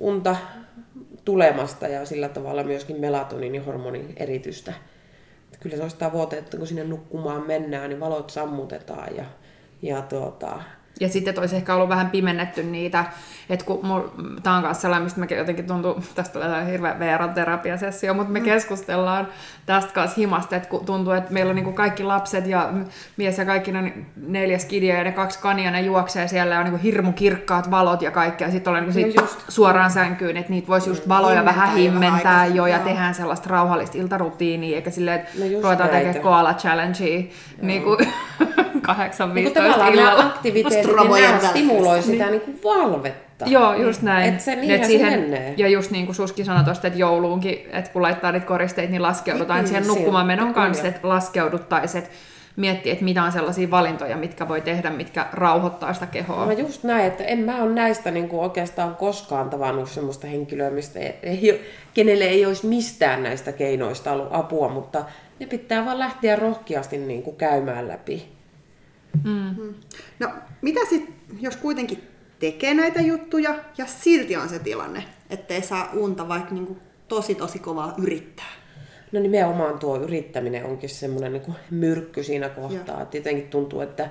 unta 0.00 0.36
tulemasta 1.24 1.88
ja 1.88 2.04
sillä 2.04 2.28
tavalla 2.28 2.64
myöskin 2.64 3.00
melatoniinihormonin 3.00 4.12
eritystä. 4.16 4.72
Kyllä 5.66 5.76
se 5.76 5.82
olisi 5.82 5.96
tavoite, 5.96 6.38
että 6.38 6.56
kun 6.56 6.66
sinne 6.66 6.84
nukkumaan 6.84 7.46
mennään, 7.46 7.90
niin 7.90 8.00
valot 8.00 8.30
sammutetaan 8.30 9.16
ja, 9.16 9.24
ja 9.82 10.02
tuota, 10.02 10.62
ja 11.00 11.08
sitten 11.08 11.38
olisi 11.38 11.56
ehkä 11.56 11.74
ollut 11.74 11.88
vähän 11.88 12.10
pimennetty 12.10 12.62
niitä, 12.62 13.04
että 13.50 13.66
kun 13.66 13.86
mul, 13.86 14.00
tämä 14.42 14.56
on 14.56 14.62
kanssa 14.62 14.82
sellainen, 14.82 15.04
mistä 15.04 15.20
me 15.20 15.26
jotenkin 15.30 15.66
tuntuu, 15.66 16.00
tästä 16.14 16.32
tulee 16.32 16.66
hirveä 16.66 16.98
VR-terapiasessio, 16.98 18.14
mutta 18.14 18.32
me 18.32 18.38
mm. 18.38 18.44
keskustellaan 18.44 19.28
tästä 19.66 19.92
kanssa 19.92 20.16
himasta, 20.16 20.56
että 20.56 20.68
kun 20.68 20.84
tuntuu, 20.84 21.12
että 21.12 21.32
meillä 21.32 21.50
on 21.50 21.56
niin 21.56 21.74
kaikki 21.74 22.02
lapset 22.02 22.46
ja 22.46 22.72
mies 23.16 23.38
ja 23.38 23.44
kaikki 23.44 23.72
ne 23.72 23.92
neljä 24.16 24.58
skidia 24.58 24.96
ja 24.96 25.04
ne 25.04 25.12
kaksi 25.12 25.38
kania, 25.38 25.70
ne 25.70 25.80
juoksee 25.80 26.28
siellä 26.28 26.54
ja 26.54 26.60
on 26.60 26.66
niin 26.66 26.78
hirmu 26.78 27.12
kirkkaat 27.12 27.70
valot 27.70 28.02
ja 28.02 28.10
kaikki, 28.10 28.44
ja 28.44 28.50
sitten 28.50 28.70
ollaan 28.70 28.88
niin 28.94 29.14
just... 29.14 29.44
suoraan 29.48 29.90
sänkyyn, 29.90 30.36
että 30.36 30.50
niitä 30.50 30.68
voisi 30.68 30.90
just 30.90 31.06
mm. 31.06 31.08
valoja 31.08 31.34
himmentää 31.36 31.62
vähän 31.62 31.76
himmentää 31.76 32.46
jo 32.46 32.66
ja 32.66 32.78
tehdään 32.78 33.14
sellaista 33.14 33.50
rauhallista 33.50 33.98
iltarutiinia, 33.98 34.76
eikä 34.76 34.90
silleen, 34.90 35.20
että 35.20 35.30
no 35.38 35.44
ruvetaan 35.62 35.90
tekemään 35.90 36.20
koala 36.20 36.54
challengea 36.54 37.22
niin 37.62 37.82
kuin 37.82 37.98
8 38.82 39.34
niin 39.34 39.46
illalla. 39.92 40.24
Nämä 40.24 40.32
nämä 40.86 41.48
stimuloi 41.48 42.02
sitä 42.02 42.30
niin 42.30 42.40
kuin 42.40 42.60
valvetta. 42.64 43.44
Joo, 43.48 43.74
just 43.74 44.02
näin. 44.02 44.28
Että 44.28 44.44
se, 44.44 44.56
niin 44.56 44.70
et 44.70 44.84
siihen, 44.84 45.12
se 45.12 45.16
menee. 45.16 45.54
Ja 45.56 45.68
just 45.68 45.90
niin 45.90 46.06
kuin 46.06 46.16
Suski 46.16 46.44
sanoi 46.44 46.64
tuosta, 46.64 46.86
että 46.86 46.98
jouluunkin, 46.98 47.68
että 47.72 47.90
kun 47.90 48.02
laittaa 48.02 48.32
niitä 48.32 48.46
koristeita, 48.46 48.90
niin 48.90 49.02
laskeudutaan 49.02 49.60
mm, 49.60 49.66
siihen 49.66 49.86
nukkumaan 49.86 50.26
menon 50.26 50.54
kanssa, 50.54 50.86
että 50.86 51.08
laskeuduttaisiin, 51.08 52.04
että 52.04 52.14
miettiä, 52.56 52.92
että 52.92 53.04
mitä 53.04 53.22
on 53.22 53.32
sellaisia 53.32 53.70
valintoja, 53.70 54.16
mitkä 54.16 54.48
voi 54.48 54.60
tehdä, 54.60 54.90
mitkä 54.90 55.26
rauhoittaa 55.32 55.94
sitä 55.94 56.06
kehoa. 56.06 56.46
Mä 56.46 56.52
just 56.52 56.84
näin, 56.84 57.06
että 57.06 57.24
en 57.24 57.38
mä 57.38 57.62
ole 57.62 57.74
näistä 57.74 58.10
niin 58.10 58.28
kuin 58.28 58.40
oikeastaan 58.40 58.96
koskaan 58.96 59.50
tavannut 59.50 59.90
sellaista 59.90 60.26
henkilöä, 60.26 60.70
mistä 60.70 60.98
ei, 61.00 61.14
ei, 61.22 61.64
kenelle 61.94 62.24
ei 62.24 62.46
olisi 62.46 62.66
mistään 62.66 63.22
näistä 63.22 63.52
keinoista 63.52 64.12
ollut 64.12 64.28
apua, 64.30 64.68
mutta 64.68 65.04
ne 65.40 65.46
pitää 65.46 65.84
vaan 65.84 65.98
lähteä 65.98 66.36
rohkeasti 66.36 66.98
niin 66.98 67.22
kuin 67.22 67.36
käymään 67.36 67.88
läpi. 67.88 68.35
Mm. 69.24 69.74
No, 70.18 70.30
mitä 70.62 70.80
sitten, 70.90 71.14
jos 71.40 71.56
kuitenkin 71.56 72.02
tekee 72.38 72.74
näitä 72.74 73.00
juttuja 73.00 73.54
ja 73.78 73.86
silti 73.86 74.36
on 74.36 74.48
se 74.48 74.58
tilanne, 74.58 75.04
ettei 75.30 75.62
saa 75.62 75.90
unta 75.94 76.28
vaikka 76.28 76.54
niinku 76.54 76.76
tosi 77.08 77.34
tosi 77.34 77.58
kovaa 77.58 77.94
yrittää? 77.98 78.52
No 79.12 79.20
nimenomaan 79.20 79.78
tuo 79.78 79.96
yrittäminen 79.96 80.64
onkin 80.64 80.88
semmoinen 80.88 81.32
niin 81.32 81.54
myrkky 81.70 82.22
siinä 82.22 82.48
kohtaa. 82.48 83.02
Että 83.02 83.16
jotenkin 83.16 83.48
tuntuu, 83.48 83.80
että 83.80 84.10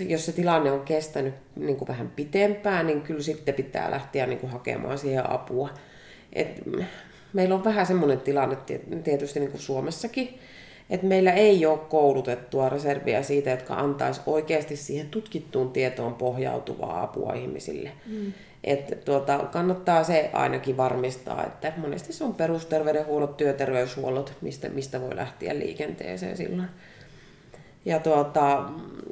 jos 0.00 0.26
se 0.26 0.32
tilanne 0.32 0.72
on 0.72 0.80
kestänyt 0.80 1.34
niin 1.56 1.76
kuin 1.76 1.88
vähän 1.88 2.08
pitempään, 2.16 2.86
niin 2.86 3.02
kyllä 3.02 3.22
sitten 3.22 3.54
pitää 3.54 3.90
lähteä 3.90 4.26
niin 4.26 4.38
kuin 4.38 4.50
hakemaan 4.52 4.98
siihen 4.98 5.30
apua. 5.30 5.70
Et 6.32 6.62
meillä 7.32 7.54
on 7.54 7.64
vähän 7.64 7.86
semmoinen 7.86 8.20
tilanne 8.20 8.56
tietysti 9.04 9.40
niin 9.40 9.50
kuin 9.50 9.60
Suomessakin, 9.60 10.38
että 10.90 11.06
meillä 11.06 11.32
ei 11.32 11.66
ole 11.66 11.78
koulutettua 11.78 12.68
reserviä 12.68 13.22
siitä, 13.22 13.50
jotka 13.50 13.74
antaisi 13.74 14.20
oikeasti 14.26 14.76
siihen 14.76 15.08
tutkittuun 15.08 15.72
tietoon 15.72 16.14
pohjautuvaa 16.14 17.02
apua 17.02 17.32
ihmisille. 17.32 17.90
Mm. 18.06 18.32
Että 18.64 18.96
tuota, 18.96 19.38
kannattaa 19.38 20.04
se 20.04 20.30
ainakin 20.32 20.76
varmistaa, 20.76 21.44
että 21.46 21.72
monesti 21.76 22.12
se 22.12 22.24
on 22.24 22.34
perusterveydenhuollot, 22.34 23.36
työterveyshuollot, 23.36 24.32
mistä, 24.40 24.68
mistä 24.68 25.00
voi 25.00 25.16
lähteä 25.16 25.58
liikenteeseen 25.58 26.36
silloin. 26.36 26.68
Ja 27.84 27.98
tuota, 27.98 28.64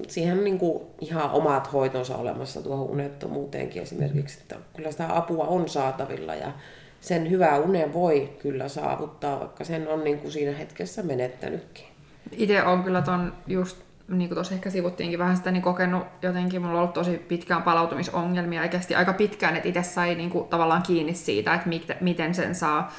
siihen 0.09 0.39
on 0.39 0.45
niin 0.45 0.59
kuin 0.59 0.83
ihan 1.01 1.31
omat 1.31 1.72
hoitonsa 1.72 2.16
olemassa 2.16 2.62
tuohon 2.62 2.91
unettomuuteenkin 2.91 3.83
esimerkiksi, 3.83 4.39
että 4.43 4.57
kyllä 4.76 4.91
sitä 4.91 5.16
apua 5.16 5.45
on 5.45 5.68
saatavilla 5.68 6.35
ja 6.35 6.53
sen 7.01 7.30
hyvää 7.30 7.59
unen 7.59 7.92
voi 7.92 8.30
kyllä 8.42 8.68
saavuttaa, 8.68 9.40
vaikka 9.40 9.64
sen 9.64 9.88
on 9.88 10.05
niin 10.05 10.18
kuin 10.18 10.32
siinä 10.32 10.57
hetkessä 10.59 11.03
menettänytkin. 11.03 11.84
Itse 12.32 12.62
on 12.62 12.82
kyllä 12.82 13.03
ton 13.03 13.32
just, 13.46 13.76
niin 14.09 14.28
kuin 14.28 14.36
tuossa 14.36 14.55
ehkä 14.55 14.70
sivuttiinkin 14.70 15.18
vähän 15.18 15.36
sitä, 15.36 15.51
niin 15.51 15.62
kokenut 15.62 16.07
jotenkin, 16.22 16.62
mulla 16.62 16.74
on 16.74 16.80
ollut 16.80 16.94
tosi 16.94 17.18
pitkään 17.18 17.62
palautumisongelmia, 17.62 18.64
ja 18.64 18.99
aika 18.99 19.12
pitkään, 19.12 19.57
että 19.57 19.68
itse 19.68 19.82
sai 19.82 20.14
niin 20.14 20.30
kuin, 20.30 20.49
tavallaan 20.49 20.82
kiinni 20.82 21.14
siitä, 21.14 21.55
että 21.55 21.68
miten 22.01 22.34
sen 22.34 22.55
saa 22.55 22.92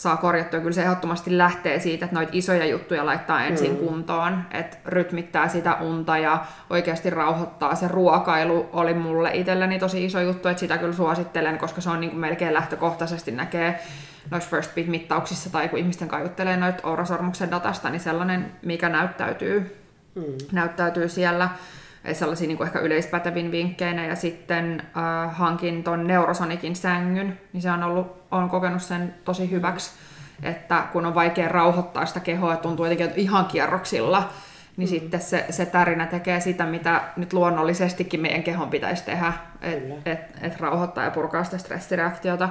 saa 0.00 0.16
korjattua. 0.16 0.60
Kyllä 0.60 0.72
se 0.72 0.82
ehdottomasti 0.82 1.38
lähtee 1.38 1.78
siitä, 1.78 2.04
että 2.04 2.14
noita 2.16 2.32
isoja 2.34 2.66
juttuja 2.66 3.06
laittaa 3.06 3.44
ensin 3.44 3.70
mm. 3.70 3.76
kuntoon, 3.76 4.42
että 4.50 4.76
rytmittää 4.86 5.48
sitä 5.48 5.74
unta 5.74 6.18
ja 6.18 6.44
oikeasti 6.70 7.10
rauhoittaa. 7.10 7.74
Se 7.74 7.88
ruokailu 7.88 8.68
oli 8.72 8.94
mulle 8.94 9.30
itselleni 9.34 9.78
tosi 9.78 10.04
iso 10.04 10.20
juttu, 10.20 10.48
että 10.48 10.60
sitä 10.60 10.78
kyllä 10.78 10.92
suosittelen, 10.92 11.58
koska 11.58 11.80
se 11.80 11.90
on 11.90 12.00
niin 12.00 12.10
kuin 12.10 12.20
melkein 12.20 12.54
lähtökohtaisesti 12.54 13.30
näkee 13.30 13.80
noissa 14.30 14.50
First 14.50 14.74
Beat-mittauksissa 14.74 15.50
tai 15.52 15.68
kun 15.68 15.78
ihmisten 15.78 16.08
kaiuttelee 16.08 16.56
noita 16.56 16.88
Oura-sormuksen 16.88 17.50
datasta, 17.50 17.90
niin 17.90 18.00
sellainen, 18.00 18.52
mikä 18.62 18.88
näyttäytyy, 18.88 19.76
mm. 20.14 20.22
näyttäytyy 20.52 21.08
siellä 21.08 21.48
sellaisia 22.12 22.48
niin 22.48 22.56
kuin 22.56 22.66
ehkä 22.66 22.78
yleispätevin 22.78 23.50
vinkkeinä. 23.50 24.06
Ja 24.06 24.16
sitten 24.16 24.82
äh, 24.96 25.36
hankin 25.36 25.84
ton 25.84 26.06
Neurosonikin 26.06 26.76
sängyn, 26.76 27.40
niin 27.52 27.62
se 27.62 27.70
on, 27.70 27.82
ollut, 27.82 28.22
on 28.30 28.50
kokenut 28.50 28.82
sen 28.82 29.14
tosi 29.24 29.50
hyväksi, 29.50 29.90
että 30.42 30.84
kun 30.92 31.06
on 31.06 31.14
vaikea 31.14 31.48
rauhoittaa 31.48 32.06
sitä 32.06 32.20
kehoa, 32.20 32.54
että 32.54 32.62
tuntuu 32.62 32.84
jotenkin 32.84 33.06
että 33.06 33.20
ihan 33.20 33.44
kierroksilla, 33.46 34.28
niin 34.76 34.88
mm. 34.88 34.90
sitten 34.90 35.20
se, 35.20 35.46
se 35.50 35.66
tärinä 35.66 36.06
tekee 36.06 36.40
sitä, 36.40 36.66
mitä 36.66 37.00
nyt 37.16 37.32
luonnollisestikin 37.32 38.20
meidän 38.20 38.42
kehon 38.42 38.70
pitäisi 38.70 39.04
tehdä, 39.04 39.32
että 39.62 40.10
et, 40.10 40.20
et 40.42 40.60
rauhoittaa 40.60 41.04
ja 41.04 41.10
purkaa 41.10 41.44
sitä 41.44 41.58
stressireaktiota. 41.58 42.48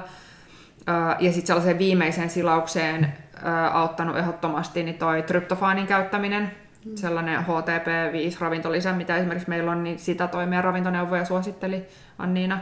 Äh, 0.90 1.16
ja 1.20 1.32
sitten 1.32 1.48
sellaiseen 1.48 1.78
viimeiseen 1.78 2.30
silaukseen 2.30 3.04
äh, 3.04 3.76
auttanut 3.76 4.18
ehdottomasti 4.18 4.84
niin 4.84 4.98
toi 4.98 5.22
tryptofaanin 5.24 5.88
käyttäminen. 5.88 6.52
Sellainen 6.96 7.40
HTP5-ravintolisä, 7.40 8.94
mitä 8.94 9.18
esimerkiksi 9.18 9.50
meillä 9.50 9.72
on, 9.72 9.84
niin 9.84 10.00
sitä 10.00 10.28
toimia 10.28 10.62
ravintoneuvoja 10.62 11.26
suositteli 11.26 11.86
Anniina. 12.18 12.60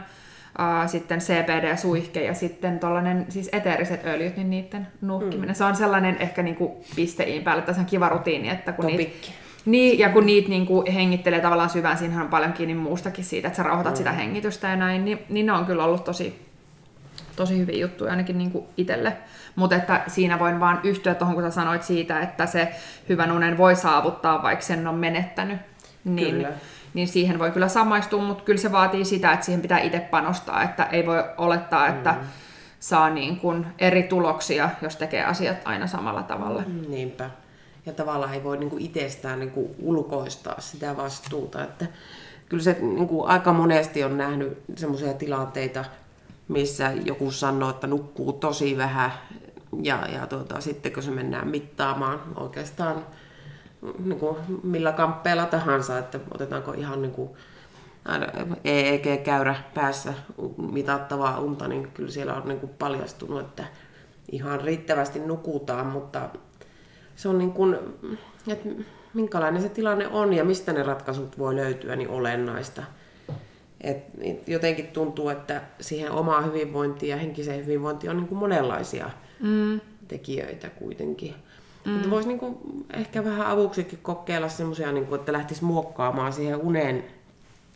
sitten 0.86 1.18
CBD-suihke 1.18 2.24
ja 2.24 2.34
sitten 2.34 2.78
tuollainen 2.78 3.26
siis 3.28 3.48
eteeriset 3.52 4.06
öljyt, 4.06 4.36
niin 4.36 4.50
niiden 4.50 4.86
nuukkiminen. 5.00 5.48
Mm. 5.48 5.54
Se 5.54 5.64
on 5.64 5.76
sellainen 5.76 6.16
ehkä 6.20 6.42
niinku 6.42 6.84
pisteiin 6.96 7.42
päälle, 7.42 7.62
tässä 7.62 7.82
on 7.82 7.86
kiva 7.86 8.08
rutiini, 8.08 8.48
että 8.48 8.72
kun 8.72 8.86
niitä, 8.86 9.28
niin, 9.64 9.98
ja 9.98 10.08
kun 10.08 10.26
niitä 10.26 10.48
niinku 10.48 10.84
hengittelee 10.94 11.40
tavallaan 11.40 11.70
syvään, 11.70 11.98
siinähän 11.98 12.24
on 12.24 12.30
paljon 12.30 12.52
kiinni 12.52 12.74
muustakin 12.74 13.24
siitä, 13.24 13.48
että 13.48 13.56
sä 13.56 13.62
rauhoitat 13.62 13.94
mm. 13.94 13.96
sitä 13.96 14.12
hengitystä 14.12 14.68
ja 14.68 14.76
näin, 14.76 15.04
niin, 15.04 15.18
niin 15.28 15.46
ne 15.46 15.52
on 15.52 15.66
kyllä 15.66 15.84
ollut 15.84 16.04
tosi, 16.04 16.47
tosi 17.38 17.58
hyviä 17.58 17.80
juttuja 17.80 18.10
ainakin 18.10 18.38
niinku 18.38 18.68
itselle. 18.76 19.16
Mutta 19.56 19.76
että 19.76 20.02
siinä 20.06 20.38
voin 20.38 20.60
vaan 20.60 20.80
yhtyä 20.84 21.14
tuohon, 21.14 21.34
kun 21.34 21.44
sä 21.44 21.50
sanoit 21.50 21.82
siitä, 21.82 22.20
että 22.20 22.46
se 22.46 22.72
hyvän 23.08 23.32
unen 23.32 23.58
voi 23.58 23.76
saavuttaa, 23.76 24.42
vaikka 24.42 24.64
sen 24.64 24.86
on 24.86 24.94
menettänyt. 24.94 25.58
Niin, 26.04 26.34
kyllä. 26.34 26.52
niin 26.94 27.08
siihen 27.08 27.38
voi 27.38 27.50
kyllä 27.50 27.68
samaistua, 27.68 28.22
mutta 28.22 28.44
kyllä 28.44 28.60
se 28.60 28.72
vaatii 28.72 29.04
sitä, 29.04 29.32
että 29.32 29.46
siihen 29.46 29.62
pitää 29.62 29.78
itse 29.78 30.00
panostaa. 30.00 30.62
Että 30.62 30.84
ei 30.84 31.06
voi 31.06 31.24
olettaa, 31.36 31.88
että 31.88 32.12
mm. 32.12 32.18
saa 32.80 33.10
niin 33.10 33.36
kuin 33.36 33.66
eri 33.78 34.02
tuloksia, 34.02 34.70
jos 34.82 34.96
tekee 34.96 35.24
asiat 35.24 35.56
aina 35.64 35.86
samalla 35.86 36.22
tavalla. 36.22 36.62
Mm, 36.66 36.90
niinpä. 36.90 37.30
Ja 37.86 37.92
tavallaan 37.92 38.34
ei 38.34 38.44
voi 38.44 38.56
niin 38.56 38.70
kuin 38.70 38.82
itsestään 38.82 39.40
niin 39.40 39.50
kuin 39.50 39.74
ulkoistaa 39.82 40.60
sitä 40.60 40.96
vastuuta. 40.96 41.64
Että 41.64 41.86
kyllä 42.48 42.62
se 42.62 42.76
niin 42.80 43.08
kuin 43.08 43.28
aika 43.28 43.52
monesti 43.52 44.04
on 44.04 44.18
nähnyt 44.18 44.62
sellaisia 44.76 45.14
tilanteita, 45.14 45.84
missä 46.48 46.92
joku 47.04 47.30
sanoo, 47.30 47.70
että 47.70 47.86
nukkuu 47.86 48.32
tosi 48.32 48.76
vähän 48.76 49.12
Ja, 49.82 50.06
ja 50.12 50.26
tuota, 50.26 50.60
sitten 50.60 50.92
kun 50.92 51.02
se 51.02 51.10
mennään 51.10 51.48
mittaamaan 51.48 52.20
oikeastaan 52.36 53.06
niin 54.04 54.18
kuin 54.18 54.36
millä 54.62 54.92
kamppeella 54.92 55.46
tahansa, 55.46 55.98
että 55.98 56.20
otetaanko 56.34 56.72
ihan 56.72 57.02
niin 57.02 57.12
kuin 57.12 57.30
EEG-käyrä 58.64 59.54
päässä 59.74 60.14
mitattavaa 60.72 61.40
unta, 61.40 61.68
niin 61.68 61.90
kyllä 61.94 62.10
siellä 62.10 62.34
on 62.34 62.48
niin 62.48 62.60
kuin 62.60 62.72
paljastunut, 62.78 63.40
että 63.40 63.64
ihan 64.32 64.60
riittävästi 64.60 65.18
nukutaan, 65.18 65.86
mutta 65.86 66.28
se 67.16 67.28
on 67.28 67.38
niin 67.38 67.52
kuin, 67.52 67.78
että 68.46 68.68
minkälainen 69.14 69.62
se 69.62 69.68
tilanne 69.68 70.08
on 70.08 70.32
ja 70.32 70.44
mistä 70.44 70.72
ne 70.72 70.82
ratkaisut 70.82 71.38
voi 71.38 71.56
löytyä, 71.56 71.96
niin 71.96 72.10
olennaista. 72.10 72.82
Et, 73.80 73.96
et 74.20 74.48
jotenkin 74.48 74.86
tuntuu, 74.86 75.28
että 75.28 75.62
siihen 75.80 76.10
omaan 76.10 76.46
hyvinvointiin 76.46 77.10
ja 77.10 77.16
henkiseen 77.16 77.66
hyvinvointiin 77.66 78.10
on 78.10 78.16
niin 78.16 78.28
kuin 78.28 78.38
monenlaisia 78.38 79.10
mm. 79.40 79.80
tekijöitä 80.08 80.70
kuitenkin. 80.70 81.34
Mm. 81.84 82.10
Voisi 82.10 82.28
niin 82.28 82.58
ehkä 82.92 83.24
vähän 83.24 83.46
avuksikin 83.46 83.98
kokeilla 84.02 84.48
semmoisia, 84.48 84.92
niin 84.92 85.14
että 85.14 85.32
lähtisi 85.32 85.64
muokkaamaan 85.64 86.32
siihen 86.32 86.56
uneen, 86.56 87.04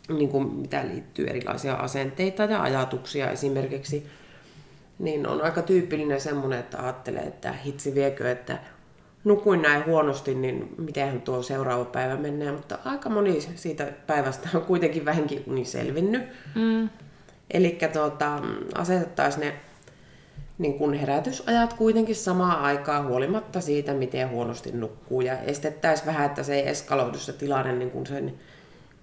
niin 0.09 0.29
kuin 0.29 0.53
mitä 0.53 0.87
liittyy 0.87 1.27
erilaisia 1.27 1.73
asenteita 1.73 2.43
ja 2.43 2.61
ajatuksia 2.61 3.31
esimerkiksi. 3.31 4.07
Niin 4.99 5.27
on 5.27 5.41
aika 5.41 5.61
tyypillinen 5.61 6.21
semmoinen, 6.21 6.59
että 6.59 6.83
ajattelee, 6.83 7.23
että 7.23 7.51
hitsi 7.51 7.95
viekö, 7.95 8.31
että 8.31 8.59
nukuin 9.23 9.61
näin 9.61 9.85
huonosti, 9.85 10.35
niin 10.35 10.75
mitenhän 10.77 11.21
tuo 11.21 11.41
seuraava 11.41 11.85
päivä 11.85 12.15
menee. 12.15 12.51
Mutta 12.51 12.77
aika 12.85 13.09
moni 13.09 13.41
siitä 13.55 13.87
päivästä 14.07 14.49
on 14.55 14.61
kuitenkin 14.61 15.05
vähänkin 15.05 15.43
uni 15.47 15.65
selvinnyt. 15.65 16.23
Mm. 16.55 16.89
Eli 17.51 17.77
tuota, 17.93 18.41
asetettaisiin 18.75 19.41
ne 19.45 19.53
niin 20.57 20.73
kun 20.73 20.93
herätysajat 20.93 21.73
kuitenkin 21.73 22.15
samaan 22.15 22.59
aikaan 22.61 23.07
huolimatta 23.07 23.61
siitä, 23.61 23.93
miten 23.93 24.29
huonosti 24.29 24.71
nukkuu. 24.71 25.21
Ja 25.21 25.37
estettäisiin 25.39 26.07
vähän, 26.07 26.25
että 26.25 26.43
se 26.43 26.55
ei 26.55 26.69
eskaloidu 26.69 27.17
se 27.17 27.33
tilanne 27.33 27.71
niin 27.71 27.91
kun 27.91 28.07
sen 28.07 28.33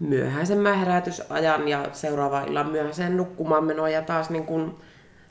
myöhäisemmän 0.01 0.79
herätysajan 0.79 1.69
ja 1.69 1.89
seuraava 1.93 2.41
illan 2.41 2.71
myöhäiseen 2.71 3.17
nukkumaan 3.17 3.65
menoa 3.65 3.89
ja 3.89 4.03
taas 4.03 4.31
niin 4.31 4.47
kun 4.47 4.79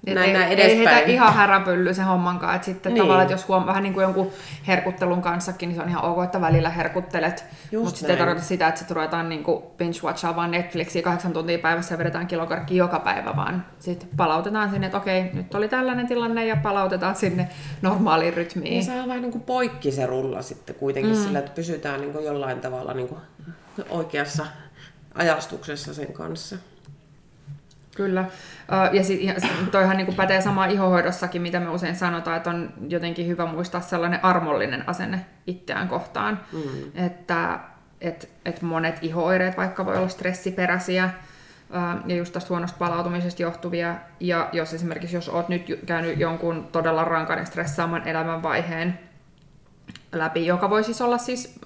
näin, 0.06 0.30
ei, 0.30 0.34
näin 0.34 0.52
edespäin. 0.52 0.80
Ei 0.80 0.86
heitä 0.86 1.12
ihan 1.12 1.34
häräpylly 1.34 1.94
se 1.94 2.02
hommankaan. 2.02 2.56
Että 2.56 2.66
sitten 2.66 2.94
niin. 2.94 3.02
tavallaan, 3.02 3.22
että 3.22 3.34
jos 3.34 3.48
huom, 3.48 3.66
vähän 3.66 3.84
niin 3.84 3.94
kuin 3.94 4.04
jonkun 4.04 4.32
herkuttelun 4.68 5.22
kanssakin, 5.22 5.70
niin 5.70 5.76
se 5.76 5.82
on 5.82 5.90
ihan 5.90 6.04
ok, 6.04 6.24
että 6.24 6.42
välillä 6.42 6.70
herkuttelet. 6.70 7.46
Mutta 7.72 7.90
sitten 7.90 8.12
ei 8.12 8.18
tarkoita 8.18 8.42
sitä, 8.42 8.68
että 8.68 8.80
sitten 8.80 8.96
ruvetaan 8.96 9.30
niin 9.30 9.44
binge-watchaa 9.78 10.36
vaan 10.36 10.52
Netflixiä 10.52 11.02
kahdeksan 11.02 11.34
tuntia 11.34 11.60
päivässä 11.60 11.94
ja 11.94 12.00
vedetään 12.00 12.28
kilokarkki 12.28 12.78
joka 12.78 13.00
päivä, 13.00 13.36
vaan 13.36 13.66
sitten 13.80 14.10
palautetaan 14.18 14.70
sinne, 14.70 14.88
että 14.88 14.98
okei, 14.98 15.30
nyt 15.34 15.56
oli 15.56 15.68
tällainen 15.68 16.08
tilanne 16.08 16.46
ja 16.46 16.56
palautetaan 16.56 17.16
sinne 17.16 17.50
normaaliin 17.82 18.34
rytmiin. 18.34 18.78
Ja 18.78 18.84
se 18.84 19.02
on 19.02 19.08
vähän 19.08 19.22
niin 19.22 19.32
kuin 19.32 19.44
poikki 19.44 19.92
se 19.92 20.06
rulla 20.06 20.42
sitten 20.42 20.76
kuitenkin 20.76 21.16
mm. 21.16 21.24
sillä, 21.24 21.40
että 21.40 21.52
pysytään 21.56 22.02
niin 22.02 22.14
kuin 22.14 22.26
jollain 22.26 22.60
tavalla 22.60 22.94
niin 22.94 23.08
kuin 23.08 23.22
oikeassa 23.90 24.46
ajastuksessa 25.16 25.94
sen 25.94 26.14
kanssa. 26.14 26.56
Kyllä. 28.00 28.26
Ja, 28.92 29.04
sit, 29.04 29.22
ja 29.22 29.34
toihan 29.72 29.98
niin 29.98 30.16
pätee 30.16 30.42
sama 30.42 30.66
ihohoidossakin, 30.66 31.42
mitä 31.42 31.60
me 31.60 31.70
usein 31.70 31.96
sanotaan, 31.96 32.38
että 32.38 32.50
on 32.50 32.74
jotenkin 32.88 33.28
hyvä 33.28 33.46
muistaa 33.46 33.82
sellainen 33.82 34.26
armollinen 34.26 34.90
asenne 34.90 35.26
itseään 35.48 35.88
kohtaan. 35.88 36.40
Mm. 36.52 37.06
Että 37.06 37.60
et, 38.02 38.30
et 38.46 38.62
monet 38.62 38.98
ihooireet 39.02 39.58
vaikka 39.58 39.86
voi 39.86 39.98
olla 39.98 40.08
stressiperäisiä 40.08 41.10
ja 42.06 42.16
just 42.16 42.34
tästä 42.34 42.50
huonosta 42.50 42.78
palautumisesta 42.78 43.42
johtuvia. 43.42 43.96
Ja 44.20 44.50
jos 44.52 44.74
esimerkiksi 44.74 45.16
jos 45.16 45.30
olet 45.30 45.50
nyt 45.50 45.80
käynyt 45.86 46.20
jonkun 46.20 46.68
todella 46.72 47.04
rankan 47.04 47.40
ja 47.40 47.46
stressaaman 47.46 48.08
elämänvaiheen 48.08 49.00
läpi, 50.12 50.46
joka 50.46 50.70
voi 50.70 50.84
siis 50.84 51.02
olla 51.02 51.18
siis 51.18 51.60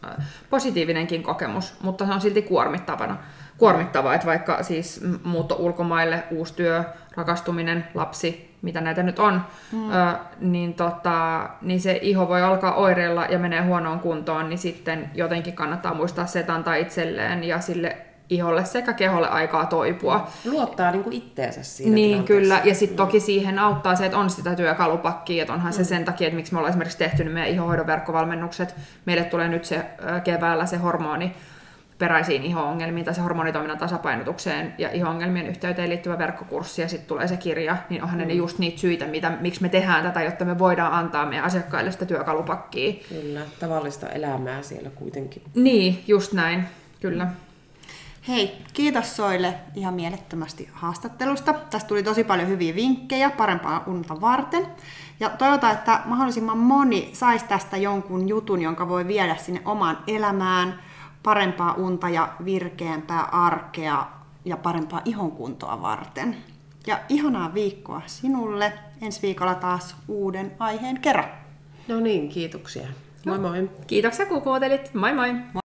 positiivinenkin 0.49 1.23
kokemus, 1.23 1.75
mutta 1.81 2.05
se 2.05 2.13
on 2.13 2.21
silti 2.21 2.41
kuormittavana 2.41 3.17
kuormittavaa, 3.57 4.13
että 4.13 4.27
vaikka 4.27 4.63
siis 4.63 5.01
muutto 5.23 5.55
ulkomaille, 5.55 6.23
uusi 6.31 6.53
työ, 6.53 6.83
rakastuminen, 7.15 7.87
lapsi, 7.93 8.57
mitä 8.61 8.81
näitä 8.81 9.03
nyt 9.03 9.19
on, 9.19 9.41
mm. 9.71 9.91
ö, 9.91 10.15
niin, 10.39 10.73
tota, 10.73 11.49
niin 11.61 11.81
se 11.81 11.99
iho 12.01 12.27
voi 12.27 12.41
alkaa 12.41 12.75
oireilla 12.75 13.25
ja 13.25 13.39
menee 13.39 13.61
huonoon 13.61 13.99
kuntoon, 13.99 14.49
niin 14.49 14.59
sitten 14.59 15.11
jotenkin 15.13 15.53
kannattaa 15.53 15.93
muistaa 15.93 16.25
se, 16.25 16.39
että 16.39 16.53
antaa 16.53 16.75
itselleen 16.75 17.43
ja 17.43 17.59
sille 17.59 17.97
iholle 18.29 18.65
sekä 18.65 18.93
keholle 18.93 19.27
aikaa 19.27 19.65
toipua. 19.65 20.27
Luottaa 20.45 20.91
niin 20.91 21.03
kuin 21.03 21.13
itteensä 21.13 21.63
siinä 21.63 21.95
Niin 21.95 22.23
kyllä, 22.23 22.61
ja 22.63 22.75
sitten 22.75 22.97
toki 22.97 23.19
siihen 23.19 23.59
auttaa 23.59 23.95
se, 23.95 24.05
että 24.05 24.17
on 24.17 24.29
sitä 24.29 24.55
työkalupakkia, 24.55 25.41
että 25.41 25.53
onhan 25.53 25.73
mm. 25.73 25.75
se 25.75 25.83
sen 25.83 26.05
takia, 26.05 26.27
että 26.27 26.35
miksi 26.35 26.53
me 26.53 26.59
ollaan 26.59 26.69
esimerkiksi 26.69 26.97
tehty 26.97 27.23
meidän 27.23 27.51
ihohoidon 27.51 27.87
verkkovalmennukset. 27.87 28.75
Meille 29.05 29.23
tulee 29.23 29.47
nyt 29.47 29.65
se 29.65 29.85
keväällä 30.23 30.65
se 30.65 30.77
hormoni 30.77 31.35
peräisiin 32.03 32.43
iho-ongelmiin 32.43 33.05
tai 33.05 33.13
se 33.13 33.21
hormonitoiminnan 33.21 33.77
tasapainotukseen 33.77 34.73
ja 34.77 34.91
iho-ongelmien 34.91 35.47
yhteyteen 35.47 35.89
liittyvä 35.89 36.17
verkkokurssi 36.17 36.81
ja 36.81 36.87
sitten 36.87 37.07
tulee 37.07 37.27
se 37.27 37.37
kirja, 37.37 37.77
niin 37.89 38.03
onhan 38.03 38.19
mm. 38.19 38.27
ne 38.27 38.33
just 38.33 38.59
niitä 38.59 38.79
syitä, 38.79 39.05
mitä, 39.05 39.29
miksi 39.41 39.61
me 39.61 39.69
tehdään 39.69 40.03
tätä, 40.03 40.23
jotta 40.23 40.45
me 40.45 40.59
voidaan 40.59 40.93
antaa 40.93 41.25
meidän 41.25 41.45
asiakkaille 41.45 41.91
sitä 41.91 42.05
työkalupakkia. 42.05 42.93
Kyllä, 43.09 43.41
tavallista 43.59 44.09
elämää 44.09 44.61
siellä 44.61 44.89
kuitenkin. 44.89 45.41
Niin, 45.55 46.03
just 46.07 46.33
näin, 46.33 46.63
kyllä. 47.01 47.27
Hei, 48.27 48.57
kiitos 48.73 49.15
Soille 49.15 49.53
ihan 49.75 49.93
mielettömästi 49.93 50.69
haastattelusta. 50.73 51.53
Tästä 51.53 51.87
tuli 51.87 52.03
tosi 52.03 52.23
paljon 52.23 52.47
hyviä 52.47 52.75
vinkkejä 52.75 53.29
parempaa 53.29 53.83
unta 53.87 54.21
varten. 54.21 54.65
Ja 55.19 55.29
toivotaan, 55.29 55.73
että 55.73 56.01
mahdollisimman 56.05 56.57
moni 56.57 57.09
saisi 57.13 57.45
tästä 57.45 57.77
jonkun 57.77 58.29
jutun, 58.29 58.61
jonka 58.61 58.89
voi 58.89 59.07
viedä 59.07 59.35
sinne 59.35 59.61
omaan 59.65 59.97
elämään– 60.07 60.73
parempaa 61.23 61.73
unta 61.73 62.09
ja 62.09 62.33
virkeämpää 62.45 63.21
arkea 63.21 64.05
ja 64.45 64.57
parempaa 64.57 65.01
ihonkuntoa 65.05 65.81
varten. 65.81 66.37
Ja 66.87 66.99
ihanaa 67.09 67.53
viikkoa 67.53 68.01
sinulle. 68.05 68.73
Ensi 69.01 69.21
viikolla 69.21 69.55
taas 69.55 69.95
uuden 70.07 70.51
aiheen 70.59 71.01
kerran. 71.01 71.29
No 71.87 71.99
niin, 71.99 72.29
kiitoksia. 72.29 72.87
Moi 73.25 73.39
moi. 73.39 73.69
Kiitoksia 73.87 74.25
kun 74.25 74.41
kuuntelit. 74.41 74.93
Moi 74.93 75.13
moi. 75.13 75.33
moi. 75.33 75.62